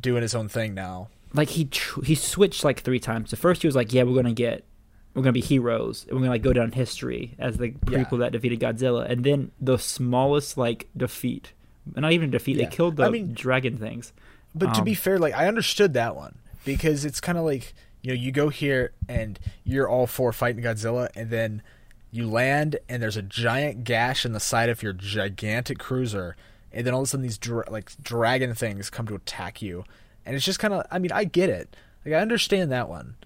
doing 0.00 0.22
his 0.22 0.34
own 0.34 0.48
thing 0.48 0.74
now? 0.74 1.08
like 1.34 1.50
he 1.50 1.66
tr- 1.66 2.02
he 2.02 2.14
switched 2.14 2.64
like 2.64 2.80
three 2.80 3.00
times. 3.00 3.30
The 3.30 3.36
first 3.36 3.60
he 3.60 3.68
was 3.68 3.74
like, 3.76 3.92
"Yeah, 3.92 4.04
we're 4.04 4.14
gonna 4.14 4.32
get, 4.32 4.64
we're 5.12 5.22
gonna 5.22 5.32
be 5.34 5.40
heroes, 5.42 6.04
and 6.04 6.12
we're 6.12 6.20
gonna 6.20 6.30
like 6.30 6.40
go 6.42 6.52
down 6.54 6.72
history 6.72 7.34
as 7.38 7.58
the 7.58 7.74
Yeah. 7.90 7.98
people 7.98 8.18
that 8.18 8.32
defeated 8.32 8.58
Godzilla." 8.60 9.10
And 9.10 9.22
then 9.22 9.50
the 9.60 9.76
smallest 9.76 10.56
like 10.56 10.88
defeat, 10.96 11.52
not 11.94 12.12
even 12.12 12.30
defeat, 12.30 12.56
Yeah. 12.56 12.64
they 12.66 12.74
killed 12.74 12.96
the 12.96 13.04
I 13.04 13.10
mean- 13.10 13.34
dragon 13.34 13.76
things. 13.76 14.14
But 14.56 14.72
to 14.74 14.80
Um, 14.80 14.84
be 14.84 14.94
fair, 14.94 15.18
like 15.18 15.34
I 15.34 15.46
understood 15.46 15.92
that 15.94 16.16
one 16.16 16.38
because 16.64 17.04
it's 17.04 17.20
kind 17.20 17.36
of 17.38 17.44
like 17.44 17.74
you 18.02 18.08
know 18.10 18.14
you 18.20 18.32
go 18.32 18.48
here 18.48 18.92
and 19.08 19.38
you're 19.64 19.88
all 19.88 20.06
for 20.06 20.32
fighting 20.32 20.64
Godzilla, 20.64 21.08
and 21.14 21.30
then 21.30 21.62
you 22.10 22.28
land 22.28 22.78
and 22.88 23.02
there's 23.02 23.16
a 23.16 23.22
giant 23.22 23.84
gash 23.84 24.24
in 24.24 24.32
the 24.32 24.40
side 24.40 24.68
of 24.68 24.82
your 24.82 24.92
gigantic 24.92 25.78
cruiser, 25.78 26.36
and 26.72 26.86
then 26.86 26.94
all 26.94 27.00
of 27.00 27.04
a 27.04 27.08
sudden 27.08 27.22
these 27.22 27.38
dra- 27.38 27.70
like 27.70 27.90
dragon 28.02 28.54
things 28.54 28.88
come 28.90 29.06
to 29.08 29.14
attack 29.14 29.60
you, 29.60 29.84
and 30.24 30.34
it's 30.34 30.44
just 30.44 30.58
kind 30.58 30.72
of. 30.72 30.86
I 30.90 30.98
mean, 30.98 31.12
I 31.12 31.24
get 31.24 31.50
it. 31.50 31.76
Like 32.04 32.14
I 32.14 32.18
understand 32.20 32.70
that 32.72 32.88
one, 32.88 33.16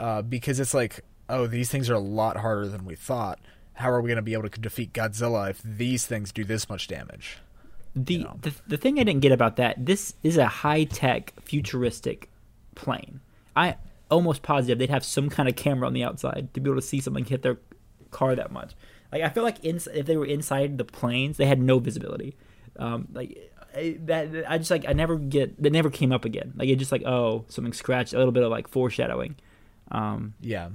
uh, 0.00 0.22
because 0.22 0.58
it's 0.58 0.72
like, 0.74 1.00
oh, 1.28 1.46
these 1.46 1.70
things 1.70 1.88
are 1.90 1.94
a 1.94 1.98
lot 2.00 2.38
harder 2.38 2.66
than 2.66 2.84
we 2.84 2.94
thought. 2.96 3.38
How 3.74 3.90
are 3.90 4.00
we 4.00 4.08
going 4.08 4.16
to 4.16 4.22
be 4.22 4.32
able 4.32 4.48
to 4.48 4.58
defeat 4.60 4.94
Godzilla 4.94 5.50
if 5.50 5.62
these 5.62 6.06
things 6.06 6.32
do 6.32 6.44
this 6.44 6.66
much 6.68 6.88
damage? 6.88 7.38
The, 7.96 8.14
you 8.14 8.24
know. 8.24 8.38
the 8.42 8.52
the 8.68 8.76
thing 8.76 9.00
I 9.00 9.04
didn't 9.04 9.22
get 9.22 9.32
about 9.32 9.56
that 9.56 9.86
this 9.86 10.14
is 10.22 10.36
a 10.36 10.46
high 10.46 10.84
tech 10.84 11.32
futuristic 11.40 12.28
plane. 12.74 13.20
I 13.56 13.76
almost 14.10 14.42
positive 14.42 14.78
they'd 14.78 14.90
have 14.90 15.04
some 15.04 15.30
kind 15.30 15.48
of 15.48 15.56
camera 15.56 15.86
on 15.86 15.94
the 15.94 16.04
outside 16.04 16.48
to 16.54 16.60
be 16.60 16.68
able 16.70 16.80
to 16.80 16.86
see 16.86 17.00
something 17.00 17.24
hit 17.24 17.40
their 17.42 17.58
car 18.10 18.34
that 18.36 18.52
much. 18.52 18.74
Like 19.10 19.22
I 19.22 19.30
feel 19.30 19.42
like 19.44 19.64
ins- 19.64 19.86
if 19.88 20.04
they 20.06 20.16
were 20.16 20.26
inside 20.26 20.76
the 20.78 20.84
planes, 20.84 21.38
they 21.38 21.46
had 21.46 21.60
no 21.60 21.78
visibility. 21.78 22.36
Um, 22.78 23.08
like 23.14 23.50
I, 23.74 23.96
that 24.04 24.44
I 24.46 24.58
just 24.58 24.70
like 24.70 24.84
I 24.86 24.92
never 24.92 25.16
get 25.16 25.62
that 25.62 25.72
never 25.72 25.88
came 25.90 26.12
up 26.12 26.24
again. 26.26 26.52
Like 26.56 26.68
it 26.68 26.76
just 26.76 26.92
like 26.92 27.04
oh 27.06 27.46
something 27.48 27.72
scratched 27.72 28.12
a 28.12 28.18
little 28.18 28.32
bit 28.32 28.42
of 28.42 28.50
like 28.50 28.68
foreshadowing. 28.68 29.36
Um, 29.90 30.34
Yeah, 30.42 30.68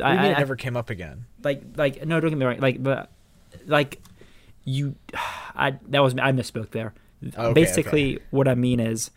I, 0.00 0.02
I, 0.02 0.10
mean, 0.16 0.20
I- 0.20 0.28
it 0.32 0.38
never 0.38 0.54
came 0.56 0.76
up 0.76 0.88
again. 0.90 1.26
like 1.42 1.62
like 1.76 2.06
no 2.06 2.20
don't 2.20 2.30
get 2.30 2.38
me 2.38 2.46
wrong 2.46 2.58
like 2.60 2.80
but 2.82 3.10
like 3.66 4.00
you 4.66 4.94
i 5.54 5.78
that 5.88 6.02
was 6.02 6.12
i 6.14 6.32
misspoke 6.32 6.72
there. 6.72 6.92
Okay, 7.38 7.54
basically 7.54 8.18
what 8.30 8.46
i 8.46 8.54
mean 8.54 8.78
is 8.78 9.10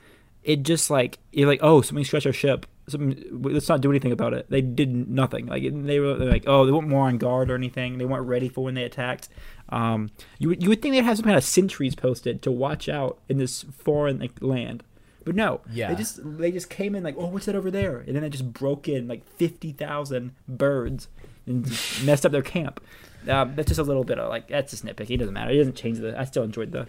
it 0.43 0.63
just 0.63 0.89
like 0.89 1.19
you're 1.33 1.49
like 1.49 1.59
oh 1.61 1.81
something 1.81 2.05
scratched 2.05 2.25
our 2.25 2.31
ship. 2.31 2.65
Something 2.87 3.23
let's 3.29 3.67
not 3.69 3.81
do 3.81 3.91
anything 3.91 4.11
about 4.11 4.33
it. 4.33 4.49
They 4.49 4.61
did 4.61 5.09
nothing. 5.09 5.47
Like 5.47 5.63
they 5.63 5.99
were 5.99 6.15
like 6.15 6.45
oh 6.47 6.65
they 6.65 6.71
weren't 6.71 6.87
more 6.87 7.07
on 7.07 7.17
guard 7.17 7.51
or 7.51 7.55
anything. 7.55 7.97
They 7.97 8.05
weren't 8.05 8.25
ready 8.25 8.47
for 8.47 8.63
when 8.63 8.73
they 8.73 8.83
attacked. 8.83 9.27
Um 9.67 10.11
you 10.39 10.47
would 10.47 10.63
you 10.63 10.69
would 10.69 10.81
think 10.81 10.95
they'd 10.95 11.03
have 11.03 11.17
some 11.17 11.25
kind 11.25 11.37
of 11.37 11.43
sentries 11.43 11.93
posted 11.93 12.41
to 12.43 12.51
watch 12.51 12.87
out 12.87 13.19
in 13.27 13.37
this 13.37 13.63
foreign 13.63 14.19
like 14.19 14.41
land. 14.41 14.83
But 15.25 15.35
no. 15.35 15.61
Yeah. 15.71 15.89
they 15.89 15.95
just 15.95 16.19
they 16.23 16.51
just 16.51 16.69
came 16.69 16.95
in 16.95 17.03
like 17.03 17.15
oh 17.17 17.27
what's 17.27 17.45
that 17.47 17.55
over 17.55 17.69
there? 17.69 17.97
And 17.99 18.15
then 18.15 18.23
they 18.23 18.29
just 18.29 18.53
broke 18.53 18.87
in 18.87 19.07
like 19.07 19.27
50,000 19.35 20.33
birds 20.47 21.09
and 21.45 21.65
messed 22.03 22.25
up 22.25 22.31
their 22.31 22.41
camp 22.41 22.79
um, 23.27 23.55
that's 23.55 23.67
just 23.67 23.79
a 23.79 23.83
little 23.83 24.03
bit 24.03 24.19
of 24.19 24.29
like 24.29 24.47
that's 24.47 24.71
just 24.71 24.85
nitpicky. 24.85 25.11
It 25.11 25.17
doesn't 25.17 25.33
matter. 25.33 25.51
It 25.51 25.57
doesn't 25.57 25.75
change 25.75 25.99
the. 25.99 26.19
I 26.19 26.25
still 26.25 26.43
enjoyed 26.43 26.71
the, 26.71 26.87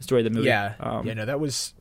story 0.00 0.20
of 0.20 0.24
the 0.24 0.30
movie. 0.30 0.48
Yeah, 0.48 0.74
um, 0.80 1.06
yeah. 1.06 1.14
No, 1.14 1.24
that 1.24 1.40
was. 1.40 1.74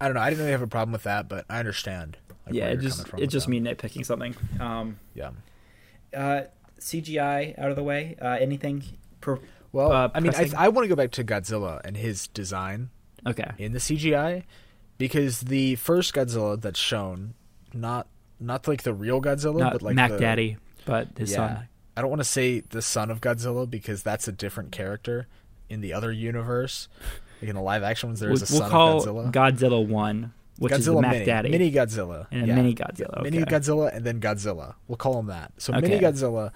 I 0.00 0.06
don't 0.06 0.14
know. 0.14 0.20
I 0.20 0.30
didn't 0.30 0.40
really 0.40 0.52
have 0.52 0.62
a 0.62 0.66
problem 0.66 0.92
with 0.92 1.04
that, 1.04 1.28
but 1.28 1.46
I 1.48 1.58
understand. 1.58 2.16
like, 2.44 2.54
yeah. 2.54 2.66
It 2.66 2.80
just 2.80 3.06
it's 3.16 3.32
just 3.32 3.46
that. 3.46 3.50
me 3.50 3.60
nitpicking 3.60 4.04
something. 4.04 4.34
Um, 4.60 4.98
Yeah. 5.14 5.30
uh, 6.14 6.42
CGI 6.80 7.58
out 7.58 7.70
of 7.70 7.76
the 7.76 7.82
way. 7.82 8.16
Uh, 8.20 8.36
anything? 8.40 8.82
Per, 9.20 9.38
Well, 9.72 9.92
uh, 9.92 10.10
I 10.14 10.20
mean, 10.20 10.34
I. 10.34 10.50
I 10.56 10.68
want 10.68 10.84
to 10.84 10.88
go 10.88 10.96
back 10.96 11.12
to 11.12 11.24
Godzilla 11.24 11.80
and 11.84 11.96
his 11.96 12.26
design 12.28 12.90
okay. 13.26 13.52
in 13.58 13.72
the 13.72 13.78
CGI 13.78 14.44
because 14.98 15.40
the 15.42 15.76
first 15.76 16.14
Godzilla 16.14 16.60
that's 16.60 16.78
shown, 16.78 17.34
not 17.72 18.06
not 18.38 18.68
like 18.68 18.82
the 18.82 18.94
real 18.94 19.20
Godzilla, 19.20 19.58
Not 19.58 19.72
but 19.72 19.82
like 19.82 19.94
Mac 19.94 20.10
the, 20.12 20.18
Daddy, 20.18 20.56
but 20.84 21.08
his 21.16 21.30
yeah. 21.30 21.36
son. 21.36 21.68
I 21.96 22.02
don't 22.02 22.10
want 22.10 22.20
to 22.20 22.24
say 22.24 22.60
the 22.60 22.82
son 22.82 23.10
of 23.10 23.20
Godzilla 23.20 23.68
because 23.68 24.02
that's 24.02 24.28
a 24.28 24.32
different 24.32 24.72
character 24.72 25.26
in 25.68 25.80
the 25.80 25.94
other 25.94 26.12
universe. 26.12 26.88
Like 27.40 27.50
in 27.50 27.56
the 27.56 27.62
live 27.62 27.82
action 27.82 28.10
ones, 28.10 28.20
there's 28.20 28.30
We'll, 28.30 28.42
is 28.42 28.50
a 28.50 28.52
we'll 28.54 28.62
son 28.62 28.70
call 28.70 28.98
of 28.98 29.04
Godzilla. 29.04 29.32
Godzilla 29.32 29.86
one, 29.86 30.32
which 30.58 30.72
is 30.72 30.86
the 30.86 31.00
Mac 31.00 31.12
mini, 31.12 31.24
Daddy, 31.24 31.50
mini 31.50 31.72
Godzilla, 31.72 32.26
and 32.30 32.46
yeah. 32.46 32.54
mini 32.54 32.74
Godzilla. 32.74 33.22
Mini. 33.22 33.38
Godzilla 33.38 33.94
and 33.94 34.04
then 34.04 34.20
Godzilla. 34.20 34.74
We'll 34.88 34.96
call 34.96 35.18
him 35.18 35.26
that. 35.26 35.52
So 35.58 35.72
Mini 35.72 35.98
Godzilla. 35.98 36.52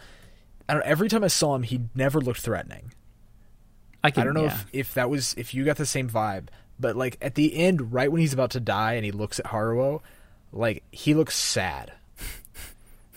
I 0.69 0.75
don't. 0.75 0.85
Every 0.85 1.09
time 1.09 1.25
I 1.25 1.29
saw 1.29 1.55
him, 1.55 1.63
he 1.63 1.81
never 1.95 2.21
looked 2.21 2.41
threatening. 2.41 2.93
I, 4.03 4.11
can, 4.11 4.23
I 4.23 4.25
don't 4.25 4.35
know 4.35 4.45
yeah. 4.45 4.55
if 4.55 4.67
if 4.73 4.95
that 4.95 5.11
was 5.11 5.35
if 5.37 5.53
you 5.53 5.65
got 5.65 5.77
the 5.77 5.87
same 5.87 6.09
vibe, 6.09 6.49
but 6.79 6.97
like 6.97 7.19
at 7.21 7.35
the 7.35 7.55
end, 7.57 7.93
right 7.93 8.11
when 8.11 8.21
he's 8.21 8.33
about 8.33 8.51
to 8.53 8.61
die 8.61 8.95
and 8.95 9.05
he 9.05 9.13
looks 9.13 9.39
at 9.39 9.47
Haruo, 9.47 10.01
like 10.53 10.83
he 10.91 11.15
looks 11.15 11.37
sad. 11.37 11.93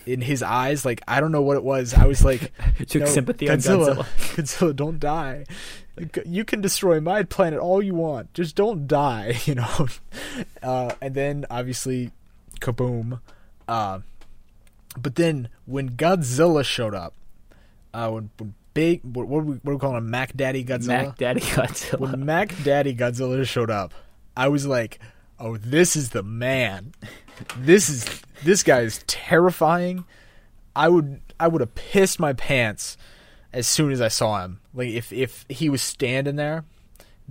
In 0.05 0.21
his 0.21 0.43
eyes, 0.43 0.85
like 0.85 1.01
I 1.07 1.19
don't 1.21 1.31
know 1.31 1.41
what 1.41 1.57
it 1.57 1.63
was. 1.63 1.93
I 1.93 2.05
was 2.05 2.23
like, 2.23 2.51
It 2.79 2.89
took 2.89 3.01
"No, 3.01 3.07
sympathy 3.07 3.49
on 3.49 3.57
Godzilla, 3.57 3.95
Godzilla. 3.95 4.05
Godzilla, 4.35 4.75
don't 4.75 4.99
die. 4.99 5.45
You 6.25 6.43
can 6.43 6.59
destroy 6.61 6.99
my 6.99 7.23
planet 7.23 7.59
all 7.59 7.81
you 7.81 7.93
want. 7.93 8.33
Just 8.33 8.55
don't 8.55 8.87
die, 8.87 9.37
you 9.45 9.55
know. 9.55 9.87
Uh, 10.61 10.91
and 11.01 11.13
then 11.13 11.45
obviously, 11.49 12.11
kaboom. 12.59 13.19
Uh, 13.67 13.99
but 14.97 15.15
then 15.15 15.49
when 15.65 15.91
Godzilla 15.91 16.65
showed 16.65 16.95
up, 16.95 17.13
uh, 17.93 18.09
when, 18.09 18.29
when 18.37 18.55
big, 18.73 19.01
what, 19.03 19.27
what, 19.27 19.39
are 19.39 19.43
we, 19.43 19.55
what 19.57 19.71
are 19.71 19.75
we 19.75 19.79
calling 19.79 19.97
him? 19.97 20.09
Mac 20.09 20.35
Daddy 20.35 20.63
Godzilla? 20.63 20.87
Mac 20.87 21.17
Daddy 21.17 21.41
Godzilla. 21.41 21.99
when 21.99 22.25
Mac 22.25 22.63
Daddy 22.63 22.95
Godzilla 22.95 23.45
showed 23.47 23.71
up, 23.71 23.93
I 24.35 24.47
was 24.47 24.65
like, 24.65 24.99
"Oh, 25.43 25.58
this 25.58 25.95
is 25.95 26.10
the 26.12 26.23
man. 26.23 26.93
This 27.58 27.89
is 27.89 28.06
this 28.43 28.63
guy 28.63 28.82
is 28.82 29.03
terrifying." 29.08 30.06
I 30.75 30.89
would 30.89 31.21
I 31.39 31.47
would 31.47 31.62
have 31.62 31.75
pissed 31.75 32.19
my 32.19 32.34
pants 32.34 32.97
as 33.51 33.67
soon 33.67 33.91
as 33.91 34.01
I 34.01 34.08
saw 34.08 34.43
him. 34.43 34.60
Like 34.73 34.89
if 34.89 35.12
if 35.13 35.45
he 35.49 35.69
was 35.69 35.82
standing 35.82 36.36
there 36.36 36.65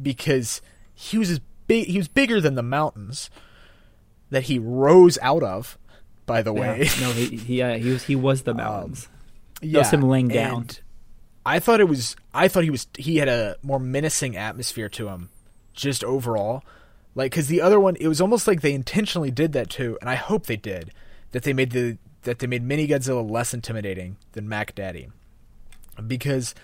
because 0.01 0.63
he 0.95 1.19
was 1.19 1.31
as 1.31 1.41
big 1.67 1.87
he 1.89 1.99
was 1.99 2.07
bigger 2.09 2.41
than 2.41 2.55
the 2.55 2.63
mountains 2.63 3.31
that 4.31 4.45
he 4.45 4.59
rose 4.59 5.19
out 5.23 5.43
of, 5.43 5.77
by 6.27 6.41
the 6.43 6.53
way. 6.53 6.85
Yeah. 6.85 7.01
no, 7.07 7.13
he 7.13 7.37
he, 7.37 7.63
uh, 7.63 7.79
he 7.79 7.91
was 7.91 8.05
he 8.05 8.15
was 8.17 8.43
the 8.43 8.51
Um, 8.53 8.57
mountains. 8.59 9.09
yeah. 9.61 9.79
was 9.81 9.91
him 9.91 10.03
laying 10.03 10.29
down. 10.29 10.69
I 11.45 11.59
thought 11.59 11.81
it 11.81 11.89
was. 11.89 12.15
I 12.33 12.47
thought 12.47 12.63
he 12.63 12.71
was. 12.71 12.87
He 12.97 13.17
had 13.17 13.29
a 13.29 13.57
more 13.63 13.81
menacing 13.81 14.37
atmosphere 14.37 14.89
to 14.91 15.09
him, 15.09 15.31
just 15.73 16.05
overall. 16.05 16.63
Like, 17.15 17.33
because 17.33 17.49
the 17.49 17.61
other 17.61 17.79
one, 17.79 17.97
it 17.97 18.09
was 18.09 18.21
almost 18.21 18.47
like 18.47 18.61
they 18.61 18.75
intentionally 18.75 19.31
did 19.31 19.53
that 19.53 19.71
too, 19.71 19.99
and 20.01 20.09
I 20.09 20.15
hope 20.15 20.47
they 20.47 20.57
did. 20.57 20.93
That 21.33 21.45
they 21.45 21.53
made 21.53 21.71
the 21.71 21.99
that 22.23 22.39
they 22.39 22.47
made 22.47 22.63
Mini 22.63 22.87
Godzilla 22.87 23.29
less 23.29 23.53
intimidating 23.53 24.17
than 24.33 24.49
Mac 24.49 24.75
Daddy, 24.75 25.09
because 26.07 26.55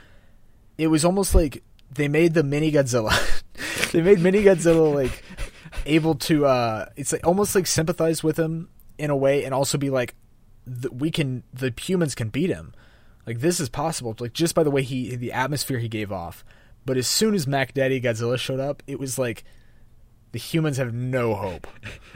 it 0.77 0.89
was 0.89 1.05
almost 1.05 1.35
like 1.35 1.63
they 1.91 2.09
made 2.09 2.35
the 2.35 2.43
Mini 2.43 2.71
Godzilla. 2.71 3.43
they 3.93 4.03
made 4.03 4.21
Mini 4.21 4.43
Godzilla 4.43 4.95
like 4.95 5.23
able 5.87 6.15
to. 6.17 6.47
uh 6.47 6.87
It's 6.97 7.13
like 7.13 7.27
almost 7.27 7.55
like 7.55 7.67
sympathize 7.67 8.23
with 8.23 8.39
him 8.39 8.69
in 8.99 9.11
a 9.11 9.17
way, 9.17 9.45
and 9.45 9.55
also 9.55 9.79
be 9.79 9.91
like, 9.91 10.15
th- 10.67 10.93
we 10.93 11.11
can. 11.11 11.45
The 11.53 11.73
humans 11.79 12.15
can 12.15 12.29
beat 12.29 12.51
him 12.51 12.75
like 13.29 13.41
this 13.41 13.61
is 13.61 13.69
possible 13.69 14.17
like 14.19 14.33
just 14.33 14.55
by 14.55 14.63
the 14.63 14.71
way 14.71 14.83
he 14.83 15.15
the 15.15 15.33
atmosphere 15.33 15.79
he 15.79 15.89
gave 15.89 16.11
off 16.11 16.45
but 16.87 16.97
as 16.97 17.07
soon 17.07 17.35
as 17.35 17.47
mac 17.47 17.75
daddy 17.75 18.01
godzilla 18.01 18.39
showed 18.39 18.59
up 18.59 18.83
it 18.87 18.99
was 18.99 19.19
like 19.19 19.45
the 20.33 20.38
humans 20.38 20.77
have 20.77 20.93
no 20.93 21.35
hope 21.35 21.67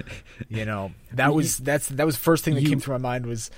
you 0.49 0.65
know 0.65 0.93
that 1.13 1.35
was 1.35 1.59
that's 1.59 1.89
that 1.89 2.07
was 2.07 2.17
first 2.17 2.45
thing 2.45 2.55
that 2.55 2.63
You- 2.63 2.69
came 2.69 2.81
through 2.81 2.95
my 2.95 3.11
mind 3.11 3.27
was 3.27 3.51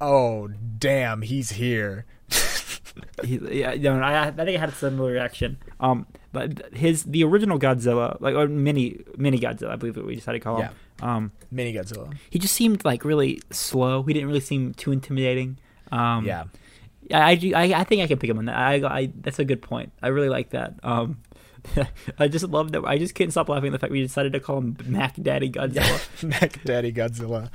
oh 0.00 0.48
damn 0.78 1.22
he's 1.22 1.50
here 1.50 2.04
he, 3.24 3.60
yeah, 3.60 3.74
no, 3.74 4.00
I, 4.00 4.28
I 4.28 4.30
think 4.30 4.56
I 4.56 4.60
had 4.60 4.70
a 4.70 4.72
similar 4.72 5.12
reaction. 5.12 5.58
Um, 5.78 6.06
but 6.32 6.74
his 6.74 7.04
the 7.04 7.22
original 7.24 7.58
Godzilla, 7.58 8.20
like 8.20 8.34
or 8.34 8.48
mini 8.48 9.00
mini 9.16 9.38
Godzilla, 9.38 9.70
I 9.70 9.76
believe 9.76 9.96
what 9.96 10.06
we 10.06 10.16
decided 10.16 10.40
to 10.40 10.44
call 10.44 10.60
him. 10.60 10.74
Um, 11.02 11.32
mini 11.50 11.74
godzilla 11.74 12.14
he 12.30 12.38
just 12.38 12.54
seemed 12.54 12.84
like 12.84 13.04
really 13.04 13.42
slow. 13.50 14.02
He 14.02 14.14
didn't 14.14 14.28
really 14.28 14.40
seem 14.40 14.72
too 14.72 14.92
intimidating. 14.92 15.58
Um, 15.92 16.24
yeah 16.24 16.44
I, 17.12 17.38
I, 17.54 17.72
I 17.74 17.84
think 17.84 18.02
I 18.02 18.06
can 18.06 18.18
pick 18.18 18.30
him 18.30 18.38
on 18.38 18.46
that. 18.46 18.56
I, 18.56 18.74
I, 18.84 19.12
that's 19.20 19.38
a 19.38 19.44
good 19.44 19.62
point. 19.62 19.92
I 20.02 20.08
really 20.08 20.28
like 20.28 20.50
that. 20.50 20.74
Um, 20.82 21.18
I 22.18 22.28
just 22.28 22.46
love 22.48 22.72
that. 22.72 22.84
I 22.84 22.98
just 22.98 23.14
can't 23.14 23.30
stop 23.30 23.48
laughing 23.48 23.68
at 23.68 23.72
the 23.72 23.78
fact 23.78 23.92
we 23.92 24.02
decided 24.02 24.32
to 24.32 24.40
call 24.40 24.58
him 24.58 24.76
Mac 24.86 25.14
Daddy 25.20 25.50
Godzilla. 25.50 26.22
mac 26.40 26.62
daddy 26.64 26.92
godzilla 26.92 27.50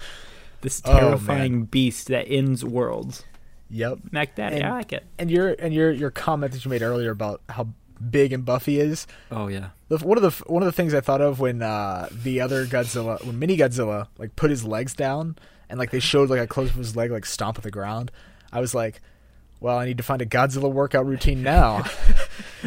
This 0.61 0.81
Oh, 0.85 0.99
terrifying 0.99 1.65
beast 1.65 2.07
that 2.07 2.27
ends 2.27 2.63
worlds. 2.63 3.23
yep 3.69 3.97
Mac 4.11 4.35
Daddy, 4.35 4.57
And- 4.57 4.65
I 4.65 4.71
like 4.71 4.93
it. 4.93 5.05
and 5.17 5.29
your 5.31 5.55
and 5.59 5.73
your 5.73 5.91
your 5.91 6.11
comment 6.11 6.53
that 6.53 6.63
you 6.65 6.69
made 6.69 6.81
earlier 6.81 7.11
about 7.11 7.41
how 7.49 7.67
big 8.09 8.33
and 8.33 8.43
buffy 8.45 8.79
is 8.79 9.05
Oh 9.31 9.47
yeah. 9.47 9.69
The, 9.89 9.97
one 9.99 10.17
of 10.17 10.23
the 10.23 10.43
one 10.51 10.61
of 10.63 10.65
the 10.67 10.71
things 10.71 10.93
I 10.93 11.01
thought 11.01 11.21
of 11.21 11.39
when 11.39 11.61
uh, 11.61 12.07
the 12.11 12.39
other 12.41 12.65
Godzilla, 12.65 13.23
when 13.25 13.37
Mini 13.39 13.57
Godzilla, 13.57 14.07
like 14.17 14.35
put 14.37 14.49
his 14.49 14.63
legs 14.63 14.93
down 14.93 15.35
and 15.69 15.77
like 15.79 15.91
they 15.91 15.99
showed 15.99 16.29
like 16.29 16.39
a 16.39 16.47
close 16.47 16.69
up 16.69 16.75
of 16.75 16.79
his 16.79 16.95
leg 16.95 17.11
like 17.11 17.25
stomp 17.25 17.57
at 17.57 17.63
the 17.63 17.71
ground, 17.71 18.09
I 18.53 18.59
was 18.61 18.73
like, 18.73 19.01
well, 19.61 19.77
I 19.77 19.85
need 19.85 19.97
to 19.97 20.03
find 20.03 20.21
a 20.21 20.25
Godzilla 20.25 20.69
workout 20.71 21.05
routine 21.05 21.41
now. 21.43 21.83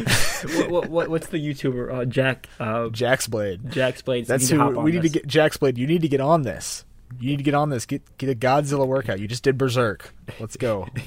what, 0.55 0.69
what, 0.69 0.89
what, 0.89 1.09
what's 1.09 1.27
the 1.27 1.37
YouTuber? 1.37 1.93
Uh, 1.93 2.05
Jack. 2.05 2.47
Uh, 2.59 2.89
Jax 2.89 3.27
Blade. 3.27 3.69
Jack's 3.71 4.01
Blade. 4.01 4.25
That's 4.25 4.49
need 4.49 4.57
who 4.59 4.79
we 4.79 4.91
need 4.93 5.03
this. 5.03 5.11
to 5.11 5.19
get. 5.19 5.27
Jack's 5.27 5.57
Blade, 5.57 5.77
you 5.77 5.85
need 5.85 6.01
to 6.01 6.07
get 6.07 6.21
on 6.21 6.41
this. 6.41 6.83
You 7.19 7.29
need 7.29 7.37
to 7.37 7.43
get 7.43 7.53
on 7.53 7.69
this. 7.69 7.85
Get 7.85 8.01
get 8.17 8.29
a 8.29 8.35
Godzilla 8.35 8.87
workout. 8.87 9.19
You 9.19 9.27
just 9.27 9.43
did 9.43 9.57
Berserk. 9.57 10.13
Let's 10.39 10.57
go. 10.57 10.87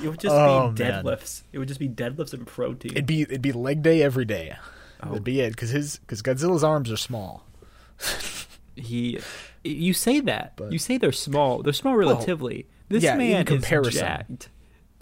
It 0.00 0.08
would 0.08 0.20
just 0.20 0.32
Oh, 0.34 0.70
be 0.70 0.84
man. 0.84 1.02
deadlifts. 1.04 1.42
It 1.52 1.58
would 1.58 1.66
just 1.66 1.80
be 1.80 1.88
deadlifts 1.88 2.32
and 2.32 2.46
protein. 2.46 2.92
it'd 2.92 3.04
be 3.06 3.22
it'd 3.22 3.42
be 3.42 3.50
leg 3.50 3.82
day 3.82 4.00
every 4.00 4.24
day. 4.24 4.56
Oh. 5.02 5.08
That'd 5.08 5.24
be 5.24 5.40
it 5.40 5.50
because 5.50 5.70
his 5.70 5.96
because 5.96 6.22
Godzilla's 6.22 6.62
arms 6.62 6.90
are 6.92 6.96
small. 6.96 7.44
he, 8.76 9.18
you 9.64 9.92
say 9.92 10.20
that. 10.20 10.52
But- 10.56 10.70
you 10.72 10.78
say 10.78 10.98
they're 10.98 11.10
small. 11.10 11.62
They're 11.62 11.72
small 11.72 11.96
relatively. 11.96 12.66
This 12.88 13.02
Yeah, 13.04 13.12
in 13.12 13.18
man 13.18 13.44
comparison. 13.44 13.92
is 13.92 13.98
jacked. 14.00 14.48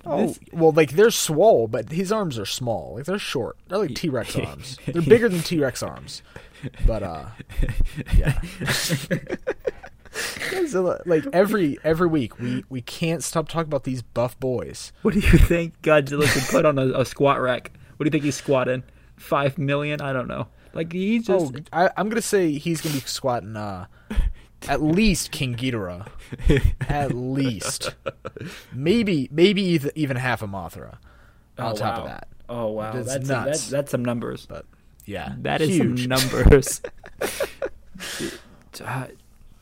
Oh, 0.05 0.27
This- 0.29 0.39
well, 0.53 0.73
like 0.73 0.93
they're 0.93 1.11
swole, 1.11 1.67
but 1.69 1.91
his 1.91 2.13
arms 2.13 2.39
are 2.39 2.47
small. 2.47 2.95
Like 2.97 3.07
they're 3.07 3.19
short. 3.19 3.57
They're 3.69 3.79
like 3.79 3.95
T 3.95 4.09
Rex 4.09 4.37
arms. 4.47 4.79
They're 4.87 5.03
bigger 5.03 5.29
than 5.29 5.41
T 5.41 5.59
Rex 5.61 5.83
arms. 5.83 6.23
But 6.87 7.03
uh, 7.03 7.27
yeah. 8.17 8.41
Godzilla, 10.51 11.03
like 11.05 11.25
every 11.33 11.79
every 11.85 12.07
week, 12.07 12.39
we 12.39 12.65
we 12.71 12.81
can't 12.81 13.23
stop 13.23 13.49
talking 13.49 13.69
about 13.69 13.85
these 13.85 14.01
buff 14.03 14.39
boys. 14.41 14.93
What 15.03 15.13
do 15.15 15.21
you 15.21 15.39
think 15.39 15.81
Godzilla 15.83 16.27
could 16.33 16.45
put 16.51 16.65
on 16.65 16.79
a, 16.79 17.01
a 17.01 17.05
squat 17.05 17.41
rack? 17.41 17.73
What 17.97 18.05
do 18.05 18.09
you 18.09 18.11
think 18.11 18.25
he's 18.25 18.37
squatting? 18.37 18.83
Five 19.17 19.59
million? 19.59 20.01
I 20.01 20.13
don't 20.13 20.29
know. 20.29 20.49
Like 20.73 20.93
he's 20.93 21.27
just 21.27 21.55
oh, 21.55 21.59
I, 21.73 21.91
I'm 21.97 22.09
gonna 22.09 22.23
say 22.23 22.53
he's 22.53 22.81
gonna 22.81 22.95
be 22.95 23.01
squatting 23.03 23.57
uh, 23.57 23.87
at 24.69 24.83
least 24.83 25.31
King 25.31 25.55
Ghidorah, 25.55 26.09
at 26.89 27.13
least, 27.15 27.95
maybe 28.73 29.29
maybe 29.33 29.63
even, 29.63 29.91
even 29.95 30.17
half 30.17 30.43
a 30.43 30.47
Mothra. 30.47 30.99
On 31.59 31.73
Oh, 31.73 31.75
top 31.75 31.97
wow. 31.97 32.01
of 32.03 32.07
that, 32.09 32.29
Oh 32.49 32.67
wow, 32.69 32.93
That's 32.93 33.07
that's 33.09 33.29
nuts. 33.29 33.47
That's, 33.47 33.71
that's 33.71 33.91
some 33.91 34.05
numbers. 34.05 34.47
but 34.47 34.67
yeah, 35.05 35.35
That 35.39 35.61
is 35.63 35.71
huge. 35.71 36.01
some 36.03 36.09
numbers. 36.09 36.81
uh, 38.85 39.07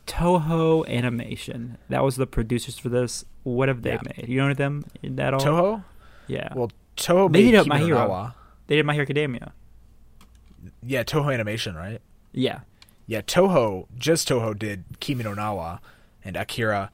Toho 0.07 0.85
Animation. 0.87 1.77
That 1.89 2.03
was 2.03 2.15
the 2.15 2.27
producers 2.27 2.77
for 2.77 2.89
this. 2.89 3.25
What 3.43 3.69
have 3.69 3.81
they 3.81 3.91
Yeah. 3.91 4.01
made? 4.17 4.27
You 4.29 4.41
know 4.47 4.53
them 4.53 4.85
at 5.17 5.33
all? 5.33 5.39
Toho. 5.39 5.83
Yeah. 6.27 6.49
Well, 6.55 6.71
Toho 6.97 7.31
They 7.31 7.43
made 7.45 7.51
did 7.51 7.63
Kimi 7.63 7.69
My 7.69 7.79
Hero. 7.79 8.09
Wa. 8.09 8.31
they 8.67 8.75
did 8.75 8.85
My 8.85 8.93
Hero 8.93 9.03
Academia. 9.03 9.53
Yeah, 10.83 11.03
Toho 11.03 11.33
Animation, 11.33 11.75
right? 11.75 12.01
Yeah. 12.33 12.59
Yeah, 13.07 13.21
Toho, 13.21 13.87
just 13.97 14.27
Toho 14.29 14.57
did 14.57 14.83
Kimi 14.99 15.23
no 15.23 15.33
Na 15.33 15.53
wa 15.53 15.79
and 16.23 16.35
Akira. 16.35 16.91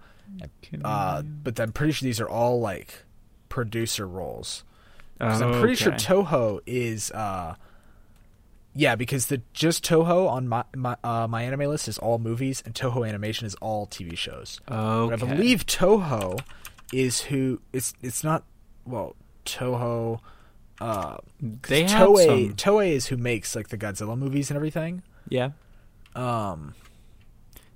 Uh, 0.83 1.21
but 1.21 1.59
I'm 1.59 1.71
pretty 1.71 1.93
sure 1.93 2.05
these 2.05 2.19
are 2.21 2.29
all 2.29 2.59
like 2.59 3.03
producer 3.49 4.07
roles. 4.07 4.63
'Cause 5.19 5.41
I'm 5.41 5.59
pretty 5.59 5.75
sure 5.75 5.91
Toho 5.93 6.59
is. 6.65 7.11
Uh, 7.11 7.55
yeah, 8.73 8.95
because 8.95 9.27
the 9.27 9.41
just 9.53 9.83
Toho 9.85 10.27
on 10.29 10.47
my 10.47 10.63
my 10.75 10.95
uh, 11.03 11.27
my 11.27 11.43
anime 11.43 11.61
list 11.69 11.87
is 11.87 11.97
all 11.97 12.17
movies, 12.19 12.63
and 12.65 12.73
Toho 12.73 13.07
Animation 13.07 13.45
is 13.45 13.53
all 13.55 13.85
TV 13.87 14.17
shows. 14.17 14.59
Okay. 14.69 15.13
I 15.13 15.17
believe 15.17 15.65
Toho 15.65 16.39
is 16.93 17.21
who 17.21 17.61
it's 17.73 17.93
it's 18.01 18.23
not 18.23 18.43
well 18.85 19.15
Toho. 19.45 20.19
Uh, 20.79 21.17
they 21.41 21.83
have 21.83 22.07
Toei 22.07 22.25
some. 22.25 22.53
Toei 22.55 22.91
is 22.93 23.07
who 23.07 23.17
makes 23.17 23.55
like 23.55 23.67
the 23.69 23.77
Godzilla 23.77 24.17
movies 24.17 24.49
and 24.49 24.55
everything. 24.55 25.03
Yeah. 25.29 25.51
Um, 26.15 26.75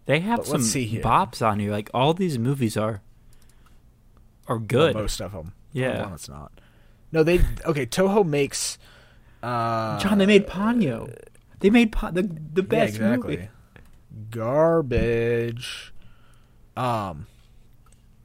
They 0.05 0.19
have 0.19 0.45
some 0.45 0.61
bops 0.61 1.45
on 1.45 1.59
here. 1.59 1.71
Like 1.71 1.89
all 1.93 2.13
these 2.13 2.37
movies 2.37 2.75
are 2.77 3.01
are 4.47 4.59
good. 4.59 4.93
well, 4.95 5.03
most 5.03 5.21
of 5.21 5.31
them. 5.31 5.53
Yeah. 5.73 6.01
one 6.01 6.11
that's 6.11 6.29
not. 6.29 6.51
No, 7.11 7.23
they 7.23 7.39
okay. 7.65 7.85
Toho 7.85 8.25
makes. 8.25 8.77
Uh, 9.41 9.99
John, 9.99 10.17
they 10.17 10.25
made 10.25 10.47
Ponyo. 10.47 11.13
They 11.59 11.69
made 11.69 11.91
Pon- 11.91 12.13
the 12.13 12.23
the 12.23 12.61
yeah, 12.61 12.67
best 12.67 12.95
exactly. 12.95 13.35
movie. 13.37 13.49
Garbage. 14.31 15.93
Um. 16.77 17.27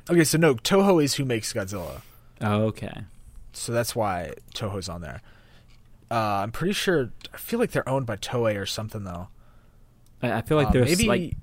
Okay, 0.09 0.25
so 0.25 0.39
no, 0.39 0.55
Toho 0.55 1.03
is 1.03 1.15
who 1.15 1.25
makes 1.25 1.53
Godzilla, 1.53 2.01
Oh, 2.41 2.63
okay. 2.65 3.03
so 3.53 3.71
that's 3.73 3.95
why 3.95 4.33
Toho's 4.57 4.89
on 4.89 5.03
there. 5.03 5.21
Uh, 6.11 6.41
I'm 6.43 6.51
pretty 6.51 6.73
sure. 6.73 7.11
I 7.33 7.37
feel 7.37 7.61
like 7.61 7.71
they're 7.71 7.89
owned 7.89 8.07
by 8.07 8.17
Toei 8.17 8.61
or 8.61 8.67
something 8.67 9.05
though. 9.05 9.29
I, 10.23 10.33
I 10.33 10.41
feel 10.43 10.57
like 10.57 10.68
Uh, 10.68 10.73
there's 10.73 10.99
maybe. 10.99 11.09
like 11.09 11.37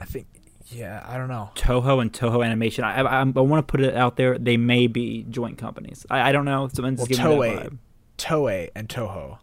I 0.00 0.04
think. 0.04 0.26
Yeah, 0.68 1.04
I 1.06 1.18
don't 1.18 1.28
know. 1.28 1.50
Toho 1.54 2.00
and 2.00 2.12
Toho 2.12 2.44
Animation. 2.44 2.84
I 2.84 3.00
I, 3.02 3.20
I 3.20 3.24
want 3.24 3.66
to 3.66 3.70
put 3.70 3.80
it 3.82 3.94
out 3.94 4.16
there. 4.16 4.38
They 4.38 4.56
may 4.56 4.86
be 4.86 5.24
joint 5.28 5.58
companies. 5.58 6.06
I, 6.10 6.30
I 6.30 6.32
don't 6.32 6.46
know. 6.46 6.68
Someone's 6.72 6.98
Well, 6.98 7.06
giving 7.06 7.24
me 7.24 7.30
Toei. 7.32 7.56
that 7.62 7.70
vibe. 7.72 7.78
Toei 8.18 8.68
and 8.74 8.88
Toho 8.88 9.38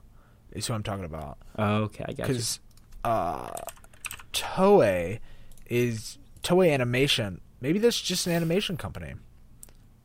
is 0.52 0.66
who 0.68 0.74
I'm 0.74 0.84
talking 0.84 1.06
about. 1.06 1.38
Oh, 1.58 1.76
okay, 1.84 2.06
I 2.08 2.14
got 2.14 2.28
because 2.28 2.60
uh, 3.04 3.52
Toei 4.34 5.20
is 5.68 6.18
Toei 6.44 6.74
Animation. 6.74 7.42
Maybe 7.62 7.80
that's 7.80 8.02
just 8.02 8.26
an 8.28 8.34
animation 8.34 8.76
company, 8.78 9.14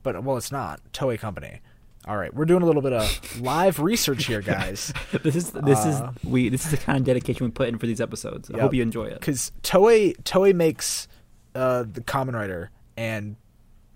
but 0.02 0.22
well, 0.22 0.36
it's 0.36 0.52
not 0.52 0.80
Toei 0.92 1.18
company. 1.18 1.60
All 2.06 2.16
right, 2.16 2.32
we're 2.32 2.44
doing 2.44 2.62
a 2.62 2.66
little 2.66 2.82
bit 2.82 2.92
of 2.92 3.40
live 3.40 3.80
research 3.80 4.26
here, 4.26 4.40
guys, 4.40 4.92
This 5.24 5.34
is 5.34 5.50
this 5.50 5.84
Uh, 5.84 6.12
is 6.22 6.24
we 6.24 6.48
this 6.48 6.64
is 6.64 6.70
the 6.70 6.76
kind 6.76 6.98
of 6.98 7.04
dedication 7.04 7.44
we 7.46 7.50
put 7.50 7.68
in 7.68 7.78
for 7.78 7.86
these 7.86 8.00
episodes. 8.00 8.48
I 8.50 8.54
Yep. 8.54 8.60
hope 8.62 8.74
you 8.74 8.82
enjoy 8.82 9.06
it. 9.06 9.18
because 9.20 9.50
Toei 9.62 10.16
Toei 10.22 10.54
makes 10.54 11.08
uh, 11.56 11.82
the 11.90 12.00
Kamen 12.00 12.34
Rider 12.34 12.70
and 12.96 13.34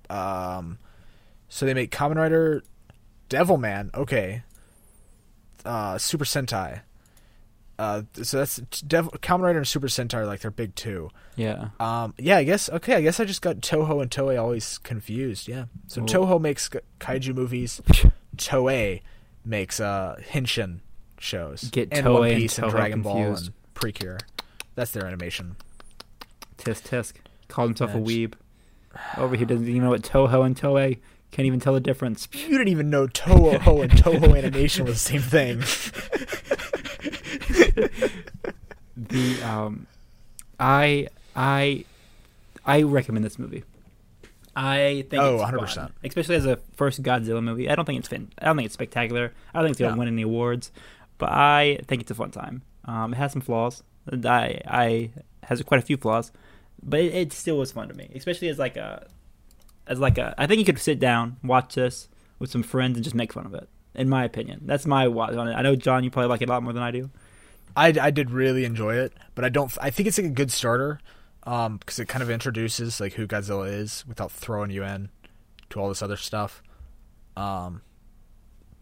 um, 0.08 0.78
so 1.48 1.66
they 1.66 1.74
make 1.74 1.92
Kamen 1.92 2.16
Rider, 2.16 2.64
Devilman, 3.28 3.94
okay, 3.94 4.42
uh, 5.64 5.96
Super 5.98 6.24
Sentai. 6.24 6.80
Uh, 7.80 8.02
so 8.12 8.36
that's 8.36 8.56
Devil, 8.82 9.10
Kamen 9.22 9.40
Rider 9.40 9.56
and 9.58 9.66
Super 9.66 9.86
Sentai 9.86 10.14
are 10.18 10.26
like 10.26 10.40
their 10.40 10.50
big 10.50 10.74
two. 10.74 11.08
Yeah. 11.36 11.70
Um, 11.80 12.12
yeah, 12.18 12.36
I 12.36 12.44
guess. 12.44 12.68
Okay, 12.68 12.94
I 12.94 13.00
guess 13.00 13.18
I 13.20 13.24
just 13.24 13.40
got 13.40 13.56
Toho 13.60 14.02
and 14.02 14.10
Toei 14.10 14.38
always 14.38 14.76
confused. 14.76 15.48
Yeah. 15.48 15.64
So 15.86 16.02
Well- 16.02 16.08
Toho 16.08 16.40
makes 16.42 16.68
kaiju 17.00 17.34
movies. 17.34 17.80
Toei 18.36 19.00
makes 19.46 19.80
uh 19.80 20.16
Henshin 20.30 20.80
shows. 21.18 21.70
Get 21.70 21.88
and 21.90 22.04
Toei 22.06 22.12
One 22.18 22.28
and 22.28 22.36
Piece 22.36 22.58
and, 22.58 22.66
Toho 22.66 22.70
Dragon 22.70 23.00
Ball 23.00 23.14
confused. 23.14 23.46
and 23.46 23.54
Precure. 23.72 24.18
That's 24.74 24.90
their 24.90 25.06
animation. 25.06 25.56
Tisk 26.58 26.82
tisk. 26.86 27.14
Called 27.48 27.70
himself 27.70 27.94
a 27.94 27.98
weeb. 27.98 28.34
Over 29.16 29.36
here 29.36 29.46
doesn't 29.46 29.66
even 29.66 29.82
know 29.84 29.88
what 29.90 30.02
Toho 30.02 30.44
and 30.44 30.54
Toei. 30.54 30.98
Can't 31.30 31.46
even 31.46 31.60
tell 31.60 31.72
the 31.72 31.80
difference. 31.80 32.28
You 32.34 32.48
didn't 32.58 32.68
even 32.68 32.90
know 32.90 33.06
Toho 33.06 33.82
and 33.84 33.92
Toho 33.92 34.36
Animation 34.36 34.84
was 34.84 35.02
the 35.02 35.18
same 35.18 35.22
thing. 35.22 35.62
the 38.96 39.42
um, 39.42 39.86
I 40.58 41.08
I 41.34 41.84
I 42.64 42.82
recommend 42.82 43.24
this 43.24 43.38
movie. 43.38 43.64
I 44.56 45.06
think 45.08 45.22
Oh, 45.22 45.36
it's 45.36 45.44
100%. 45.76 45.90
especially 46.04 46.34
as 46.34 46.44
a 46.44 46.56
first 46.74 47.02
Godzilla 47.02 47.42
movie. 47.42 47.70
I 47.70 47.74
don't 47.76 47.84
think 47.84 48.00
it's 48.00 48.08
fin- 48.08 48.30
I 48.38 48.46
don't 48.46 48.56
think 48.56 48.66
it's 48.66 48.74
spectacular. 48.74 49.32
I 49.54 49.58
don't 49.58 49.66
think 49.66 49.72
it's 49.74 49.80
gonna 49.80 49.92
No. 49.94 49.98
win 50.00 50.08
any 50.08 50.22
awards, 50.22 50.72
but 51.18 51.30
I 51.30 51.78
think 51.86 52.02
it's 52.02 52.10
a 52.10 52.14
fun 52.14 52.30
time. 52.30 52.62
Um, 52.84 53.12
it 53.14 53.16
has 53.16 53.32
some 53.32 53.40
flaws. 53.42 53.82
I 54.24 54.60
I 54.66 55.10
has 55.44 55.62
quite 55.62 55.78
a 55.80 55.84
few 55.86 55.96
flaws, 55.96 56.32
but 56.82 57.00
it, 57.00 57.14
it 57.14 57.32
still 57.32 57.58
was 57.58 57.70
fun 57.72 57.88
to 57.88 57.94
me, 57.94 58.10
especially 58.14 58.48
as 58.48 58.58
like 58.58 58.76
a 58.76 59.06
as 59.86 59.98
like 60.00 60.18
a. 60.18 60.34
I 60.36 60.46
think 60.46 60.58
you 60.58 60.64
could 60.64 60.78
sit 60.78 60.98
down, 60.98 61.36
watch 61.44 61.74
this 61.76 62.08
with 62.38 62.50
some 62.50 62.62
friends, 62.62 62.96
and 62.96 63.04
just 63.04 63.14
make 63.14 63.32
fun 63.32 63.46
of 63.46 63.54
it. 63.54 63.68
In 63.94 64.08
my 64.08 64.24
opinion, 64.24 64.62
that's 64.66 64.86
my 64.86 65.06
watch 65.08 65.34
on 65.34 65.48
it. 65.48 65.54
I 65.54 65.62
know 65.62 65.76
John, 65.76 66.02
you 66.04 66.10
probably 66.10 66.28
like 66.28 66.42
it 66.42 66.48
a 66.48 66.52
lot 66.52 66.62
more 66.62 66.72
than 66.72 66.82
I 66.82 66.90
do. 66.90 67.10
I, 67.76 67.94
I 68.00 68.10
did 68.10 68.30
really 68.30 68.64
enjoy 68.64 68.96
it, 68.96 69.12
but 69.34 69.44
I 69.44 69.48
don't. 69.48 69.76
I 69.80 69.90
think 69.90 70.08
it's 70.08 70.18
like 70.18 70.26
a 70.26 70.30
good 70.30 70.50
starter, 70.50 71.00
um, 71.44 71.78
because 71.78 71.98
it 71.98 72.08
kind 72.08 72.22
of 72.22 72.30
introduces 72.30 73.00
like 73.00 73.14
who 73.14 73.26
Godzilla 73.26 73.70
is 73.72 74.04
without 74.06 74.32
throwing 74.32 74.70
you 74.70 74.84
in 74.84 75.10
to 75.70 75.80
all 75.80 75.88
this 75.88 76.02
other 76.02 76.16
stuff, 76.16 76.62
um, 77.36 77.82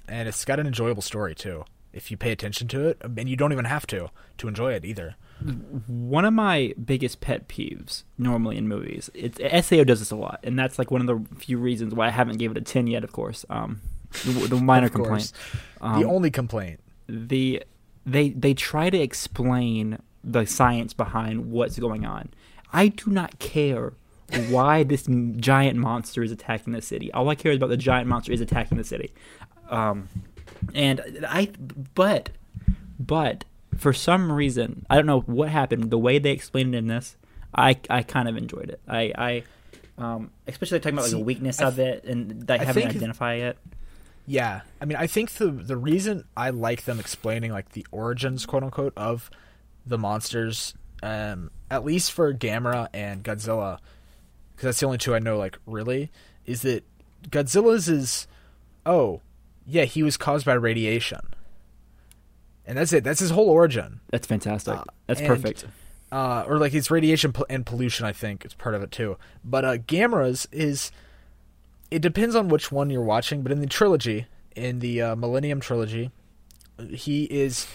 and 0.09 0.29
it's 0.29 0.45
got 0.45 0.59
an 0.59 0.67
enjoyable 0.67 1.03
story 1.03 1.35
too 1.35 1.65
if 1.93 2.11
you 2.11 2.17
pay 2.17 2.31
attention 2.31 2.69
to 2.69 2.87
it, 2.87 3.01
and 3.03 3.29
you 3.29 3.37
don't 3.37 3.53
even 3.53 3.65
have 3.65 3.87
to 3.89 4.11
to 4.39 4.49
enjoy 4.49 4.73
it 4.73 4.85
either. 4.85 5.17
One 5.87 6.25
of 6.25 6.35
my 6.35 6.75
biggest 6.85 7.21
pet 7.21 7.49
peeves 7.49 8.03
normally 8.19 8.57
in 8.57 8.67
movies, 8.67 9.09
it's 9.15 9.39
SAO 9.67 9.85
does 9.85 10.01
this 10.01 10.11
a 10.11 10.17
lot, 10.17 10.41
and 10.43 10.59
that's 10.59 10.79
like 10.79 10.91
one 10.91 11.01
of 11.01 11.07
the 11.07 11.37
few 11.37 11.59
reasons 11.59 11.95
why 11.95 12.09
I 12.09 12.11
haven't 12.11 12.39
gave 12.39 12.51
it 12.51 12.57
a 12.57 12.61
ten 12.61 12.87
yet. 12.87 13.05
Of 13.05 13.13
course, 13.13 13.45
um, 13.49 13.81
the, 14.25 14.49
the 14.49 14.57
minor 14.57 14.89
complaint. 14.89 15.33
Um, 15.81 16.01
the 16.01 16.09
only 16.09 16.31
complaint, 16.31 16.81
the 17.09 17.63
they 18.11 18.31
they 18.31 18.55
try 18.55 18.91
to 18.91 18.99
explain 18.99 19.99
the 20.25 20.47
science 20.47 20.93
behind 20.93 21.51
what's 21.51 21.79
going 21.79 22.05
on. 22.05 22.31
I 22.73 22.89
do 22.89 23.11
not 23.11 23.39
care 23.39 23.95
why 24.49 24.83
this 24.85 25.09
giant 25.37 25.79
monster 25.79 26.23
is 26.23 26.33
attacking 26.33 26.73
the 26.73 26.83
city. 26.83 27.13
All 27.13 27.29
I 27.29 27.35
care 27.35 27.53
is 27.53 27.57
about 27.57 27.71
the 27.71 27.77
giant 27.77 28.09
monster 28.09 28.33
is 28.33 28.41
attacking 28.41 28.79
the 28.79 28.85
city. 28.85 29.13
Um, 29.71 30.09
and 30.75 31.25
I, 31.29 31.51
but, 31.95 32.31
but 32.99 33.45
for 33.77 33.93
some 33.93 34.31
reason, 34.33 34.87
I 34.91 34.97
don't 34.97 35.07
know 35.07 35.21
what 35.21 35.49
happened. 35.49 35.91
The 35.91 35.99
way 35.99 36.19
they 36.19 36.33
explained 36.33 36.75
it 36.75 36.79
in 36.79 36.87
this, 36.89 37.17
I 37.55 37.79
I 37.89 38.03
kind 38.03 38.29
of 38.29 38.37
enjoyed 38.37 38.71
it. 38.71 38.81
I 38.89 39.13
I. 39.17 39.45
Um, 39.97 40.31
especially 40.47 40.79
talking 40.79 40.93
about 40.93 41.03
like 41.03 41.11
See, 41.11 41.19
the 41.19 41.25
weakness 41.25 41.61
of 41.61 41.81
it 41.81 42.05
and 42.05 42.47
they 42.47 42.55
I 42.55 42.63
haven't 42.63 42.87
identified 42.87 43.41
it. 43.41 43.59
Yeah. 44.29 44.61
I 44.81 44.85
mean, 44.85 44.97
I 44.97 45.07
think 45.07 45.31
the 45.33 45.51
the 45.51 45.77
reason 45.77 46.25
I 46.37 46.51
like 46.51 46.85
them 46.85 47.01
explaining 47.01 47.51
like 47.51 47.71
the 47.73 47.87
origins, 47.91 48.47
quote 48.47 48.63
unquote, 48.63 48.93
of 48.97 49.31
the 49.87 49.99
monsters, 49.99 50.75
um, 51.03 51.51
at 51.71 51.85
least 51.85 52.13
for 52.13 52.33
Gamera 52.35 52.89
and 52.93 53.25
Godzilla, 53.25 53.79
because 54.55 54.67
that's 54.67 54.81
the 54.81 54.87
only 54.87 54.99
two 54.99 55.15
I 55.15 55.19
know 55.19 55.39
like 55.39 55.59
really, 55.67 56.11
is 56.47 56.63
that 56.63 56.85
Godzilla's 57.31 57.89
is, 57.89 58.27
oh, 58.87 59.23
yeah, 59.67 59.85
he 59.85 60.03
was 60.03 60.17
caused 60.17 60.45
by 60.47 60.53
radiation, 60.53 61.21
and 62.67 62.77
that's 62.79 62.93
it. 62.93 63.05
That's 63.05 63.21
his 63.21 63.31
whole 63.31 63.49
origin. 63.49 64.01
That's 64.11 64.27
fantastic. 64.27 64.75
Uh, 64.75 64.85
That's 65.07 65.21
and- 65.21 65.29
perfect. 65.29 65.65
uh, 66.13 66.45
or 66.47 66.59
like 66.59 66.75
it's 66.75 66.91
radiation 66.91 67.35
and 67.49 67.65
pollution. 67.65 68.05
I 68.07 68.13
think 68.13 68.45
it's 68.45 68.55
part 68.55 68.75
of 68.75 68.83
it 68.83 68.91
too. 68.91 69.17
But 69.45 69.65
uh, 69.65 69.77
Gamera's 69.79 70.47
is 70.53 70.93
it 71.91 72.01
depends 72.01 72.35
on 72.35 72.49
which 72.49 72.71
one 72.71 72.91
you're 72.91 73.03
watching. 73.03 73.43
But 73.43 73.53
in 73.53 73.61
the 73.61 73.67
trilogy, 73.67 74.27
in 74.55 74.81
the 74.81 75.03
uh, 75.03 75.17
Millennium 75.17 75.61
trilogy, 75.61 76.11
he 76.91 77.25
is 77.25 77.67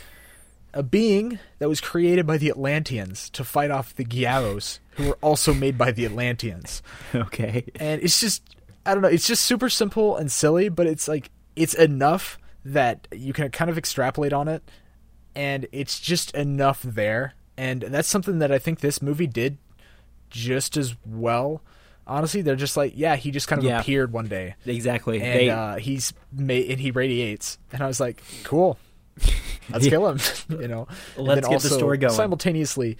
a 0.73 0.83
being 0.83 1.39
that 1.59 1.69
was 1.69 1.79
created 1.81 2.25
by 2.25 2.37
the 2.37 2.49
Atlanteans 2.49 3.29
to 3.31 3.43
fight 3.43 3.71
off 3.71 3.95
the 3.95 4.05
Gyaos, 4.05 4.79
who 4.91 5.09
were 5.09 5.17
also 5.21 5.53
made 5.53 5.77
by 5.77 5.91
the 5.91 6.05
Atlanteans. 6.05 6.81
Okay. 7.15 7.65
And 7.75 8.01
it's 8.01 8.19
just 8.19 8.41
I 8.85 8.93
don't 8.93 9.01
know, 9.01 9.09
it's 9.09 9.27
just 9.27 9.45
super 9.45 9.69
simple 9.69 10.17
and 10.17 10.31
silly, 10.31 10.69
but 10.69 10.87
it's 10.87 11.07
like 11.07 11.29
it's 11.55 11.73
enough 11.73 12.39
that 12.65 13.07
you 13.11 13.33
can 13.33 13.49
kind 13.51 13.69
of 13.69 13.77
extrapolate 13.77 14.33
on 14.33 14.47
it 14.47 14.63
and 15.35 15.67
it's 15.71 15.99
just 15.99 16.33
enough 16.35 16.81
there. 16.81 17.33
And 17.57 17.81
that's 17.83 18.07
something 18.07 18.39
that 18.39 18.51
I 18.51 18.57
think 18.57 18.79
this 18.79 19.01
movie 19.01 19.27
did 19.27 19.57
just 20.29 20.75
as 20.75 20.95
well. 21.05 21.61
Honestly, 22.05 22.41
they're 22.41 22.55
just 22.57 22.75
like, 22.75 22.93
yeah, 22.95 23.15
he 23.15 23.31
just 23.31 23.47
kind 23.47 23.59
of 23.59 23.65
Yeah. 23.65 23.79
appeared 23.79 24.11
one 24.11 24.27
day 24.27 24.55
Exactly. 24.65 25.21
and 25.21 25.25
they, 25.39 25.49
uh, 25.49 25.75
he's 25.77 26.13
made 26.33 26.69
and 26.69 26.79
he 26.79 26.91
radiates, 26.91 27.57
and 27.71 27.81
I 27.81 27.87
was 27.87 27.99
like, 27.99 28.21
cool, 28.43 28.77
let's 29.69 29.87
kill 29.87 30.07
him. 30.09 30.19
you 30.61 30.67
know, 30.67 30.87
Let's 31.17 31.47
get 31.47 31.61
the 31.61 31.69
story 31.69 31.97
going. 31.97 32.13
Simultaneously, 32.13 32.97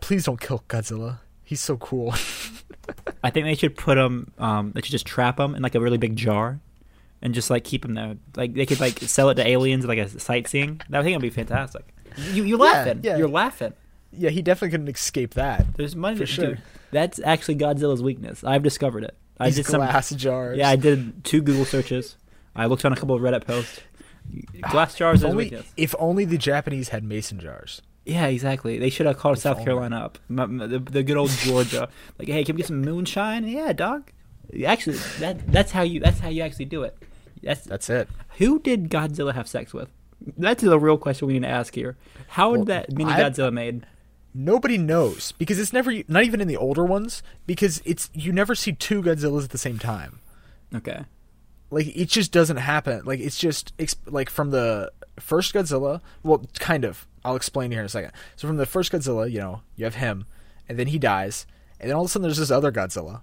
please 0.00 0.24
don't 0.24 0.40
kill 0.40 0.62
Godzilla. 0.68 1.18
He's 1.44 1.60
so 1.60 1.76
cool. 1.76 2.12
I 3.22 3.30
think 3.30 3.46
they 3.46 3.54
should 3.54 3.76
put 3.76 3.96
him. 3.98 4.32
Um, 4.38 4.72
they 4.72 4.80
should 4.82 4.90
just 4.92 5.06
trap 5.06 5.38
him 5.40 5.54
in 5.54 5.62
like 5.62 5.74
a 5.74 5.80
really 5.80 5.98
big 5.98 6.16
jar, 6.16 6.60
and 7.22 7.34
just 7.34 7.50
like 7.50 7.64
keep 7.64 7.84
him 7.84 7.94
there. 7.94 8.16
Like 8.36 8.54
they 8.54 8.66
could 8.66 8.80
like 8.80 8.98
sell 9.00 9.28
it 9.30 9.36
to 9.36 9.46
aliens 9.46 9.84
like 9.86 9.98
a 9.98 10.08
sightseeing. 10.20 10.80
That 10.90 11.00
I 11.00 11.04
think 11.04 11.16
would 11.16 11.22
be 11.22 11.30
fantastic. 11.30 11.84
You 12.32 12.44
you 12.44 12.56
Yeah, 12.58 12.62
laughing? 12.72 13.00
yeah. 13.02 13.16
You're 13.16 13.28
laughing. 13.28 13.72
Yeah, 14.16 14.30
he 14.30 14.42
definitely 14.42 14.70
couldn't 14.70 14.88
escape 14.88 15.34
that. 15.34 15.66
There's 15.76 15.94
money 15.96 16.16
For 16.18 16.26
sure. 16.26 16.46
dude, 16.46 16.62
That's 16.90 17.20
actually 17.24 17.56
Godzilla's 17.56 18.02
weakness. 18.02 18.42
I've 18.44 18.62
discovered 18.62 19.04
it. 19.04 19.16
I 19.38 19.46
These 19.46 19.56
did 19.56 19.66
some. 19.66 19.80
glass 19.80 20.10
jars. 20.10 20.56
Yeah, 20.58 20.68
I 20.70 20.76
did 20.76 21.24
two 21.24 21.42
Google 21.42 21.64
searches. 21.64 22.16
I 22.54 22.66
looked 22.66 22.84
on 22.84 22.92
a 22.92 22.96
couple 22.96 23.14
of 23.14 23.20
Reddit 23.22 23.46
posts. 23.46 23.80
Ah, 24.64 24.70
glass 24.70 24.94
jars 24.94 25.22
If 25.22 25.26
is 25.28 25.30
only, 25.30 25.44
weakness. 25.44 25.66
if 25.76 25.94
only 25.98 26.24
the 26.24 26.38
Japanese 26.38 26.88
had 26.88 27.04
mason 27.04 27.38
jars. 27.38 27.82
Yeah, 28.04 28.26
exactly. 28.26 28.78
They 28.78 28.88
should 28.90 29.06
have 29.06 29.18
called 29.18 29.38
South 29.38 29.56
only. 29.56 29.64
Carolina 29.64 29.96
up. 29.98 30.18
The, 30.30 30.78
the 30.90 31.02
good 31.02 31.16
old 31.16 31.30
Georgia. 31.30 31.88
like, 32.18 32.28
hey, 32.28 32.44
can 32.44 32.54
we 32.56 32.58
get 32.62 32.66
some 32.68 32.80
moonshine? 32.80 33.46
Yeah, 33.46 33.72
dog. 33.72 34.10
Actually, 34.64 34.98
that 35.18 35.46
that's 35.50 35.72
how 35.72 35.82
you 35.82 35.98
that's 36.00 36.20
how 36.20 36.28
you 36.28 36.42
actually 36.42 36.66
do 36.66 36.82
it. 36.84 36.96
That's 37.42 37.62
That's 37.64 37.90
it. 37.90 38.08
who 38.38 38.58
did 38.60 38.90
Godzilla 38.90 39.34
have 39.34 39.46
sex 39.48 39.74
with? 39.74 39.90
That's 40.38 40.62
the 40.62 40.78
real 40.78 40.96
question 40.98 41.26
we 41.28 41.34
need 41.34 41.42
to 41.42 41.48
ask 41.48 41.74
here. 41.74 41.96
How 42.28 42.50
Well, 42.52 42.60
did 42.60 42.66
that 42.68 42.92
mini 42.92 43.10
I- 43.12 43.20
Godzilla 43.20 43.52
made? 43.52 43.86
Nobody 44.36 44.76
knows 44.76 45.32
because 45.32 45.58
it's 45.58 45.72
never 45.72 45.92
not 46.08 46.24
even 46.24 46.40
in 46.42 46.48
the 46.48 46.56
older 46.58 46.84
ones 46.84 47.22
because 47.46 47.80
it's 47.86 48.10
you 48.12 48.32
never 48.32 48.54
see 48.54 48.72
two 48.72 49.02
Godzillas 49.02 49.44
at 49.44 49.50
the 49.50 49.56
same 49.58 49.78
time. 49.78 50.20
Okay. 50.74 51.04
like 51.70 51.86
it 51.96 52.08
just 52.08 52.32
doesn't 52.32 52.58
happen 52.58 53.02
like 53.04 53.20
it's 53.20 53.38
just 53.38 53.72
like 54.06 54.28
from 54.28 54.50
the 54.50 54.90
first 55.18 55.54
godzilla 55.54 56.00
well 56.22 56.44
kind 56.58 56.84
of 56.84 57.06
i'll 57.24 57.36
explain 57.36 57.70
here 57.70 57.80
in 57.80 57.86
a 57.86 57.88
second 57.88 58.12
so 58.34 58.46
from 58.46 58.56
the 58.56 58.66
first 58.66 58.92
godzilla 58.92 59.30
you 59.30 59.38
know 59.38 59.62
you 59.76 59.84
have 59.84 59.94
him 59.94 60.26
and 60.68 60.78
then 60.78 60.88
he 60.88 60.98
dies 60.98 61.46
and 61.80 61.88
then 61.88 61.96
all 61.96 62.02
of 62.02 62.06
a 62.06 62.10
sudden 62.10 62.24
there's 62.24 62.36
this 62.36 62.50
other 62.50 62.70
godzilla 62.72 63.22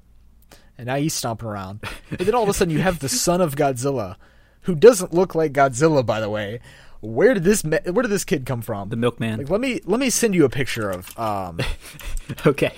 and 0.78 0.88
now 0.88 0.96
he's 0.96 1.14
stomping 1.14 1.48
around 1.48 1.82
and 2.10 2.20
then 2.20 2.34
all 2.34 2.44
of 2.44 2.50
a 2.50 2.54
sudden 2.54 2.74
you 2.74 2.80
have 2.82 3.00
the 3.00 3.10
son 3.28 3.42
of 3.42 3.56
godzilla 3.56 4.16
who 4.62 4.74
doesn't 4.74 5.14
look 5.14 5.36
like 5.36 5.54
godzilla 5.54 6.04
by 6.04 6.20
the 6.20 6.30
way 6.30 6.60
where 7.04 7.34
did 7.34 7.44
this 7.44 7.64
where 7.64 8.02
did 8.02 8.10
this 8.10 8.24
kid 8.24 8.46
come 8.46 8.62
from 8.62 8.88
The 8.88 8.96
milkman. 8.96 9.40
like 9.40 9.50
let 9.50 9.60
me 9.60 9.82
let 9.84 10.00
me 10.00 10.10
send 10.10 10.34
you 10.34 10.46
a 10.46 10.50
picture 10.50 10.90
of 10.90 11.18
um 11.20 11.60
okay. 12.46 12.74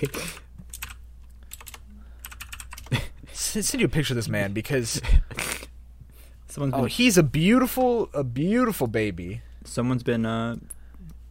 send 3.32 3.80
you 3.80 3.86
a 3.86 3.88
picture 3.88 4.14
of 4.14 4.16
this 4.16 4.28
man 4.28 4.52
because 4.52 5.00
Someone's 6.48 6.74
oh 6.74 6.80
been, 6.80 6.88
he's 6.88 7.16
a 7.16 7.22
beautiful 7.22 8.10
a 8.12 8.24
beautiful 8.24 8.88
baby 8.88 9.42
someone's 9.64 10.02
been 10.02 10.26
uh 10.26 10.56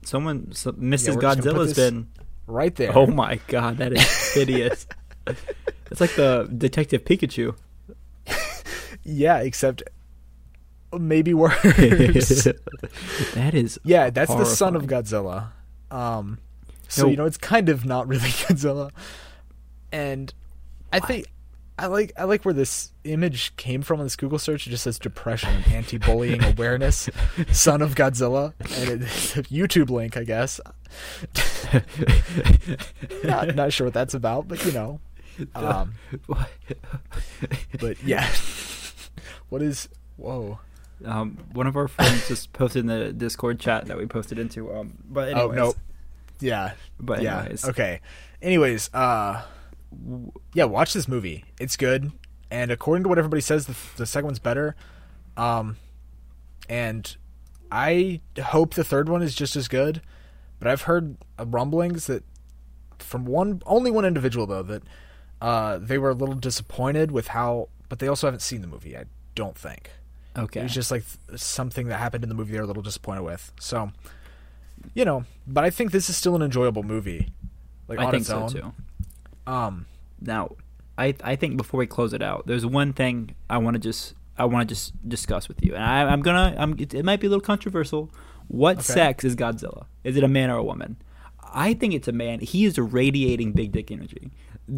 someone 0.04 0.52
so, 0.54 0.72
Mrs. 0.72 1.16
we're 1.16 1.22
just 1.22 1.42
gonna 1.42 1.42
put 1.42 1.44
Godzilla's 1.44 1.74
been 1.74 2.08
right 2.48 2.74
there 2.76 2.98
Oh 2.98 3.08
my 3.08 3.40
god, 3.48 3.78
that 3.78 3.92
is 3.94 4.34
hideous. 4.34 4.88
It's 5.92 6.02
like 6.02 6.16
the 6.16 6.50
Detective 6.56 7.04
Pikachu. 7.06 7.56
Yeah, 9.04 9.38
except 9.40 9.84
maybe 11.00 11.34
worse. 11.34 11.62
that 13.34 13.52
is 13.54 13.80
yeah, 13.84 14.10
that's 14.10 14.34
the 14.34 14.46
son 14.46 14.76
of. 14.76 14.84
Godzilla. 14.88 15.50
Um, 15.92 16.40
so 16.88 17.04
No. 17.04 17.10
you 17.10 17.18
know 17.18 17.26
it's 17.26 17.38
kind 17.38 17.70
of 17.70 17.86
not 17.86 18.08
really 18.08 18.30
Godzilla, 18.30 18.92
and 19.92 20.34
I 20.94 21.00
think 21.00 21.28
I 21.78 21.88
like 21.88 22.14
I 22.18 22.24
like 22.24 22.46
where 22.46 22.54
this 22.54 22.92
image 23.04 23.56
came 23.58 23.82
from 23.82 24.00
on 24.00 24.06
this 24.06 24.16
Google 24.16 24.40
search. 24.40 24.66
It 24.68 24.70
just 24.72 24.84
says 24.84 24.98
depression 25.00 25.50
and 25.50 25.68
anti-bullying 25.74 26.44
awareness, 26.54 27.10
son 27.52 27.82
of 27.82 27.96
Godzilla, 27.96 28.54
and 28.78 29.04
it's 29.04 29.36
a 29.38 29.44
YouTube 29.44 29.90
link, 29.90 30.16
I 30.18 30.24
guess. 30.24 30.60
not 33.24 33.56
not 33.56 33.74
sure 33.74 33.88
what 33.88 33.94
that's 33.94 34.14
about, 34.14 34.48
but 34.48 34.64
you 34.66 34.72
know. 34.72 35.00
Um, 35.54 35.96
but 37.80 38.02
yeah, 38.06 38.30
what 39.50 39.62
is 39.62 39.90
whoa? 40.18 40.60
Um, 41.04 41.38
one 41.52 41.68
of 41.68 41.76
our 41.76 41.88
friends 41.88 42.28
just 42.28 42.54
posted 42.54 42.82
in 42.82 42.88
the 42.88 43.12
Discord 43.12 43.60
chat 43.60 43.86
that 43.88 43.98
we 43.98 44.06
posted 44.06 44.40
into. 44.40 44.74
Um, 44.74 44.98
but 45.10 45.30
anyways, 45.30 45.50
Oh 45.50 45.52
no. 45.52 45.74
Yeah. 46.40 46.74
But 47.00 47.22
yeah. 47.22 47.42
anyways, 47.42 47.66
Okay. 47.66 48.02
Anyways, 48.42 48.94
uh 48.94 49.44
yeah, 50.54 50.66
watch 50.66 50.94
this 50.94 51.08
movie. 51.08 51.46
It's 51.60 51.78
good. 51.78 52.12
And 52.52 52.70
according 52.72 53.04
to 53.04 53.10
what 53.10 53.18
everybody 53.18 53.42
says, 53.42 53.66
the, 53.66 53.76
the 53.98 54.06
second 54.06 54.26
one's 54.26 54.40
better. 54.40 54.76
Um 55.38 55.78
and 56.70 57.16
I 57.72 58.22
hope 58.42 58.74
the 58.74 58.84
third 58.84 59.10
one 59.10 59.22
is 59.22 59.36
just 59.36 59.56
as 59.56 59.68
good. 59.68 60.02
But 60.60 60.68
I've 60.68 60.84
heard 60.84 61.18
uh, 61.38 61.46
rumblings 61.46 62.08
that 62.08 62.24
from 63.00 63.26
one 63.26 63.62
only 63.66 63.92
one 63.92 64.06
individual 64.06 64.46
though 64.48 64.64
that 64.64 64.84
uh 65.42 65.78
they 65.78 65.98
were 65.98 66.10
a 66.10 66.14
little 66.14 66.36
disappointed 66.36 67.12
with 67.12 67.28
how 67.30 67.68
but 67.90 68.00
they 68.00 68.08
also 68.08 68.28
haven't 68.28 68.40
seen 68.42 68.62
the 68.62 68.68
movie, 68.68 68.98
I 68.98 69.06
don't 69.36 69.58
think. 69.58 69.90
Okay. 70.38 70.60
It 70.62 70.64
was 70.64 70.74
just 70.74 70.92
like 70.92 71.04
th- 71.30 71.40
something 71.40 71.88
that 71.88 71.98
happened 71.98 72.24
in 72.24 72.30
the 72.30 72.36
movie 72.36 72.52
they 72.54 72.58
were 72.60 72.64
a 72.64 72.68
little 72.68 72.84
disappointed 72.84 73.24
with. 73.24 73.52
So, 73.60 73.92
you 74.94 75.06
know, 75.06 75.26
but 75.48 75.64
I 75.64 75.70
think 75.70 75.92
this 75.92 76.10
is 76.10 76.18
still 76.18 76.36
an 76.36 76.42
enjoyable 76.42 76.84
movie. 76.84 77.32
Like 77.88 78.00
I 78.00 78.06
on 78.06 78.12
think 78.12 78.22
its 78.22 78.30
so 78.30 78.42
own. 78.44 78.50
too. 78.50 78.74
Um, 79.48 79.86
Now, 80.22 80.52
I 80.98 81.14
I 81.24 81.36
think 81.36 81.58
before 81.58 81.78
we 81.80 81.88
close 81.88 82.14
it 82.14 82.22
out, 82.22 82.48
there's 82.48 82.66
one 82.66 82.94
thing 82.94 83.36
I 83.50 83.58
want 83.58 83.76
to 83.76 83.80
just 83.80 84.14
I 84.38 84.46
want 84.46 84.68
to 84.68 84.74
just 84.76 84.94
discuss 85.08 85.48
with 85.48 85.64
you, 85.64 85.76
and 85.76 85.84
I, 85.84 86.02
I'm 86.04 86.22
gonna 86.22 86.56
I'm 86.58 86.76
it, 86.80 86.94
it 86.94 87.06
might 87.06 87.20
be 87.20 87.28
a 87.28 87.30
little 87.30 87.42
controversial. 87.46 88.10
What 88.48 88.78
Okay. 88.78 88.84
sex 88.94 89.24
is 89.24 89.36
Godzilla? 89.36 89.86
Is 90.04 90.18
it 90.18 90.24
a 90.24 90.28
man 90.28 90.50
or 90.52 90.58
a 90.58 90.64
woman? 90.64 90.98
I 91.54 91.74
think 91.74 91.94
it's 91.94 92.08
a 92.08 92.12
man. 92.12 92.40
He 92.42 92.66
is 92.66 92.78
radiating 92.78 93.54
big 93.54 93.72
dick 93.72 93.90
energy. 93.92 94.32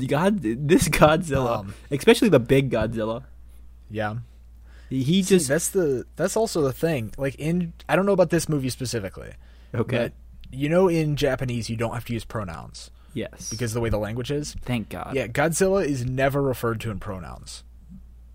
God, 0.07 0.41
this 0.41 0.87
Godzilla, 0.89 1.59
Um, 1.59 1.73
especially 1.91 2.29
the 2.29 2.39
big 2.39 2.69
Godzilla, 2.71 3.23
yeah. 3.89 4.17
He 4.89 5.23
See, 5.23 5.35
just 5.35 5.47
that's 5.49 5.69
the 5.69 6.05
that's 6.15 6.35
also 6.37 6.61
the 6.61 6.73
thing. 6.73 7.13
Like 7.17 7.35
in 7.35 7.73
I 7.89 7.95
don't 7.95 8.05
know 8.05 8.13
about 8.13 8.29
this 8.29 8.47
movie 8.49 8.69
specifically. 8.69 9.31
okay. 9.73 9.97
But 9.97 10.13
you 10.51 10.69
know 10.69 10.87
in 10.87 11.15
Japanese 11.15 11.69
you 11.69 11.75
don't 11.75 11.93
have 11.93 12.05
to 12.05 12.13
use 12.13 12.23
pronouns 12.25 12.89
yes, 13.13 13.49
because 13.49 13.71
of 13.71 13.75
the 13.75 13.81
way 13.81 13.89
the 13.89 13.97
language 13.97 14.31
is. 14.31 14.55
thank 14.61 14.89
God. 14.89 15.13
Yeah, 15.13 15.27
Godzilla 15.27 15.85
is 15.85 16.05
never 16.05 16.41
referred 16.41 16.79
to 16.81 16.91
in 16.91 16.99
pronouns. 16.99 17.63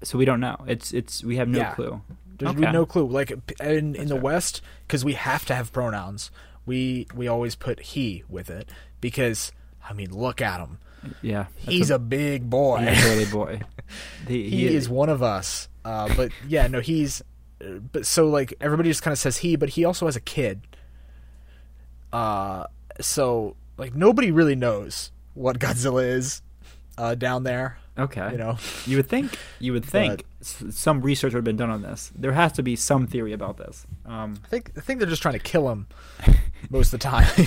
So 0.02 0.18
we 0.18 0.24
don't 0.24 0.40
know. 0.40 0.56
It's 0.66 0.92
it's 0.92 1.22
we 1.24 1.36
have 1.36 1.48
no 1.48 1.58
Yeah. 1.58 1.74
clue. 1.74 2.00
There's 2.38 2.52
Okay. 2.56 2.72
no 2.72 2.84
clue. 2.86 3.06
Like 3.06 3.30
in 3.60 3.94
in 3.94 4.08
the 4.08 4.14
fair. 4.16 4.20
West, 4.22 4.60
because 4.86 5.04
we 5.04 5.12
have 5.14 5.44
to 5.46 5.54
have 5.54 5.72
pronouns. 5.72 6.30
We 6.66 7.06
we 7.14 7.28
always 7.28 7.54
put 7.54 7.80
he 7.80 8.24
with 8.28 8.50
it 8.50 8.68
because 9.00 9.52
I 9.88 9.92
mean, 9.92 10.10
look 10.12 10.40
at 10.40 10.60
him. 10.60 10.78
Yeah, 11.22 11.46
that's 11.64 11.68
He's 11.68 11.90
a, 11.90 11.98
big 11.98 12.48
boy. 12.48 12.78
he's 12.86 13.04
a 13.04 13.08
burly 13.08 13.24
boy. 13.24 13.60
He, 14.28 14.48
he 14.50 14.66
is 14.66 14.88
one 14.88 15.08
of 15.08 15.22
us. 15.22 15.68
Uh, 15.84 16.12
but 16.16 16.30
yeah, 16.48 16.66
no, 16.68 16.80
he's. 16.80 17.22
But 17.92 18.06
so 18.06 18.26
like 18.28 18.54
everybody 18.60 18.90
just 18.90 19.02
kind 19.02 19.12
of 19.12 19.18
says 19.18 19.38
he, 19.38 19.56
but 19.56 19.70
he 19.70 19.84
also 19.84 20.06
has 20.06 20.16
a 20.16 20.20
kid. 20.20 20.60
Uh, 22.12 22.64
so 23.00 23.56
like 23.78 23.94
nobody 23.94 24.30
really 24.30 24.54
knows 24.56 25.10
what 25.34 25.58
Godzilla 25.58 26.04
is, 26.06 26.42
uh, 26.98 27.14
down 27.14 27.44
there. 27.44 27.78
okay. 27.98 28.30
You 28.32 28.38
know, 28.38 28.58
You 28.86 28.96
would 28.98 29.08
think 29.08 29.38
you 29.60 29.72
would 29.72 29.84
think 29.96 30.24
s- 30.40 30.62
some 30.70 31.00
research 31.00 31.32
would 31.32 31.38
have 31.38 31.44
been 31.44 31.56
done 31.56 31.70
on 31.70 31.82
this. 31.82 32.12
There 32.14 32.32
has 32.32 32.52
to 32.54 32.62
be 32.62 32.76
some 32.76 33.06
theory 33.06 33.32
about 33.32 33.56
this. 33.56 33.86
Um, 34.04 34.34
I 34.44 34.48
think 34.48 34.72
I 34.76 34.80
think 34.80 34.98
they're 35.00 35.08
just 35.08 35.22
trying 35.22 35.34
to 35.34 35.38
kill 35.40 35.70
him 35.70 35.86
most 36.68 36.92
of 36.92 37.00
the 37.00 37.08
time. 37.08 37.26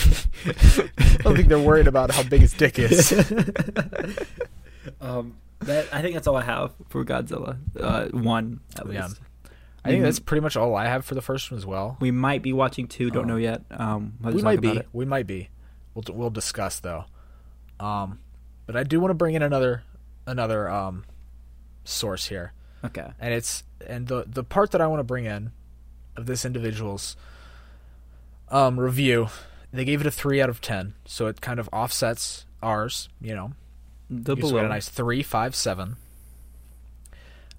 I 0.98 1.18
don't 1.24 1.36
think 1.36 1.48
they're 1.50 1.60
worried 1.60 1.88
about 1.88 2.12
how 2.12 2.24
big 2.24 2.42
his 2.42 2.54
dick 2.54 2.80
is. 2.80 3.12
um, 5.02 5.36
that 5.62 5.88
I 5.94 6.02
think 6.02 6.14
that's 6.14 6.28
all 6.28 6.36
I 6.36 6.44
have 6.44 6.74
for 6.90 7.04
Godzilla. 7.06 7.58
Uh, 7.80 8.08
one 8.18 8.60
at 8.78 8.92
Yeah. 8.92 9.08
least. 9.08 9.22
I 9.84 9.90
think 9.90 10.02
Mhm. 10.02 10.06
that's 10.06 10.20
pretty 10.20 10.42
much 10.42 10.58
all 10.58 10.76
I 10.76 10.86
have 10.88 11.06
for 11.06 11.14
the 11.16 11.22
first 11.22 11.52
one 11.52 11.58
as 11.60 11.66
well. 11.66 11.98
We 12.00 12.10
might 12.12 12.42
be 12.42 12.52
watching 12.54 12.88
two. 12.88 13.12
Don't 13.12 13.26
Oh. 13.26 13.28
know 13.34 13.36
yet. 13.38 13.64
Um, 13.70 14.14
we 14.22 14.42
might 14.42 14.60
be. 14.62 14.70
it. 14.78 14.88
We 14.94 15.06
might 15.06 15.28
be. 15.28 15.50
we'll 15.94 16.04
we'll 16.16 16.30
discuss 16.32 16.80
though. 16.80 17.06
Um, 17.80 18.20
but 18.66 18.76
I 18.76 18.84
do 18.84 19.00
want 19.00 19.12
to 19.12 19.16
bring 19.16 19.36
in 19.36 19.42
another 19.44 19.84
another 20.28 20.68
um 20.70 21.06
source 21.84 22.26
here, 22.28 22.54
Okay. 22.84 23.12
and 23.20 23.34
it's 23.34 23.64
and 23.86 24.08
the 24.08 24.26
the 24.28 24.44
part 24.44 24.72
that 24.72 24.82
I 24.82 24.88
want 24.88 25.00
to 25.00 25.04
bring 25.04 25.26
in 25.26 25.52
of 26.18 26.26
this 26.26 26.46
individual's 26.46 27.16
um 28.50 28.80
review, 28.80 29.28
they 29.72 29.86
gave 29.86 30.02
it 30.02 30.08
a 30.08 30.12
three 30.12 30.42
out 30.42 30.50
of 30.50 30.62
ten, 30.62 30.96
so 31.06 31.28
it 31.28 31.42
kind 31.42 31.60
of 31.60 31.70
offsets 31.72 32.46
ours. 32.64 33.08
You 33.22 33.36
know, 33.36 33.52
The 34.10 34.36
you 34.36 34.52
got 34.52 34.66
a 34.66 34.70
nice 34.70 34.90
three, 34.90 35.24
five, 35.24 35.56
seven. 35.56 35.98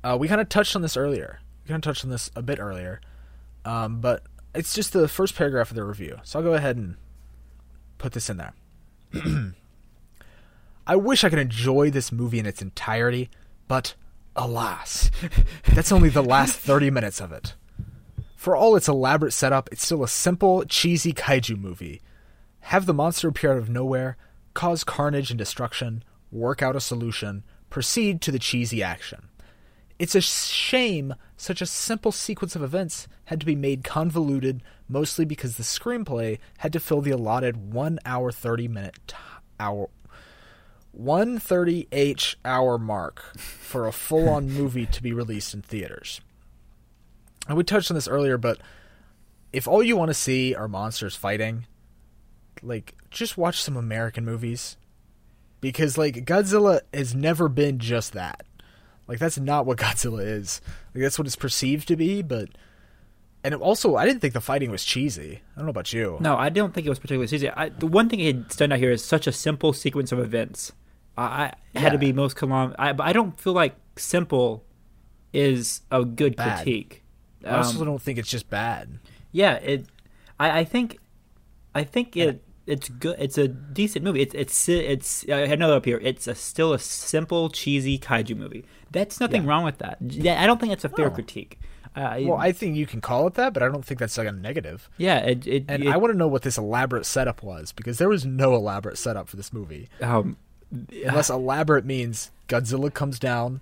Uh, 0.04 0.16
we 0.18 0.28
kind 0.28 0.40
of 0.40 0.48
touched 0.48 0.76
on 0.76 0.82
this 0.82 0.96
earlier. 0.96 1.40
We 1.64 1.68
kind 1.68 1.84
of 1.84 1.88
touched 1.88 2.04
on 2.04 2.10
this 2.10 2.30
a 2.36 2.42
bit 2.42 2.60
earlier, 2.60 3.00
um, 3.64 4.00
but 4.00 4.22
it's 4.54 4.74
just 4.74 4.92
the 4.92 5.08
first 5.08 5.34
paragraph 5.34 5.70
of 5.70 5.76
the 5.76 5.84
review. 5.84 6.18
So 6.22 6.38
I'll 6.38 6.44
go 6.44 6.54
ahead 6.54 6.76
and 6.76 6.96
put 7.98 8.12
this 8.12 8.30
in 8.30 8.36
there. 8.36 8.54
I 10.86 10.94
wish 10.94 11.24
I 11.24 11.28
could 11.28 11.40
enjoy 11.40 11.90
this 11.90 12.12
movie 12.12 12.38
in 12.38 12.46
its 12.46 12.62
entirety, 12.62 13.28
but 13.66 13.94
alas, 14.36 15.10
that's 15.74 15.90
only 15.90 16.08
the 16.08 16.22
last 16.22 16.56
30 16.60 16.90
minutes 16.90 17.20
of 17.20 17.32
it. 17.32 17.54
For 18.36 18.54
all 18.54 18.76
its 18.76 18.86
elaborate 18.86 19.32
setup, 19.32 19.68
it's 19.72 19.84
still 19.84 20.04
a 20.04 20.08
simple, 20.08 20.64
cheesy 20.64 21.12
kaiju 21.12 21.58
movie. 21.58 22.02
Have 22.60 22.86
the 22.86 22.94
monster 22.94 23.28
appear 23.28 23.52
out 23.52 23.58
of 23.58 23.68
nowhere, 23.68 24.16
cause 24.54 24.84
carnage 24.84 25.30
and 25.30 25.38
destruction, 25.38 26.04
work 26.30 26.62
out 26.62 26.76
a 26.76 26.80
solution, 26.80 27.44
proceed 27.70 28.20
to 28.22 28.30
the 28.30 28.38
cheesy 28.38 28.82
action. 28.82 29.28
It's 29.98 30.14
a 30.14 30.20
shame 30.20 31.14
such 31.36 31.60
a 31.60 31.66
simple 31.66 32.12
sequence 32.12 32.54
of 32.54 32.62
events 32.62 33.08
had 33.26 33.40
to 33.40 33.46
be 33.46 33.56
made 33.56 33.84
convoluted, 33.84 34.62
mostly 34.88 35.24
because 35.24 35.56
the 35.56 35.62
screenplay 35.62 36.38
had 36.58 36.72
to 36.72 36.80
fill 36.80 37.00
the 37.00 37.10
allotted 37.10 37.72
1 37.72 37.98
hour 38.04 38.30
30 38.30 38.68
minute 38.68 38.98
t- 39.06 39.16
hour 39.58 39.88
130 40.92 41.88
H 41.92 42.38
hour 42.44 42.78
mark 42.78 43.36
for 43.36 43.86
a 43.86 43.92
full 43.92 44.28
on 44.28 44.48
movie 44.52 44.86
to 44.86 45.02
be 45.02 45.12
released 45.12 45.52
in 45.52 45.62
theaters. 45.62 46.20
And 47.48 47.56
we 47.56 47.64
touched 47.64 47.90
on 47.90 47.94
this 47.94 48.08
earlier, 48.08 48.38
but 48.38 48.58
if 49.52 49.68
all 49.68 49.82
you 49.82 49.96
want 49.96 50.08
to 50.08 50.14
see 50.14 50.54
are 50.54 50.68
monsters 50.68 51.14
fighting, 51.14 51.66
like 52.62 52.94
just 53.10 53.36
watch 53.36 53.62
some 53.62 53.76
American 53.76 54.24
movies. 54.24 54.76
Because 55.60 55.96
like 55.98 56.24
Godzilla 56.26 56.80
has 56.92 57.14
never 57.14 57.48
been 57.48 57.78
just 57.78 58.12
that. 58.12 58.44
Like 59.08 59.18
that's 59.18 59.38
not 59.38 59.66
what 59.66 59.78
Godzilla 59.86 60.24
is. 60.24 60.60
Like 60.94 61.02
that's 61.02 61.18
what 61.18 61.26
it's 61.26 61.36
perceived 61.36 61.88
to 61.88 61.96
be, 61.96 62.22
but 62.22 62.48
and 63.44 63.54
it 63.54 63.60
also 63.60 63.96
I 63.96 64.04
didn't 64.06 64.20
think 64.20 64.34
the 64.34 64.40
fighting 64.40 64.70
was 64.70 64.84
cheesy. 64.84 65.40
I 65.54 65.58
don't 65.58 65.66
know 65.66 65.70
about 65.70 65.92
you. 65.92 66.18
No, 66.20 66.36
I 66.36 66.48
don't 66.48 66.74
think 66.74 66.86
it 66.86 66.90
was 66.90 66.98
particularly 66.98 67.28
cheesy. 67.28 67.48
I, 67.50 67.68
the 67.70 67.86
one 67.86 68.08
thing 68.08 68.18
that 68.44 68.52
stood 68.52 68.72
out 68.72 68.78
here 68.78 68.90
is 68.90 69.04
such 69.04 69.26
a 69.26 69.32
simple 69.32 69.72
sequence 69.72 70.12
of 70.12 70.18
events. 70.18 70.72
I, 71.16 71.22
I 71.24 71.52
it 71.74 71.80
had 71.80 71.92
to 71.92 71.98
be 71.98 72.12
most 72.12 72.36
column. 72.36 72.74
I, 72.78 72.92
but 72.92 73.04
I 73.06 73.12
don't 73.12 73.38
feel 73.40 73.52
like 73.52 73.74
simple 73.96 74.64
is 75.32 75.82
a 75.90 76.04
good 76.04 76.36
Bad. 76.36 76.56
critique. 76.64 77.02
I 77.44 77.56
also 77.58 77.78
Um, 77.80 77.86
don't 77.86 78.02
think 78.02 78.18
it's 78.18 78.28
just 78.30 78.50
bad. 78.50 78.98
yeah, 79.32 79.54
it. 79.54 79.86
I, 80.40 80.60
I 80.60 80.64
think, 80.64 80.98
I 81.74 81.84
think 81.84 82.16
it. 82.16 82.42
It's 82.66 82.88
good. 82.88 83.16
It's 83.18 83.38
a 83.38 83.46
decent 83.48 84.04
movie. 84.04 84.22
It's 84.22 84.34
it's 84.34 84.68
it's. 84.68 85.24
I 85.28 85.46
had 85.46 85.58
another 85.58 85.74
up 85.74 85.84
here. 85.84 86.00
It's 86.02 86.26
a 86.26 86.34
still 86.34 86.72
a 86.72 86.78
simple 86.78 87.48
cheesy 87.48 87.98
kaiju 87.98 88.36
movie. 88.36 88.64
That's 88.90 89.20
nothing 89.20 89.44
Yeah. 89.44 89.48
wrong 89.50 89.64
with 89.64 89.78
that. 89.78 89.98
Yeah, 90.00 90.42
I 90.42 90.46
don't 90.46 90.60
think 90.60 90.72
it's 90.72 90.84
a 90.84 90.88
fair 90.88 91.08
No. 91.08 91.14
critique. 91.14 91.58
Uh, 91.94 92.18
Well, 92.22 92.36
I 92.36 92.52
think 92.52 92.76
you 92.76 92.84
can 92.86 93.00
call 93.00 93.26
it 93.26 93.34
that, 93.34 93.54
but 93.54 93.62
I 93.62 93.68
don't 93.68 93.84
think 93.84 93.98
that's 94.00 94.18
like 94.18 94.28
a 94.28 94.32
negative. 94.32 94.90
yeah, 94.98 95.18
it, 95.18 95.46
it, 95.46 95.64
And 95.68 95.82
it- 95.84 95.88
I 95.88 95.96
want 95.96 96.12
to 96.12 96.18
know 96.18 96.26
what 96.28 96.42
this 96.42 96.58
elaborate 96.58 97.06
setup 97.06 97.42
was 97.42 97.72
because 97.72 97.96
there 97.98 98.08
was 98.10 98.26
no 98.26 98.54
elaborate 98.54 98.98
setup 98.98 99.28
for 99.28 99.36
this 99.36 99.52
movie. 99.52 99.88
um, 100.02 100.36
Unless 101.06 101.30
elaborate 101.30 101.84
means 101.86 102.32
Godzilla 102.48 102.92
comes 102.92 103.18
down, 103.18 103.60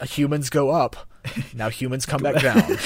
uh, 0.00 0.06
humans 0.06 0.48
go 0.50 0.70
up, 0.70 1.06
now 1.54 1.68
humans 1.68 2.04
come 2.06 2.22
back 2.22 2.42
down. 2.42 2.62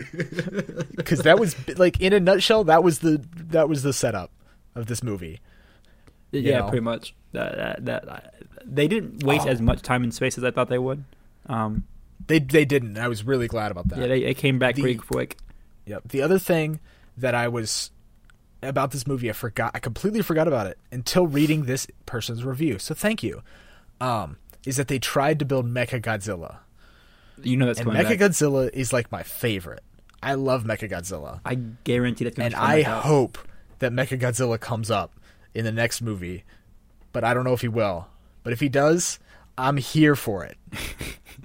Because 0.96 1.20
that 1.20 1.38
was 1.38 1.56
like 1.78 2.00
in 2.00 2.12
a 2.12 2.20
nutshell, 2.20 2.64
that 2.64 2.82
was 2.82 3.00
the 3.00 3.22
that 3.34 3.68
was 3.68 3.82
the 3.82 3.92
setup 3.92 4.30
of 4.74 4.86
this 4.86 5.02
movie. 5.02 5.40
yeah, 6.32 6.58
know? 6.60 6.68
pretty 6.68 6.82
much. 6.84 7.14
That, 7.32 7.84
that, 7.84 8.04
that 8.06 8.34
they 8.64 8.88
didn't 8.88 9.22
waste 9.22 9.46
Oh. 9.46 9.50
as 9.50 9.60
much 9.60 9.82
time 9.82 10.02
and 10.02 10.12
space 10.12 10.36
as 10.36 10.44
I 10.44 10.50
thought 10.50 10.68
they 10.68 10.78
would. 10.78 11.04
Um, 11.46 11.84
They 12.26 12.38
they 12.40 12.64
didn't. 12.64 12.98
I 12.98 13.08
was 13.08 13.24
really 13.24 13.46
glad 13.48 13.70
about 13.70 13.88
that. 13.88 13.98
yeah, 13.98 14.06
they, 14.08 14.22
it 14.24 14.34
came 14.36 14.58
back 14.58 14.74
The- 14.74 14.82
pretty 14.82 14.98
quick. 14.98 15.36
Yep. 15.86 16.08
The 16.08 16.22
other 16.22 16.38
thing 16.38 16.80
that 17.16 17.34
I 17.34 17.48
was 17.48 17.90
about 18.62 18.90
this 18.92 19.06
movie, 19.06 19.30
I 19.30 19.32
forgot. 19.32 19.72
I 19.74 19.78
completely 19.78 20.22
forgot 20.22 20.46
about 20.48 20.66
it 20.66 20.78
until 20.92 21.26
reading 21.26 21.64
this 21.64 21.86
person's 22.06 22.44
review. 22.44 22.78
So 22.78 22.94
thank 22.94 23.22
you. 23.22 23.42
Um, 24.00 24.36
is 24.66 24.76
that 24.76 24.88
they 24.88 24.98
tried 24.98 25.38
to 25.38 25.44
build 25.44 25.66
Mecha 25.66 26.00
Godzilla, 26.02 26.58
You 27.42 27.56
know 27.56 27.66
that's 27.66 27.80
and 27.80 27.88
Mecha. 27.90 28.18
Godzilla 28.18 28.70
is 28.72 28.92
like 28.92 29.10
my 29.10 29.22
favorite. 29.22 29.82
I 30.22 30.34
love 30.34 30.64
Mecha 30.64 30.90
Godzilla, 30.90 31.40
I 31.44 31.54
guarantee 31.54 32.24
that's 32.24 32.36
going 32.36 32.46
and 32.46 32.54
I 32.54 32.82
out. 32.82 33.04
hope 33.04 33.38
that 33.78 33.92
Mecha 33.92 34.20
Godzilla 34.20 34.60
comes 34.60 34.90
up 34.90 35.12
in 35.54 35.64
the 35.64 35.72
next 35.72 36.02
movie. 36.02 36.44
But 37.12 37.24
I 37.24 37.34
don't 37.34 37.44
know 37.44 37.54
if 37.54 37.62
he 37.62 37.68
will. 37.68 38.06
But 38.42 38.52
if 38.52 38.60
he 38.60 38.68
does, 38.68 39.18
I'm 39.58 39.76
here 39.76 40.14
for 40.16 40.44
it. 40.44 40.56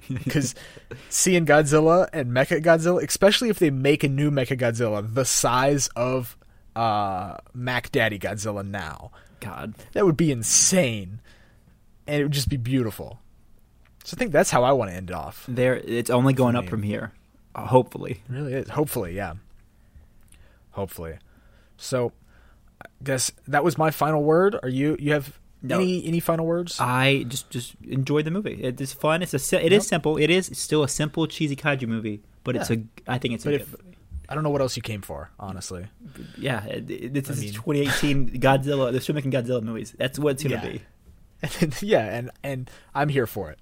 Because 0.08 0.54
seeing 1.08 1.46
Godzilla 1.46 2.08
and 2.12 2.30
Mecha 2.30 2.62
Godzilla, 2.62 3.02
especially 3.02 3.48
if 3.48 3.58
they 3.58 3.70
make 3.70 4.04
a 4.04 4.08
new 4.08 4.30
Mecha 4.30 4.56
Godzilla 4.56 5.02
the 5.12 5.24
size 5.24 5.88
of 5.96 6.36
uh, 6.76 7.38
Mac 7.52 7.90
Daddy 7.90 8.16
Godzilla 8.16 8.64
now, 8.64 9.10
God, 9.40 9.74
that 9.94 10.04
would 10.04 10.16
be 10.16 10.30
insane, 10.30 11.20
and 12.06 12.20
it 12.20 12.22
would 12.24 12.32
just 12.32 12.48
be 12.48 12.56
beautiful. 12.56 13.18
So 14.04 14.14
I 14.16 14.18
think 14.18 14.30
that's 14.30 14.50
how 14.50 14.62
I 14.62 14.70
want 14.70 14.92
to 14.92 14.96
end 14.96 15.10
it 15.10 15.16
off. 15.16 15.44
there 15.48 15.74
it's 15.74 16.10
only 16.10 16.32
going 16.32 16.54
up 16.54 16.68
from 16.68 16.84
here. 16.84 17.12
Hopefully, 17.56 18.22
It 18.28 18.32
really 18.32 18.52
is. 18.54 18.68
Hopefully, 18.68 19.14
yeah. 19.16 19.34
Hopefully. 20.72 21.18
So, 21.76 22.12
I 22.82 22.86
guess 23.02 23.32
that 23.48 23.64
was 23.64 23.78
my 23.78 23.90
final 23.90 24.22
word. 24.22 24.56
Are 24.62 24.68
you? 24.68 24.96
You 24.98 25.12
have 25.12 25.38
No. 25.62 25.76
any 25.76 26.04
any 26.06 26.20
final 26.20 26.46
words? 26.46 26.76
I 26.80 27.24
just 27.28 27.50
just 27.50 27.74
enjoyed 27.82 28.24
the 28.26 28.30
movie. 28.30 28.62
It 28.62 28.80
is 28.80 28.92
fun. 28.92 29.22
It's 29.22 29.32
a 29.52 29.64
it 29.64 29.72
is 29.72 29.86
simple. 29.86 30.16
It 30.16 30.30
is 30.30 30.50
still 30.52 30.82
a 30.82 30.88
simple 30.88 31.26
cheesy 31.26 31.56
kaiju 31.56 31.88
movie, 31.88 32.20
but 32.44 32.56
it's 32.56 32.70
a 32.70 32.82
I 33.06 33.18
think 33.18 33.34
it's 33.34 33.44
a 33.46 33.48
But 33.48 33.52
good 33.52 33.60
if-. 33.62 33.76
I 34.28 34.34
don't 34.34 34.42
know 34.42 34.50
what 34.50 34.60
else 34.60 34.76
you 34.76 34.82
came 34.82 35.02
for, 35.02 35.30
honestly. 35.38 35.86
Yeah, 36.36 36.60
this 36.80 37.30
I 37.30 37.32
is 37.32 37.40
mean- 37.40 37.52
2018 37.54 38.40
Godzilla. 38.40 38.90
They're 38.90 39.00
still 39.00 39.14
making 39.14 39.30
Godzilla 39.30 39.62
movies. 39.62 39.94
That's 39.96 40.18
what 40.18 40.32
it's 40.32 40.42
gonna 40.42 40.56
Yeah. 40.56 41.58
be. 41.70 41.76
yeah, 41.86 42.16
and 42.16 42.30
and 42.42 42.70
I'm 42.94 43.08
here 43.08 43.26
for 43.26 43.50
it. 43.50 43.58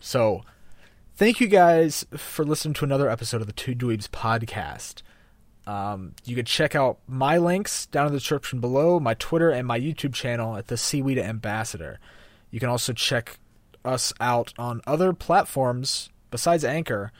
So, 0.00 0.42
thank 1.16 1.40
you 1.40 1.46
guys 1.46 2.04
for 2.16 2.44
listening 2.44 2.74
to 2.74 2.84
another 2.84 3.08
episode 3.08 3.40
of 3.40 3.46
the 3.46 3.52
Two 3.52 3.74
Dweebs 3.74 4.08
podcast. 4.08 5.02
Um, 5.66 6.12
you 6.24 6.36
can 6.36 6.44
check 6.44 6.74
out 6.74 6.98
my 7.06 7.38
links 7.38 7.86
down 7.86 8.06
in 8.06 8.12
the 8.12 8.18
description 8.18 8.60
below, 8.60 9.00
my 9.00 9.14
Twitter 9.14 9.50
and 9.50 9.66
my 9.66 9.78
YouTube 9.80 10.12
channel 10.12 10.56
at 10.56 10.66
the 10.66 10.76
Seaweed 10.76 11.18
Ambassador. 11.18 11.98
You 12.50 12.60
can 12.60 12.68
also 12.68 12.92
check 12.92 13.38
us 13.84 14.12
out 14.20 14.52
on 14.58 14.80
other 14.86 15.12
platforms 15.12 16.10
besides 16.30 16.64
Anchor. 16.64 17.12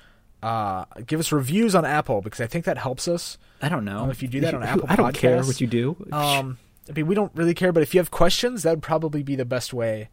Uh, 0.42 0.84
give 1.06 1.20
us 1.20 1.32
reviews 1.32 1.74
on 1.74 1.86
Apple 1.86 2.20
because 2.20 2.40
I 2.40 2.46
think 2.46 2.66
that 2.66 2.76
helps 2.76 3.08
us. 3.08 3.38
I 3.62 3.70
don't 3.70 3.84
know 3.84 4.00
Um, 4.00 4.10
if 4.10 4.22
you 4.22 4.28
do 4.28 4.40
that 4.40 4.52
on 4.54 4.62
Apple 4.64 4.84
I 4.88 4.96
don't 4.96 5.14
care 5.14 5.42
what 5.42 5.60
you 5.60 5.66
do. 5.66 5.96
Um, 6.12 6.58
I 6.88 6.92
mean, 6.92 7.06
we 7.06 7.14
don't 7.14 7.32
really 7.34 7.54
care, 7.54 7.72
but 7.72 7.82
if 7.82 7.94
you 7.94 8.00
have 8.00 8.10
questions, 8.10 8.62
that 8.62 8.70
would 8.70 8.82
probably 8.82 9.22
be 9.22 9.36
the 9.36 9.46
best 9.46 9.72
way 9.72 10.10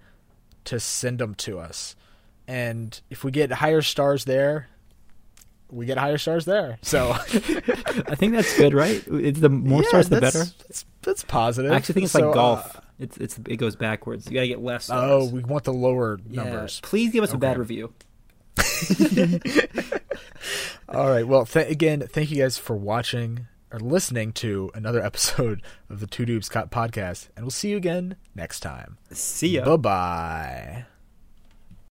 to 0.63 0.79
send 0.79 1.19
them 1.19 1.35
to 1.35 1.59
us. 1.59 1.97
And 2.47 2.99
if 3.09 3.23
we 3.23 3.31
get 3.31 3.51
higher 3.51 3.81
stars 3.81 4.25
there, 4.25 4.67
we 5.69 5.85
get 5.85 5.97
higher 5.97 6.17
stars 6.17 6.45
there. 6.45 6.77
So 6.81 7.11
I 7.17 8.15
think 8.15 8.33
that's 8.33 8.57
good, 8.57 8.73
right? 8.73 9.01
It's 9.07 9.39
the 9.39 9.49
more 9.49 9.83
Yeah, 9.83 9.87
stars, 9.89 10.09
the 10.09 10.19
that's- 10.19 10.33
better. 10.49 10.51
That's, 10.67 10.85
that's 11.01 11.23
positive. 11.23 11.71
I 11.71 11.75
actually 11.75 11.93
think 11.93 12.03
it's 12.05 12.13
So, 12.13 12.25
like 12.27 12.33
golf. 12.35 12.75
uh, 12.75 12.81
it's 12.99 13.17
it's 13.17 13.39
it 13.47 13.57
goes 13.57 13.75
backwards. 13.75 14.27
You 14.27 14.33
gotta 14.35 14.47
get 14.47 14.61
less. 14.61 14.89
oh, 14.91 15.25
we 15.29 15.43
want 15.43 15.63
the 15.63 15.73
lower 15.73 16.19
Yeah. 16.29 16.43
numbers. 16.43 16.79
Please 16.83 17.11
give 17.11 17.23
us 17.23 17.33
a 17.33 17.37
bad 17.37 17.57
review. 17.57 17.93
All 20.89 21.09
right. 21.09 21.25
Well, 21.25 21.45
th- 21.45 21.69
again, 21.71 22.01
thank 22.11 22.29
you 22.31 22.37
guys 22.43 22.57
for 22.57 22.75
watching 22.75 23.47
or 23.71 23.79
listening 23.79 24.33
to 24.33 24.69
another 24.75 25.01
episode 25.03 25.61
of 25.89 25.99
the 26.01 26.07
Two 26.07 26.25
Dweebs 26.25 26.49
podcast, 26.69 27.29
and 27.35 27.45
we'll 27.45 27.51
see 27.51 27.69
you 27.69 27.77
again 27.77 28.17
next 28.35 28.59
time. 28.59 28.97
See 29.11 29.49
ya. 29.55 29.65
Bye 29.65 29.77
bye. 29.77 30.85